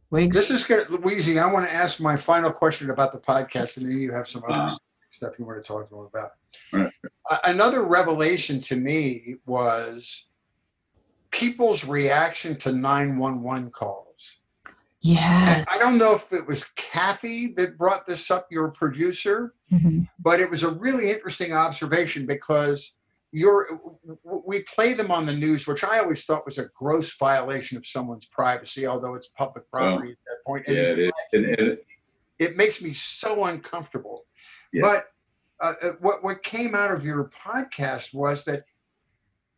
Wigs. 0.09 0.37
This 0.37 0.49
is 0.51 0.63
good, 0.63 0.89
Louise. 0.89 1.35
I 1.37 1.51
want 1.51 1.67
to 1.67 1.73
ask 1.73 1.99
my 1.99 2.15
final 2.15 2.49
question 2.51 2.91
about 2.91 3.11
the 3.11 3.19
podcast, 3.19 3.75
and 3.75 3.85
then 3.85 3.97
you 3.97 4.13
have 4.13 4.27
some 4.29 4.43
other 4.47 4.53
Uh-huh. 4.53 4.77
stuff 5.11 5.33
you 5.37 5.45
want 5.45 5.61
to 5.61 5.67
talk 5.67 5.89
to 5.89 5.95
them 5.95 6.05
about. 6.05 6.31
Right. 6.71 6.91
A- 7.29 7.49
Another 7.49 7.83
revelation 7.83 8.61
to 8.61 8.77
me 8.77 9.35
was 9.45 10.27
people's 11.31 11.85
reaction 11.85 12.55
to 12.59 12.71
911 12.71 13.71
calls. 13.71 14.34
Yeah. 15.05 15.63
I 15.71 15.77
don't 15.77 15.97
know 15.97 16.15
if 16.15 16.31
it 16.33 16.47
was 16.47 16.63
Kathy 16.75 17.53
that 17.55 17.77
brought 17.77 18.05
this 18.07 18.31
up, 18.31 18.47
your 18.51 18.71
producer, 18.71 19.53
Mhm. 19.71 20.07
but 20.19 20.39
it 20.39 20.49
was 20.49 20.63
a 20.63 20.71
really 20.71 21.09
interesting 21.11 21.53
observation 21.53 22.25
because 22.25 22.93
you're 23.31 23.67
we 24.45 24.63
play 24.63 24.93
them 24.93 25.11
on 25.11 25.25
the 25.25 25.33
news 25.33 25.67
which 25.67 25.83
i 25.83 25.99
always 25.99 26.23
thought 26.23 26.45
was 26.45 26.57
a 26.57 26.69
gross 26.73 27.17
violation 27.17 27.75
of 27.75 27.85
someone's 27.85 28.27
privacy 28.27 28.87
although 28.87 29.13
it's 29.15 29.27
public 29.27 29.69
property 29.69 30.11
at 30.11 30.17
that 30.27 30.37
point 30.45 30.63
and 30.67 30.75
Yeah, 30.77 30.83
it, 30.83 30.99
it 30.99 30.99
is. 31.07 31.11
And, 31.33 31.45
and, 31.59 31.77
it 32.39 32.55
makes 32.55 32.81
me 32.81 32.93
so 32.93 33.43
uncomfortable 33.45 34.25
Yeah. 34.71 34.83
but 34.83 35.05
uh, 35.59 35.73
uh, 35.83 35.91
what 35.99 36.23
what 36.23 36.43
came 36.43 36.75
out 36.75 36.91
of 36.91 37.03
your 37.03 37.29
podcast 37.29 38.13
was 38.13 38.45
that 38.45 38.63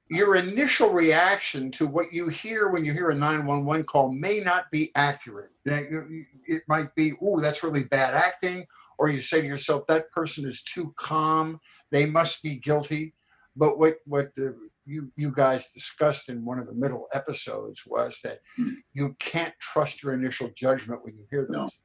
your 0.09 0.35
initial 0.35 0.89
reaction 0.91 1.71
to 1.71 1.87
what 1.87 2.13
you 2.13 2.29
hear 2.29 2.69
when 2.69 2.85
you 2.85 2.93
hear 2.93 3.09
a 3.09 3.15
911 3.15 3.85
call 3.85 4.11
may 4.11 4.39
not 4.39 4.69
be 4.71 4.91
accurate 4.95 5.51
it 5.65 6.63
might 6.67 6.93
be 6.95 7.13
oh 7.21 7.39
that's 7.39 7.63
really 7.63 7.83
bad 7.83 8.13
acting 8.13 8.65
or 8.97 9.09
you 9.09 9.19
say 9.19 9.41
to 9.41 9.47
yourself 9.47 9.85
that 9.87 10.09
person 10.11 10.45
is 10.45 10.63
too 10.63 10.93
calm 10.97 11.59
they 11.91 12.05
must 12.05 12.41
be 12.41 12.55
guilty 12.55 13.13
but 13.55 13.77
what 13.77 13.95
what 14.05 14.33
the, 14.35 14.55
you 14.85 15.11
you 15.17 15.31
guys 15.31 15.69
discussed 15.71 16.29
in 16.29 16.45
one 16.45 16.59
of 16.59 16.67
the 16.67 16.75
middle 16.75 17.07
episodes 17.13 17.83
was 17.85 18.19
that 18.23 18.39
you 18.93 19.15
can't 19.19 19.53
trust 19.59 20.03
your 20.03 20.13
initial 20.13 20.49
judgment 20.55 21.03
when 21.03 21.15
you 21.17 21.25
hear 21.29 21.45
No. 21.49 21.61
those 21.61 21.81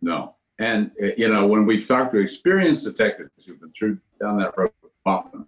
No. 0.00 0.34
And, 0.58 0.90
uh, 1.02 1.06
you 1.16 1.28
know, 1.28 1.46
when 1.46 1.66
we've 1.66 1.88
talked 1.88 2.12
to 2.12 2.18
experienced 2.20 2.84
detectives 2.84 3.30
who've 3.46 3.58
been 3.60 3.72
through 3.72 3.98
down 4.20 4.38
that 4.38 4.56
road 4.56 4.70
often, 5.06 5.46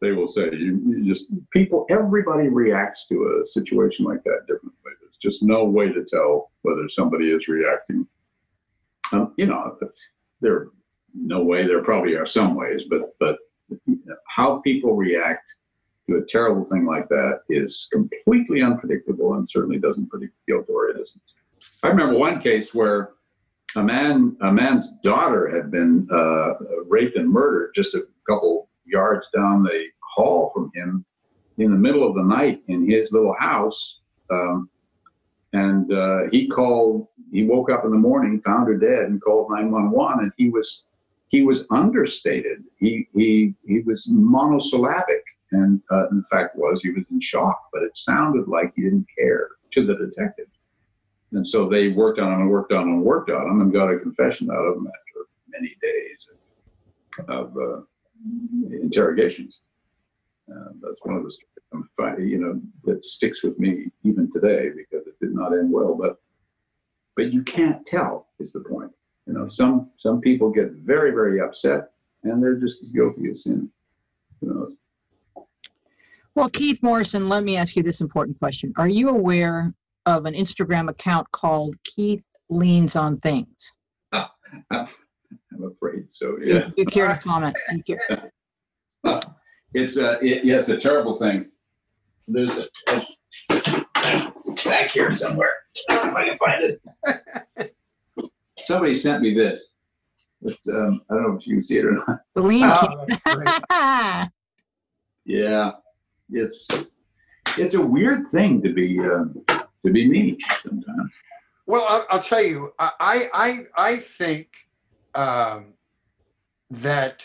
they 0.00 0.12
will 0.12 0.26
say, 0.26 0.50
you, 0.52 0.80
you 0.86 1.04
just, 1.04 1.28
people, 1.50 1.86
everybody 1.90 2.48
reacts 2.48 3.06
to 3.08 3.42
a 3.42 3.46
situation 3.46 4.04
like 4.04 4.22
that 4.24 4.40
differently. 4.46 4.92
There's 5.00 5.16
just 5.20 5.42
no 5.42 5.64
way 5.64 5.92
to 5.92 6.04
tell 6.04 6.50
whether 6.62 6.88
somebody 6.88 7.30
is 7.30 7.48
reacting. 7.48 8.06
Um, 9.12 9.34
you 9.36 9.46
know, 9.46 9.76
there, 10.40 10.68
no 11.14 11.42
way, 11.42 11.66
there 11.66 11.82
probably 11.82 12.14
are 12.14 12.26
some 12.26 12.54
ways, 12.54 12.82
but, 12.88 13.14
but 13.18 13.38
how 14.28 14.60
people 14.60 14.94
react 14.94 15.54
to 16.08 16.16
a 16.16 16.24
terrible 16.24 16.64
thing 16.64 16.86
like 16.86 17.08
that 17.08 17.40
is 17.48 17.88
completely 17.92 18.62
unpredictable 18.62 19.34
and 19.34 19.48
certainly 19.48 19.78
doesn't 19.78 20.08
predict 20.08 20.34
guilt 20.46 20.66
or 20.68 20.90
innocence. 20.90 21.34
I 21.82 21.88
remember 21.88 22.16
one 22.16 22.40
case 22.40 22.74
where 22.74 23.10
a 23.76 23.82
man 23.82 24.36
a 24.40 24.50
man's 24.50 24.94
daughter 25.02 25.54
had 25.54 25.70
been 25.70 26.08
uh, 26.10 26.54
raped 26.86 27.16
and 27.16 27.30
murdered 27.30 27.72
just 27.74 27.94
a 27.94 28.04
couple 28.28 28.67
yards 28.88 29.28
down 29.30 29.62
the 29.62 29.84
hall 30.14 30.50
from 30.54 30.70
him 30.74 31.04
in 31.58 31.70
the 31.70 31.76
middle 31.76 32.06
of 32.06 32.14
the 32.14 32.22
night 32.22 32.62
in 32.68 32.88
his 32.88 33.12
little 33.12 33.34
house 33.38 34.00
um, 34.30 34.68
and 35.52 35.92
uh, 35.92 36.22
he 36.30 36.46
called 36.46 37.08
he 37.32 37.44
woke 37.44 37.70
up 37.70 37.84
in 37.84 37.90
the 37.90 37.96
morning 37.96 38.40
found 38.44 38.68
her 38.68 38.76
dead 38.76 39.06
and 39.08 39.22
called 39.22 39.50
911 39.50 40.24
and 40.24 40.32
he 40.36 40.50
was 40.50 40.84
he 41.28 41.42
was 41.42 41.66
understated. 41.70 42.64
He 42.78 43.08
he 43.14 43.54
he 43.66 43.80
was 43.80 44.08
monosyllabic 44.10 45.24
and 45.52 45.80
uh, 45.90 46.06
the 46.10 46.22
fact 46.30 46.56
was 46.56 46.82
he 46.82 46.90
was 46.90 47.04
in 47.10 47.20
shock 47.20 47.60
but 47.72 47.82
it 47.82 47.96
sounded 47.96 48.48
like 48.48 48.72
he 48.76 48.82
didn't 48.82 49.06
care 49.18 49.48
to 49.72 49.86
the 49.86 49.94
detective. 49.94 50.48
And 51.32 51.46
so 51.46 51.68
they 51.68 51.88
worked 51.88 52.18
on 52.18 52.32
him 52.32 52.40
and 52.42 52.50
worked 52.50 52.72
on 52.72 52.82
him 52.82 52.94
and 52.94 53.02
worked 53.02 53.30
on 53.30 53.46
him 53.46 53.60
and 53.60 53.72
got 53.72 53.92
a 53.92 53.98
confession 53.98 54.50
out 54.50 54.64
of 54.64 54.76
him 54.76 54.86
after 54.86 55.28
many 55.50 55.74
days 55.82 56.18
of 57.28 57.56
uh, 57.56 57.80
interrogations. 58.70 59.60
Uh, 60.50 60.70
that's 60.80 60.96
one 61.02 61.16
of 61.16 61.24
the 61.24 61.30
stories 61.30 61.48
I'm 61.72 61.88
fi- 61.96 62.22
you 62.22 62.38
know 62.38 62.60
that 62.84 63.04
sticks 63.04 63.42
with 63.42 63.58
me 63.58 63.90
even 64.04 64.30
today 64.32 64.70
because 64.74 65.06
it 65.06 65.18
did 65.20 65.34
not 65.34 65.52
end 65.52 65.70
well. 65.70 65.94
But 65.94 66.16
but 67.16 67.32
you 67.32 67.42
can't 67.42 67.84
tell 67.86 68.28
is 68.40 68.52
the 68.52 68.60
point. 68.60 68.90
You 69.26 69.34
know, 69.34 69.48
some 69.48 69.90
some 69.96 70.20
people 70.20 70.50
get 70.50 70.70
very 70.72 71.10
very 71.10 71.40
upset 71.40 71.90
and 72.24 72.42
they're 72.42 72.56
just 72.56 72.82
as 72.82 72.90
guilty 72.90 73.30
as 73.30 73.44
sin. 73.44 73.70
Who 74.40 74.54
knows? 74.54 74.72
Well, 76.34 76.48
Keith 76.48 76.82
Morrison, 76.82 77.28
let 77.28 77.42
me 77.42 77.56
ask 77.56 77.76
you 77.76 77.82
this 77.82 78.00
important 78.00 78.38
question. 78.38 78.72
Are 78.76 78.88
you 78.88 79.08
aware 79.08 79.74
of 80.06 80.24
an 80.24 80.34
Instagram 80.34 80.88
account 80.88 81.30
called 81.32 81.74
Keith 81.84 82.24
Leans 82.48 82.96
on 82.96 83.18
Things? 83.18 83.74
I'm, 85.58 85.64
I'm 85.64 85.72
afraid 85.72 86.06
so. 86.12 86.36
Yeah. 86.42 86.70
You 86.76 86.86
care 86.86 87.08
to 87.08 87.20
comment? 87.20 87.58
You 87.86 87.96
It's 89.74 89.98
a 89.98 90.18
it, 90.24 90.46
yeah, 90.46 90.56
it's 90.56 90.70
a 90.70 90.78
terrible 90.78 91.14
thing. 91.14 91.50
There's 92.26 92.56
a, 92.56 93.06
back 94.64 94.90
here 94.90 95.14
somewhere. 95.14 95.52
If 95.74 96.14
I 96.14 96.28
can 96.28 96.38
find 96.38 96.78
it. 97.58 97.74
Somebody 98.58 98.94
sent 98.94 99.22
me 99.22 99.34
this. 99.34 99.74
It's, 100.42 100.68
um, 100.68 101.02
I 101.10 101.14
don't 101.14 101.22
know 101.24 101.36
if 101.38 101.46
you 101.46 101.54
can 101.54 101.60
see 101.62 101.78
it 101.78 101.84
or 101.84 101.92
not. 101.92 102.20
The 102.34 102.40
Lean 102.42 102.64
Oh, 102.64 103.06
that's 103.08 103.20
great. 103.22 103.48
Keith. 103.70 104.28
Yeah, 105.24 105.72
it's 106.30 106.66
it's 107.58 107.74
a 107.74 107.82
weird 107.82 108.28
thing 108.28 108.62
to 108.62 108.72
be 108.72 108.98
uh, 108.98 109.26
to 109.84 109.92
be 109.92 110.08
me 110.08 110.38
sometimes. 110.62 111.12
Well, 111.66 111.84
I'll, 111.86 112.06
I'll 112.08 112.22
tell 112.22 112.42
you, 112.42 112.72
I 112.78 113.28
I 113.34 113.64
I 113.76 113.96
think 113.96 114.48
um, 115.14 115.74
that 116.70 117.24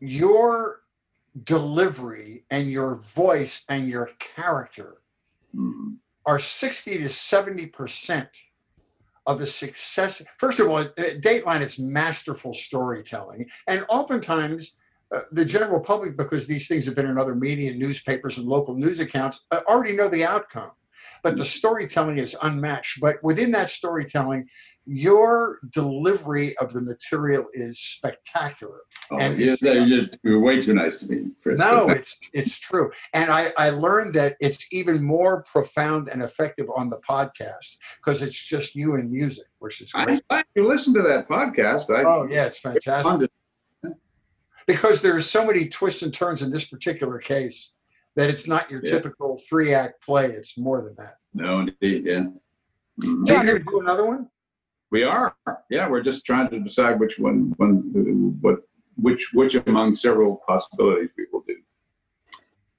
your 0.00 0.82
delivery 1.44 2.44
and 2.50 2.70
your 2.70 2.96
voice 2.96 3.64
and 3.68 3.88
your 3.88 4.10
character 4.18 4.98
Mhm. 5.54 5.98
are 6.26 6.38
60 6.38 6.98
to 6.98 7.08
70 7.08 7.66
percent 7.66 8.28
of 9.26 9.38
the 9.38 9.46
success. 9.46 10.22
First 10.38 10.58
of 10.58 10.68
all 10.68 10.78
uh, 10.78 10.90
dateline 10.96 11.60
is 11.60 11.78
masterful 11.78 12.54
storytelling 12.54 13.48
and 13.66 13.84
oftentimes 13.88 14.76
uh, 15.12 15.22
the 15.32 15.44
general 15.44 15.80
public 15.80 16.16
because 16.16 16.46
these 16.46 16.68
things 16.68 16.86
have 16.86 16.94
been 16.94 17.06
in 17.06 17.18
other 17.18 17.34
media 17.34 17.74
newspapers 17.74 18.38
and 18.38 18.46
local 18.46 18.76
news 18.76 19.00
accounts 19.00 19.44
uh, 19.50 19.60
already 19.68 19.94
know 19.94 20.08
the 20.08 20.24
outcome. 20.24 20.70
But 21.22 21.36
the 21.36 21.44
storytelling 21.44 22.18
is 22.18 22.36
unmatched. 22.42 23.00
But 23.00 23.22
within 23.22 23.50
that 23.50 23.70
storytelling 23.70 24.48
your 24.92 25.60
delivery 25.70 26.56
of 26.58 26.72
the 26.72 26.82
material 26.82 27.46
is 27.54 27.78
spectacular 27.78 28.80
Oh, 29.12 29.18
And 29.18 29.38
yeah, 29.38 29.52
it's- 29.52 29.62
you're, 29.62 29.86
just, 29.86 30.16
you're 30.24 30.40
way 30.40 30.60
too 30.62 30.74
nice 30.74 30.98
to 31.00 31.08
me, 31.08 31.30
Chris. 31.42 31.60
no, 31.60 31.88
it's 31.98 32.18
it's 32.32 32.58
true, 32.58 32.90
and 33.14 33.30
I 33.30 33.52
I 33.56 33.70
learned 33.70 34.14
that 34.14 34.36
it's 34.40 34.72
even 34.72 35.02
more 35.02 35.42
profound 35.44 36.08
and 36.08 36.22
effective 36.22 36.66
on 36.76 36.88
the 36.88 36.98
podcast 37.08 37.76
because 37.98 38.20
it's 38.20 38.36
just 38.42 38.74
you 38.74 38.94
and 38.94 39.10
music, 39.10 39.44
which 39.60 39.80
is 39.80 39.92
I'm 39.94 40.06
great. 40.06 40.26
glad 40.28 40.44
you 40.56 40.66
listen 40.68 40.92
to 40.94 41.02
that 41.02 41.28
podcast. 41.28 41.84
I, 41.96 42.02
Oh 42.04 42.26
yeah, 42.28 42.46
it's 42.46 42.58
fantastic 42.58 43.30
because 44.66 45.00
there's 45.02 45.28
so 45.28 45.44
many 45.46 45.68
twists 45.68 46.02
and 46.02 46.12
turns 46.12 46.42
in 46.42 46.50
this 46.50 46.68
particular 46.68 47.18
case 47.18 47.74
that 48.16 48.28
it's 48.28 48.46
not 48.48 48.70
your 48.70 48.80
Yeah. 48.84 48.90
typical 48.92 49.40
three 49.48 49.72
act 49.72 50.02
play. 50.04 50.26
It's 50.26 50.58
more 50.58 50.82
than 50.82 50.94
that. 50.96 51.16
no, 51.32 51.60
indeed, 51.60 52.04
yeah. 52.06 52.26
Mhm. 53.00 53.28
Yeah. 53.28 53.40
Are 53.40 53.44
you 53.44 53.50
going 53.52 53.58
to 53.58 53.64
do 53.70 53.80
another 53.80 54.04
one? 54.06 54.28
We 54.90 55.02
are. 55.04 55.36
Yeah, 55.70 55.88
we're 55.88 56.02
just 56.02 56.26
trying 56.26 56.48
to 56.50 56.58
decide 56.58 56.98
which 56.98 57.18
one, 57.18 57.54
one, 57.58 58.36
what, 58.40 58.56
which, 58.96 59.30
which 59.32 59.54
among 59.66 59.94
several 59.94 60.40
possibilities 60.46 61.10
we 61.16 61.26
will 61.32 61.42
do. 61.46 61.56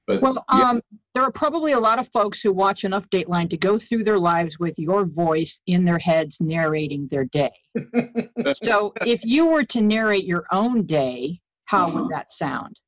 But 0.08 0.22
Well, 0.22 0.44
yeah, 0.54 0.70
um, 0.72 0.82
there 1.14 1.24
are 1.24 1.32
probably 1.32 1.72
a 1.72 1.80
lot 1.80 2.00
of 2.00 2.10
folks 2.12 2.42
who 2.42 2.52
watch 2.52 2.84
enough 2.84 3.10
Dateline 3.10 3.50
to 3.52 3.58
go 3.58 3.78
through 3.78 4.04
their 4.04 4.20
lives 4.20 4.60
with 4.60 4.78
your 4.78 5.06
voice 5.06 5.62
in 5.68 5.86
their 5.86 6.00
heads 6.00 6.42
narrating 6.42 7.08
their 7.10 7.26
day. 7.26 7.52
So 8.64 8.92
if 9.06 9.24
you 9.24 9.52
were 9.52 9.64
to 9.66 9.82
narrate 9.82 10.26
your 10.26 10.46
own 10.52 10.86
day, 10.86 11.40
how 11.66 11.88
Uh-huh. 11.88 12.02
would 12.04 12.12
that 12.12 12.32
sound? 12.32 12.80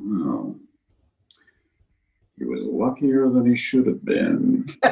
oh, 0.00 0.56
he 2.38 2.44
was 2.44 2.60
luckier 2.62 3.28
than 3.28 3.44
he 3.50 3.56
should 3.56 3.86
have 3.86 4.04
been. 4.04 4.66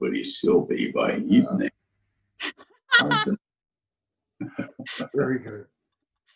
but 0.00 0.12
he 0.12 0.24
still 0.24 0.62
be 0.62 0.90
by 0.90 1.16
evening. 1.18 1.70
Very 5.14 5.38
good. 5.38 5.66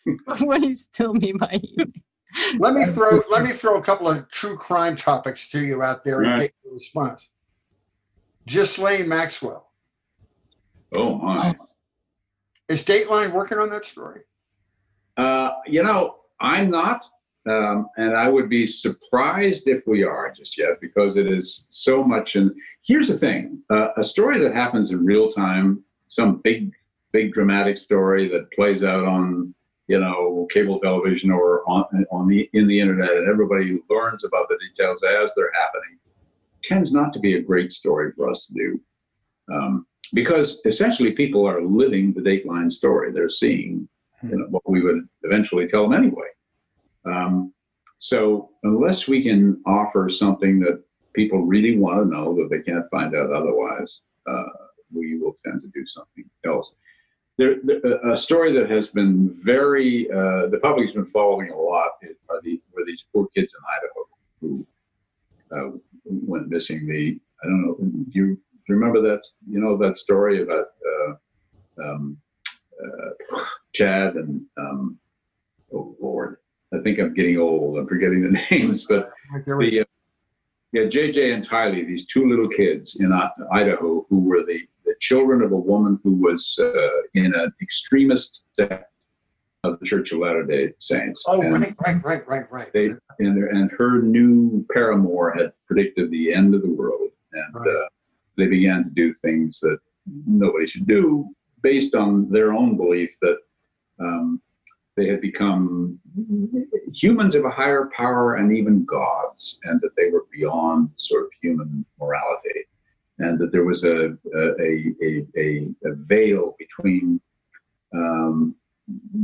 Would 0.41 0.63
he 0.63 0.73
still 0.75 1.13
be 1.13 1.33
my 1.33 1.59
Let 2.59 2.75
me 2.75 2.85
throw 2.85 3.19
let 3.31 3.43
me 3.43 3.49
throw 3.51 3.79
a 3.79 3.83
couple 3.83 4.07
of 4.07 4.29
true 4.29 4.55
crime 4.55 4.95
topics 4.95 5.49
to 5.49 5.61
you 5.65 5.81
out 5.81 6.03
there 6.03 6.21
and 6.21 6.31
Right. 6.31 6.41
get 6.41 6.53
your 6.63 6.73
response. 6.75 7.29
Ghislaine 8.47 9.07
Maxwell. 9.09 9.71
oh 10.95 11.15
my. 11.17 11.55
Is 12.69 12.83
Dateline 12.85 13.31
working 13.31 13.57
on 13.57 13.69
that 13.71 13.85
story? 13.85 14.21
Uh, 15.17 15.51
you 15.67 15.81
know, 15.83 16.17
I'm 16.39 16.69
not, 16.69 17.05
um, 17.47 17.87
and 17.97 18.15
I 18.15 18.27
would 18.27 18.49
be 18.49 18.65
surprised 18.65 19.67
if 19.67 19.85
we 19.85 20.03
are 20.03 20.31
just 20.31 20.57
yet 20.57 20.81
because 20.81 21.15
it 21.15 21.31
is 21.31 21.67
so 21.69 22.03
much. 22.03 22.35
And 22.35 22.51
here's 22.83 23.07
the 23.07 23.17
thing: 23.17 23.61
uh, 23.69 23.89
a 23.97 24.03
story 24.03 24.39
that 24.39 24.53
happens 24.53 24.91
in 24.91 25.05
real 25.05 25.31
time, 25.31 25.83
some 26.07 26.41
big, 26.43 26.73
big 27.11 27.33
dramatic 27.33 27.77
story 27.77 28.27
that 28.29 28.51
plays 28.51 28.83
out 28.83 29.05
on, 29.05 29.53
you 29.87 29.99
know, 29.99 30.47
cable 30.51 30.79
television 30.79 31.29
or 31.29 31.67
on 31.69 31.85
on 32.11 32.27
the 32.27 32.49
in 32.53 32.67
the 32.67 32.79
internet, 32.79 33.11
and 33.11 33.29
everybody 33.29 33.79
learns 33.89 34.23
about 34.23 34.47
the 34.49 34.57
details 34.69 34.99
as 35.21 35.33
they're 35.35 35.53
happening, 35.53 35.99
tends 36.63 36.93
not 36.93 37.13
to 37.13 37.19
be 37.19 37.35
a 37.35 37.41
great 37.41 37.71
story 37.71 38.11
for 38.15 38.29
us 38.29 38.47
to 38.47 38.53
do. 38.53 38.81
Um, 39.53 39.85
because 40.13 40.61
essentially 40.65 41.11
people 41.11 41.47
are 41.47 41.61
living 41.61 42.13
the 42.13 42.21
Dateline 42.21 42.71
story. 42.71 43.11
They're 43.11 43.29
seeing 43.29 43.87
you 44.23 44.37
know, 44.37 44.45
what 44.49 44.67
we 44.67 44.81
would 44.81 45.07
eventually 45.23 45.67
tell 45.67 45.83
them 45.83 45.93
anyway. 45.93 46.27
Um, 47.05 47.53
so 47.99 48.49
unless 48.63 49.07
we 49.07 49.23
can 49.23 49.61
offer 49.65 50.09
something 50.09 50.59
that 50.59 50.83
people 51.13 51.45
really 51.45 51.77
want 51.77 52.03
to 52.03 52.09
know 52.09 52.35
that 52.35 52.49
they 52.49 52.59
can't 52.59 52.89
find 52.91 53.15
out 53.15 53.31
otherwise, 53.31 54.01
uh, 54.27 54.43
we 54.93 55.17
will 55.17 55.37
tend 55.45 55.61
to 55.61 55.67
do 55.73 55.85
something 55.85 56.25
else. 56.45 56.73
There, 57.37 57.55
a 58.09 58.15
story 58.15 58.53
that 58.53 58.69
has 58.69 58.87
been 58.87 59.33
very, 59.43 60.09
uh, 60.09 60.47
the 60.47 60.59
public's 60.61 60.93
been 60.93 61.05
following 61.05 61.49
a 61.49 61.57
lot 61.57 61.91
are 62.29 62.41
the, 62.43 62.61
were 62.73 62.85
these 62.85 63.05
poor 63.13 63.27
kids 63.35 63.53
in 63.53 63.61
Idaho 63.75 64.07
who 64.41 64.67
uh, 65.51 65.77
went 66.05 66.47
missing. 66.47 66.87
The 66.87 67.19
I 67.43 67.47
don't 67.47 67.61
know. 67.61 67.75
Do 67.79 68.11
you, 68.13 68.25
do 68.35 68.39
you 68.69 68.75
remember 68.75 69.01
that? 69.01 69.21
You 69.49 69.59
know 69.59 69.77
that 69.77 69.97
story 69.97 70.41
about 70.43 70.67
uh, 70.87 71.13
um, 71.83 72.17
uh, 72.81 73.43
Chad 73.73 74.15
and 74.15 74.41
um, 74.57 74.97
oh 75.73 75.95
Lord, 76.01 76.37
I 76.75 76.81
think 76.81 76.99
I'm 76.99 77.13
getting 77.13 77.37
old. 77.37 77.77
I'm 77.77 77.87
forgetting 77.87 78.21
the 78.21 78.39
names, 78.51 78.85
but 78.87 79.11
Right 79.33 79.43
there 79.45 79.57
with 79.57 79.69
the 79.69 79.81
uh, 79.81 79.85
yeah 80.71 80.83
JJ 80.83 81.33
and 81.33 81.47
Tylee, 81.47 81.87
these 81.87 82.05
two 82.05 82.27
little 82.29 82.47
kids 82.49 82.97
in 82.99 83.11
I- 83.13 83.29
Idaho 83.51 84.05
who 84.09 84.19
were 84.19 84.43
the 84.45 84.59
the 84.85 84.95
children 84.99 85.41
of 85.41 85.51
a 85.51 85.57
woman 85.57 85.99
who 86.03 86.13
was 86.13 86.57
uh, 86.59 86.71
in 87.15 87.33
an 87.33 87.51
extremist 87.61 88.43
sect 88.57 88.91
of 89.63 89.79
the 89.79 89.85
Church 89.85 90.11
of 90.11 90.19
Latter 90.19 90.43
Day 90.43 90.73
Saints. 90.79 91.23
Oh, 91.27 91.41
And- 91.41 91.53
right, 91.53 91.75
right, 91.85 92.03
right, 92.05 92.27
right, 92.27 92.51
right. 92.51 92.71
they 92.73 92.85
and, 93.19 93.37
and 93.43 93.71
her 93.77 94.01
new 94.01 94.65
paramour 94.71 95.33
had 95.35 95.53
predicted 95.65 96.11
the 96.11 96.31
end 96.33 96.53
of 96.53 96.61
the 96.61 96.69
world, 96.71 97.09
and 97.33 97.55
Right. 97.55 97.67
uh, 97.67 97.87
they 98.37 98.45
began 98.47 98.83
to 98.83 98.89
do 98.91 99.13
things 99.15 99.59
that 99.61 99.79
nobody 100.27 100.67
should 100.67 100.85
do, 100.85 101.27
based 101.63 101.95
on 101.95 102.29
their 102.29 102.53
own 102.53 102.77
belief 102.77 103.15
that 103.21 103.37
um, 103.99 104.39
they 104.95 105.07
had 105.07 105.21
become 105.21 105.99
humans 106.93 107.35
of 107.35 107.45
a 107.45 107.49
higher 107.49 107.89
power 107.95 108.35
and 108.35 108.55
even 108.55 108.85
gods, 108.85 109.59
and 109.63 109.79
that 109.81 109.95
they 109.97 110.09
were 110.09 110.25
beyond 110.31 110.89
sort 110.95 111.25
of 111.25 111.31
human 111.41 111.85
morality, 111.99 112.65
and 113.19 113.37
that 113.39 113.51
there 113.51 113.65
was 113.65 113.83
a 113.83 114.17
a 114.35 114.93
a, 115.01 115.25
a, 115.37 115.67
a 115.85 115.95
veil 115.95 116.55
between. 116.57 117.19
Um, 117.93 118.55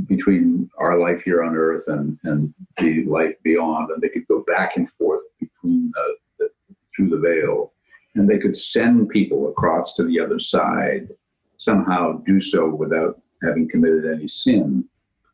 between 0.07 0.69
our 0.79 0.97
life 0.97 1.21
here 1.21 1.43
on 1.43 1.55
earth 1.55 1.83
and, 1.87 2.17
and 2.23 2.51
the 2.79 3.03
life 3.05 3.35
beyond, 3.43 3.91
and 3.91 4.01
they 4.01 4.09
could 4.09 4.27
go 4.27 4.43
back 4.47 4.75
and 4.75 4.89
forth 4.89 5.21
between 5.39 5.91
the, 5.93 6.15
the, 6.39 6.49
through 6.95 7.09
the 7.09 7.17
veil, 7.17 7.71
and 8.15 8.27
they 8.27 8.39
could 8.39 8.57
send 8.57 9.09
people 9.09 9.49
across 9.49 9.93
to 9.95 10.03
the 10.03 10.19
other 10.19 10.39
side, 10.39 11.09
somehow 11.57 12.13
do 12.25 12.41
so 12.41 12.69
without 12.69 13.21
having 13.43 13.69
committed 13.69 14.11
any 14.11 14.27
sin. 14.27 14.83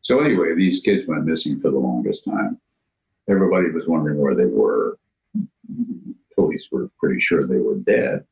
So 0.01 0.21
anyway, 0.21 0.55
these 0.55 0.81
kids 0.81 1.07
went 1.07 1.25
missing 1.25 1.59
for 1.59 1.71
the 1.71 1.79
longest 1.79 2.25
time. 2.25 2.59
Everybody 3.29 3.71
was 3.71 3.87
wondering 3.87 4.19
where 4.19 4.35
they 4.35 4.45
were. 4.45 4.97
Police 6.33 6.69
were 6.71 6.89
pretty 6.99 7.19
sure 7.19 7.45
they 7.45 7.57
were 7.57 7.75
dead, 7.75 8.25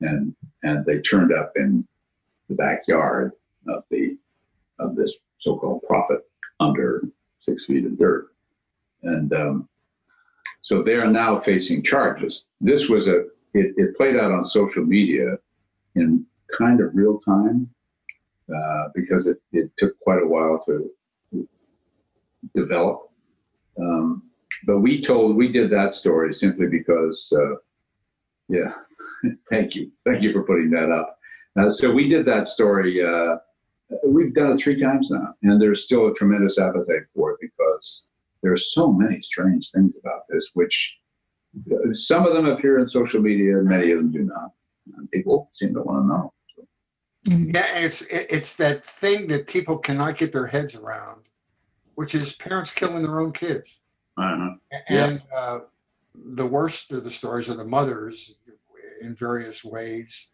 and 0.00 0.34
and 0.62 0.84
they 0.84 1.00
turned 1.00 1.32
up 1.32 1.52
in 1.56 1.86
the 2.48 2.54
backyard 2.54 3.32
of 3.68 3.84
the 3.90 4.16
of 4.78 4.94
this 4.94 5.14
so-called 5.38 5.82
prophet 5.88 6.20
under 6.60 7.02
six 7.38 7.66
feet 7.66 7.86
of 7.86 7.98
dirt. 7.98 8.28
And 9.02 9.32
um, 9.32 9.68
so 10.62 10.82
they 10.82 10.94
are 10.94 11.10
now 11.10 11.38
facing 11.38 11.82
charges. 11.82 12.42
This 12.60 12.88
was 12.88 13.06
a, 13.06 13.20
it, 13.54 13.74
it 13.76 13.96
played 13.96 14.16
out 14.16 14.32
on 14.32 14.44
social 14.44 14.84
media 14.84 15.38
in 15.94 16.26
kind 16.58 16.80
of 16.80 16.94
real 16.94 17.18
time 17.20 17.70
uh, 18.54 18.88
because 18.94 19.26
it, 19.26 19.40
it 19.52 19.70
took 19.78 19.98
quite 20.00 20.22
a 20.22 20.26
while 20.26 20.62
to 20.66 20.90
develop. 22.56 23.10
Um, 23.78 24.22
but 24.66 24.78
we 24.78 25.00
told, 25.00 25.36
we 25.36 25.52
did 25.52 25.70
that 25.70 25.94
story 25.94 26.34
simply 26.34 26.66
because, 26.66 27.30
uh, 27.32 27.56
yeah, 28.48 28.72
thank 29.50 29.74
you. 29.74 29.90
Thank 30.04 30.22
you 30.22 30.32
for 30.32 30.42
putting 30.42 30.70
that 30.70 30.90
up. 30.90 31.18
Uh, 31.58 31.70
so 31.70 31.90
we 31.92 32.08
did 32.08 32.26
that 32.26 32.48
story. 32.48 33.02
Uh, 33.04 33.36
we've 34.06 34.34
done 34.34 34.52
it 34.52 34.60
three 34.60 34.80
times 34.80 35.10
now, 35.10 35.34
and 35.42 35.60
there's 35.60 35.84
still 35.84 36.08
a 36.08 36.14
tremendous 36.14 36.58
appetite 36.58 37.06
for 37.14 37.32
it 37.32 37.38
because 37.40 38.04
there 38.42 38.52
are 38.52 38.58
so 38.58 38.92
many 38.92 39.22
strange 39.22 39.70
things 39.70 39.92
about 40.00 40.22
this, 40.28 40.50
which 40.54 40.98
uh, 41.72 41.92
some 41.92 42.26
of 42.26 42.34
them 42.34 42.46
appear 42.46 42.78
in 42.78 42.88
social 42.88 43.20
media, 43.20 43.54
many 43.62 43.92
of 43.92 43.98
them 43.98 44.12
do 44.12 44.24
not. 44.24 44.50
And 44.96 45.10
people 45.10 45.48
seem 45.52 45.74
to 45.74 45.82
want 45.82 46.04
to 46.04 46.08
know. 46.08 46.32
So, 46.54 46.66
Yeah, 47.24 47.78
it's 47.78 48.02
it's 48.02 48.54
that 48.56 48.84
thing 48.84 49.26
that 49.28 49.48
people 49.48 49.78
cannot 49.78 50.16
get 50.16 50.32
their 50.32 50.46
heads 50.46 50.76
around 50.76 51.25
which 51.96 52.14
is 52.14 52.36
parents 52.36 52.72
killing 52.72 53.02
their 53.02 53.20
own 53.20 53.32
kids. 53.32 53.80
Uh-huh. 54.16 54.54
And 54.88 55.22
uh, 55.34 55.60
the 56.14 56.46
worst 56.46 56.92
of 56.92 57.04
the 57.04 57.10
stories 57.10 57.50
are 57.50 57.56
the 57.56 57.64
mothers 57.64 58.36
in 59.02 59.14
various 59.14 59.64
ways. 59.64 60.30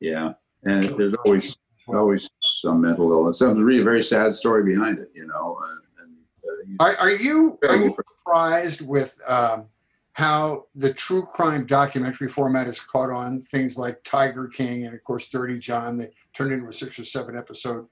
Yeah, 0.00 0.34
and 0.62 0.84
there's 0.84 1.14
always 1.14 1.56
always 1.88 2.28
some 2.40 2.80
mental 2.80 3.10
illness. 3.10 3.38
Some 3.38 3.62
really 3.62 3.82
very 3.82 4.02
sad 4.02 4.34
story 4.34 4.62
behind 4.62 4.98
it, 4.98 5.10
you 5.14 5.26
know. 5.26 5.58
And, 5.68 6.10
and 6.10 6.80
uh, 6.80 6.84
are, 6.84 6.96
are 6.96 7.10
you 7.10 7.58
are 7.68 7.76
you 7.76 7.94
surprised 7.94 8.86
with 8.86 9.18
um, 9.26 9.66
how 10.12 10.66
the 10.74 10.92
true 10.94 11.22
crime 11.22 11.66
documentary 11.66 12.28
format 12.28 12.66
has 12.66 12.80
caught 12.80 13.10
on? 13.10 13.42
Things 13.42 13.76
like 13.76 14.02
Tiger 14.04 14.46
King 14.46 14.86
and 14.86 14.94
of 14.94 15.02
course 15.02 15.28
Dirty 15.28 15.58
John. 15.58 15.98
They 15.98 16.10
turned 16.32 16.52
into 16.52 16.68
a 16.68 16.72
six 16.72 16.98
or 16.98 17.04
seven 17.04 17.36
episode 17.36 17.86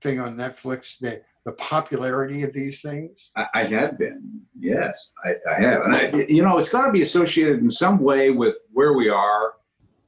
thing 0.00 0.20
on 0.20 0.36
Netflix. 0.36 0.98
They 0.98 1.18
the 1.46 1.52
popularity 1.52 2.42
of 2.42 2.52
these 2.52 2.82
things? 2.82 3.32
I, 3.36 3.46
I 3.54 3.64
have 3.64 3.98
been, 3.98 4.40
yes, 4.58 5.08
I, 5.24 5.34
I 5.50 5.60
have, 5.60 5.82
and 5.82 5.94
I, 5.94 6.26
you 6.28 6.42
know, 6.42 6.58
it's 6.58 6.68
got 6.68 6.86
to 6.86 6.92
be 6.92 7.02
associated 7.02 7.60
in 7.60 7.70
some 7.70 7.98
way 7.98 8.30
with 8.30 8.56
where 8.72 8.92
we 8.92 9.08
are. 9.08 9.54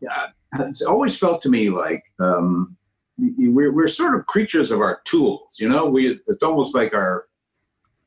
Yeah, 0.00 0.26
it's 0.58 0.82
always 0.82 1.16
felt 1.16 1.40
to 1.42 1.48
me 1.48 1.70
like 1.70 2.02
um, 2.18 2.76
we're 3.18 3.72
we're 3.72 3.86
sort 3.86 4.14
of 4.14 4.26
creatures 4.26 4.70
of 4.70 4.80
our 4.80 5.00
tools. 5.04 5.56
You 5.58 5.68
know, 5.68 5.86
we 5.86 6.20
it's 6.26 6.42
almost 6.42 6.74
like 6.74 6.92
our 6.92 7.26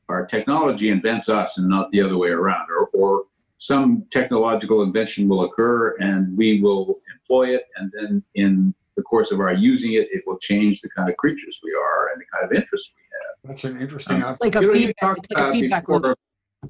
our 0.08 0.24
technology 0.24 0.90
invents 0.90 1.28
us 1.28 1.58
and 1.58 1.68
not 1.68 1.90
the 1.90 2.00
other 2.00 2.16
way 2.16 2.28
around, 2.28 2.68
or 2.70 2.88
or 2.92 3.24
some 3.58 4.04
technological 4.10 4.82
invention 4.82 5.28
will 5.28 5.44
occur 5.44 5.96
and 5.96 6.36
we 6.36 6.60
will 6.60 7.00
employ 7.12 7.54
it, 7.54 7.64
and 7.76 7.90
then 7.96 8.22
in 8.34 8.74
the 8.96 9.02
course 9.02 9.30
of 9.30 9.40
our 9.40 9.52
using 9.52 9.94
it, 9.94 10.08
it 10.10 10.22
will 10.26 10.38
change 10.38 10.80
the 10.80 10.88
kind 10.90 11.08
of 11.08 11.16
creatures 11.16 11.60
we 11.62 11.74
are 11.74 12.12
and 12.12 12.20
the 12.20 12.24
kind 12.32 12.44
of 12.44 12.52
interests 12.52 12.92
we 12.96 13.02
that's 13.46 13.64
an 13.64 13.80
interesting. 13.80 14.22
Um, 14.22 14.36
like 14.40 14.56
a 14.56 14.60
you 14.60 14.66
know, 14.66 14.72
feedback, 14.72 15.16
like 15.30 15.48
a 15.48 15.52
feedback 15.52 15.88
loop. 15.88 16.18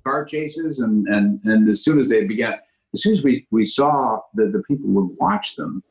Car 0.04 0.24
chases, 0.24 0.80
and 0.80 1.06
and 1.08 1.40
and 1.44 1.68
as 1.68 1.82
soon 1.82 1.98
as 1.98 2.08
they 2.08 2.24
began, 2.24 2.54
as 2.94 3.02
soon 3.02 3.12
as 3.12 3.22
we 3.22 3.46
we 3.50 3.64
saw 3.64 4.20
that 4.34 4.52
the 4.52 4.62
people 4.68 4.90
would 4.90 5.16
watch 5.18 5.56
them, 5.56 5.82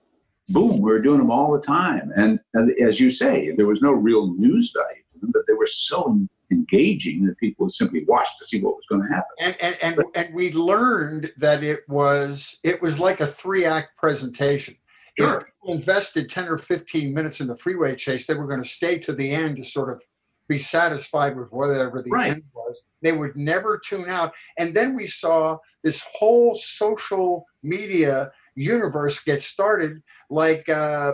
boom, 0.49 0.77
we 0.81 0.91
were 0.91 1.01
doing 1.01 1.19
them 1.19 1.31
all 1.31 1.51
the 1.51 1.61
time. 1.61 2.11
And, 2.15 2.39
and 2.53 2.71
as 2.81 2.99
you 2.99 3.09
say, 3.09 3.51
there 3.55 3.65
was 3.65 3.81
no 3.81 3.91
real 3.91 4.33
news 4.35 4.71
value 4.75 5.03
to 5.13 5.19
them, 5.19 5.31
but 5.33 5.43
they 5.47 5.53
were 5.53 5.65
so 5.65 6.27
engaging 6.51 7.25
that 7.25 7.37
people 7.37 7.69
simply 7.69 8.05
watched 8.05 8.37
to 8.39 8.45
see 8.45 8.61
what 8.61 8.75
was 8.75 8.85
going 8.87 9.01
to 9.01 9.07
happen. 9.07 9.31
And 9.39 9.55
and 9.61 9.77
and, 9.81 9.95
but, 9.95 10.05
and 10.15 10.33
we 10.35 10.51
learned 10.51 11.31
that 11.37 11.63
it 11.63 11.81
was 11.87 12.59
it 12.63 12.81
was 12.81 12.99
like 12.99 13.19
a 13.19 13.27
three 13.27 13.65
act 13.65 13.97
presentation. 13.97 14.75
Sure. 15.17 15.37
If 15.37 15.45
people 15.45 15.73
invested 15.73 16.29
10 16.29 16.49
or 16.49 16.57
15 16.57 17.13
minutes 17.13 17.39
in 17.39 17.47
the 17.47 17.55
freeway 17.55 17.95
chase, 17.95 18.27
they 18.27 18.33
were 18.33 18.47
going 18.47 18.61
to 18.61 18.67
stay 18.67 18.99
to 18.99 19.13
the 19.13 19.31
end 19.31 19.57
to 19.57 19.63
sort 19.63 19.89
of 19.89 20.03
be 20.47 20.59
satisfied 20.59 21.35
with 21.35 21.51
whatever 21.51 22.01
the 22.01 22.11
right. 22.11 22.33
end 22.33 22.43
was. 22.53 22.83
They 23.01 23.11
would 23.11 23.35
never 23.35 23.79
tune 23.83 24.09
out. 24.09 24.33
And 24.57 24.75
then 24.75 24.95
we 24.95 25.07
saw 25.07 25.57
this 25.83 26.05
whole 26.13 26.55
social 26.55 27.45
media 27.63 28.31
universe 28.55 29.23
get 29.23 29.41
started, 29.41 30.01
like 30.29 30.67
uh, 30.69 31.13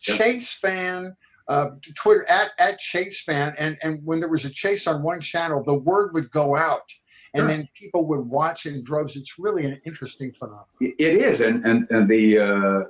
Chase 0.00 0.52
fan. 0.54 1.16
Uh, 1.48 1.70
Twitter 1.96 2.24
at, 2.28 2.52
at 2.60 2.78
Chase 2.78 3.22
fan, 3.22 3.52
and, 3.58 3.76
and 3.82 4.00
when 4.04 4.20
there 4.20 4.28
was 4.28 4.44
a 4.44 4.50
chase 4.50 4.86
on 4.86 5.02
one 5.02 5.20
channel, 5.20 5.64
the 5.64 5.74
word 5.74 6.14
would 6.14 6.30
go 6.30 6.54
out, 6.54 6.88
and 7.34 7.40
sure. 7.40 7.48
then 7.48 7.68
people 7.74 8.06
would 8.06 8.20
watch 8.20 8.66
in 8.66 8.84
droves. 8.84 9.16
It's 9.16 9.36
really 9.36 9.64
an 9.64 9.80
interesting 9.84 10.30
phenomenon. 10.30 10.66
It 10.80 10.96
is, 11.00 11.40
and 11.40 11.66
and 11.66 11.90
and 11.90 12.08
the 12.08 12.38
uh, 12.38 12.84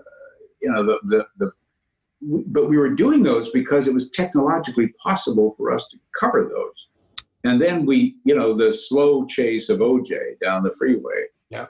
you 0.60 0.70
know 0.70 0.84
the, 0.84 0.98
the 1.04 1.26
the 1.38 1.52
but 2.22 2.68
we 2.68 2.76
were 2.76 2.90
doing 2.90 3.22
those 3.22 3.50
because 3.50 3.86
it 3.86 3.94
was 3.94 4.10
technologically 4.10 4.88
possible 5.02 5.54
for 5.56 5.72
us 5.72 5.86
to 5.90 5.98
cover 6.18 6.48
those. 6.52 6.88
And 7.44 7.60
then 7.60 7.86
we, 7.86 8.16
you 8.24 8.34
know, 8.34 8.56
the 8.56 8.70
slow 8.72 9.24
chase 9.24 9.70
of 9.70 9.78
OJ 9.78 10.38
down 10.40 10.62
the 10.62 10.74
freeway. 10.76 11.26
Yeah. 11.48 11.66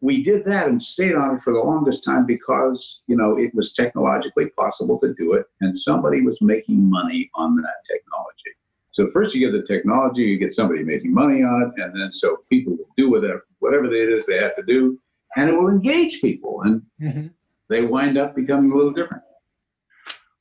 We 0.00 0.24
did 0.24 0.44
that 0.46 0.66
and 0.66 0.82
stayed 0.82 1.14
on 1.14 1.36
it 1.36 1.42
for 1.42 1.52
the 1.52 1.60
longest 1.60 2.02
time 2.04 2.26
because, 2.26 3.02
you 3.06 3.16
know, 3.16 3.38
it 3.38 3.54
was 3.54 3.72
technologically 3.72 4.46
possible 4.50 4.98
to 4.98 5.14
do 5.14 5.34
it 5.34 5.46
and 5.60 5.76
somebody 5.76 6.22
was 6.22 6.42
making 6.42 6.90
money 6.90 7.30
on 7.36 7.54
that 7.56 7.84
technology. 7.86 8.56
So 8.92 9.08
first 9.08 9.34
you 9.34 9.40
get 9.40 9.56
the 9.56 9.66
technology, 9.66 10.22
you 10.22 10.38
get 10.38 10.52
somebody 10.52 10.82
making 10.82 11.14
money 11.14 11.42
on 11.42 11.62
it, 11.62 11.82
and 11.82 11.98
then 11.98 12.12
so 12.12 12.38
people 12.50 12.74
will 12.74 12.88
do 12.96 13.10
whatever 13.10 13.46
whatever 13.60 13.86
it 13.86 14.12
is 14.12 14.26
they 14.26 14.36
have 14.36 14.54
to 14.56 14.62
do, 14.62 14.98
and 15.34 15.48
it 15.48 15.54
will 15.54 15.70
engage 15.70 16.20
people, 16.20 16.60
and 16.62 16.82
mm-hmm. 17.00 17.26
they 17.70 17.82
wind 17.82 18.18
up 18.18 18.36
becoming 18.36 18.70
a 18.70 18.76
little 18.76 18.92
different. 18.92 19.22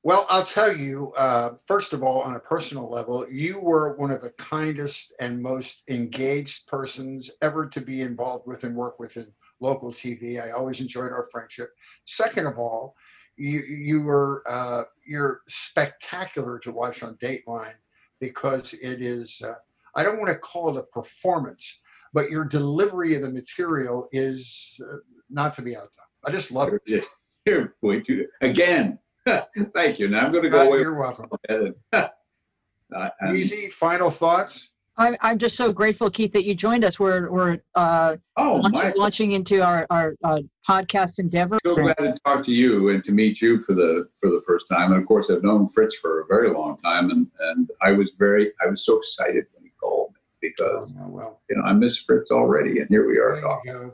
Well, 0.04 0.26
I'll 0.30 0.44
tell 0.44 0.76
you, 0.76 1.14
uh, 1.16 1.52
first 1.68 1.94
of 1.94 2.02
all, 2.02 2.22
on 2.22 2.36
a 2.36 2.40
personal 2.40 2.90
level, 2.90 3.28
you 3.30 3.60
were 3.60 3.96
one 3.98 4.10
of 4.10 4.22
the 4.22 4.32
kindest 4.32 5.14
and 5.20 5.42
most 5.42 5.84
engaged 5.88 6.66
persons 6.66 7.30
ever 7.44 7.68
to 7.68 7.82
be 7.82 8.02
involved 8.02 8.48
with 8.48 8.64
and 8.64 8.76
work 8.76 9.00
with 9.00 9.16
in 9.18 9.28
local 9.60 9.94
TV. 9.94 10.44
I 10.44 10.52
always 10.52 10.82
enjoyed 10.82 11.12
our 11.12 11.28
friendship. 11.32 11.70
Second 12.04 12.48
of 12.48 12.58
all, 12.58 12.96
you, 13.38 13.60
you 13.60 14.02
were 14.02 14.44
uh, 14.50 14.84
you're 15.06 15.42
spectacular 15.48 16.58
to 16.60 16.72
watch 16.72 17.04
on 17.04 17.16
Dateline 17.18 17.76
because 18.20 18.74
it 18.74 19.04
is. 19.04 19.44
Uh, 19.46 19.54
I 19.94 20.04
don't 20.04 20.18
want 20.18 20.30
to 20.30 20.40
call 20.40 20.76
it 20.76 20.80
a 20.80 20.84
performance, 20.84 21.80
but 22.12 22.32
your 22.32 22.46
delivery 22.46 23.14
of 23.16 23.22
the 23.22 23.30
material 23.30 24.10
is 24.12 24.82
uh, 24.84 24.98
not 25.30 25.54
to 25.56 25.62
be 25.62 25.76
outdone. 25.76 25.90
I 26.26 26.32
just 26.32 26.52
love 26.52 26.70
it. 26.74 27.06
Here, 27.46 27.76
wait, 27.82 28.08
again 28.42 29.00
Thank 29.74 30.00
you. 30.00 30.08
Now 30.08 30.26
I'm 30.26 30.32
going 30.32 30.44
to 30.44 30.50
go 30.50 30.62
uh, 30.62 30.66
away. 30.66 30.80
You're 30.80 31.00
welcome. 31.00 31.30
uh, 31.94 33.10
Easy 33.34 33.70
final 33.70 34.10
thoughts. 34.10 34.70
I'm, 34.98 35.16
I'm 35.22 35.38
just 35.38 35.56
so 35.56 35.72
grateful, 35.72 36.12
Keith, 36.12 36.34
that 36.34 36.44
you 36.44 36.54
joined 36.54 36.84
us. 36.84 37.00
We're 37.00 37.32
we're 37.32 37.60
uh, 37.76 38.18
oh, 38.38 38.56
launching, 38.56 38.94
launching, 38.98 39.32
into 39.32 39.62
our 39.62 39.88
our 39.90 40.16
uh, 40.24 40.40
podcast 40.68 41.18
endeavor. 41.18 41.58
So 41.66 41.76
glad 41.76 41.98
to 41.98 42.18
talk 42.26 42.44
to 42.46 42.52
you 42.52 42.90
and 42.90 43.04
to 43.06 43.12
meet 43.12 43.42
you 43.42 43.62
for 43.62 43.74
the 43.74 44.10
for 44.20 44.30
the 44.30 44.42
first 44.46 44.68
time. 44.70 44.92
And 44.92 45.02
of 45.02 45.08
course, 45.08 45.32
I've 45.32 45.44
known 45.44 45.70
Fritz 45.70 45.96
for 45.96 46.22
a 46.22 46.26
very 46.28 46.52
long 46.52 46.78
time, 46.78 47.10
and 47.10 47.28
and 47.40 47.70
I 47.82 47.94
was 47.94 48.12
very 48.20 48.52
I 48.64 48.70
was 48.70 48.86
so 48.86 48.98
excited 48.98 49.46
when 49.54 49.64
he 49.64 49.72
called 49.80 50.12
me 50.14 50.50
because 50.50 50.94
oh, 51.00 51.08
well. 51.08 51.42
you 51.50 51.56
know 51.56 51.64
I 51.64 51.74
miss 51.74 51.98
Fritz 51.98 52.30
already, 52.30 52.80
and 52.80 52.90
here 52.90 53.08
we 53.08 53.18
are 53.18 53.36
there 53.36 53.42
talking. 53.42 53.94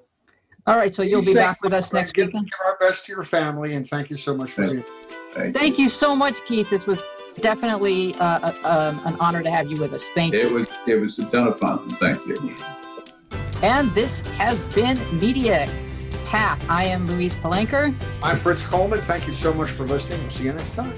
All 0.68 0.76
right, 0.76 0.94
so 0.94 1.02
you'll 1.02 1.24
be 1.24 1.34
back 1.34 1.62
with 1.64 1.72
us 1.72 1.94
next 1.94 2.18
week. 2.18 2.34
Give 2.34 2.44
our 2.66 2.78
best 2.78 3.06
to 3.06 3.14
your 3.14 3.24
family, 3.24 3.76
and 3.76 3.90
thank 3.90 4.10
you 4.10 4.18
so 4.18 4.36
much 4.36 4.52
for 4.52 4.70
being. 4.70 4.84
Thank, 5.34 5.56
Thank 5.56 5.78
you. 5.78 5.84
you. 5.84 5.90
so 5.90 6.14
much, 6.14 6.46
Keith. 6.46 6.70
This 6.70 6.86
was 6.86 7.02
definitely 7.40 8.16
uh, 8.16 8.52
uh, 8.66 9.00
an 9.06 9.16
honor 9.22 9.42
to 9.44 9.50
have 9.50 9.72
you 9.72 9.80
with 9.80 9.94
us. 9.94 10.10
Thank 10.10 10.34
you. 10.34 10.40
it 10.40 10.50
you. 10.50 10.56
Was, 10.56 10.68
it 10.88 10.96
was 10.96 11.20
a 11.20 11.30
ton 11.30 11.48
of 11.48 11.58
fun. 11.58 11.90
Thank 11.92 12.26
you. 12.26 12.56
And 13.62 13.94
this 13.96 14.22
has 14.22 14.66
been 14.66 15.00
Media 15.18 15.70
Path. 16.26 16.64
I 16.70 16.84
am 16.84 17.08
Louise 17.08 17.36
Palanker. 17.36 17.96
I'm 18.22 18.36
Fritz 18.36 18.66
Coleman. 18.66 19.00
Thank 19.00 19.26
you 19.26 19.34
so 19.34 19.54
much 19.54 19.70
for 19.70 19.86
listening. 19.86 20.20
We'll 20.22 20.32
see 20.32 20.46
you 20.46 20.54
next 20.54 20.74
time. 20.74 20.94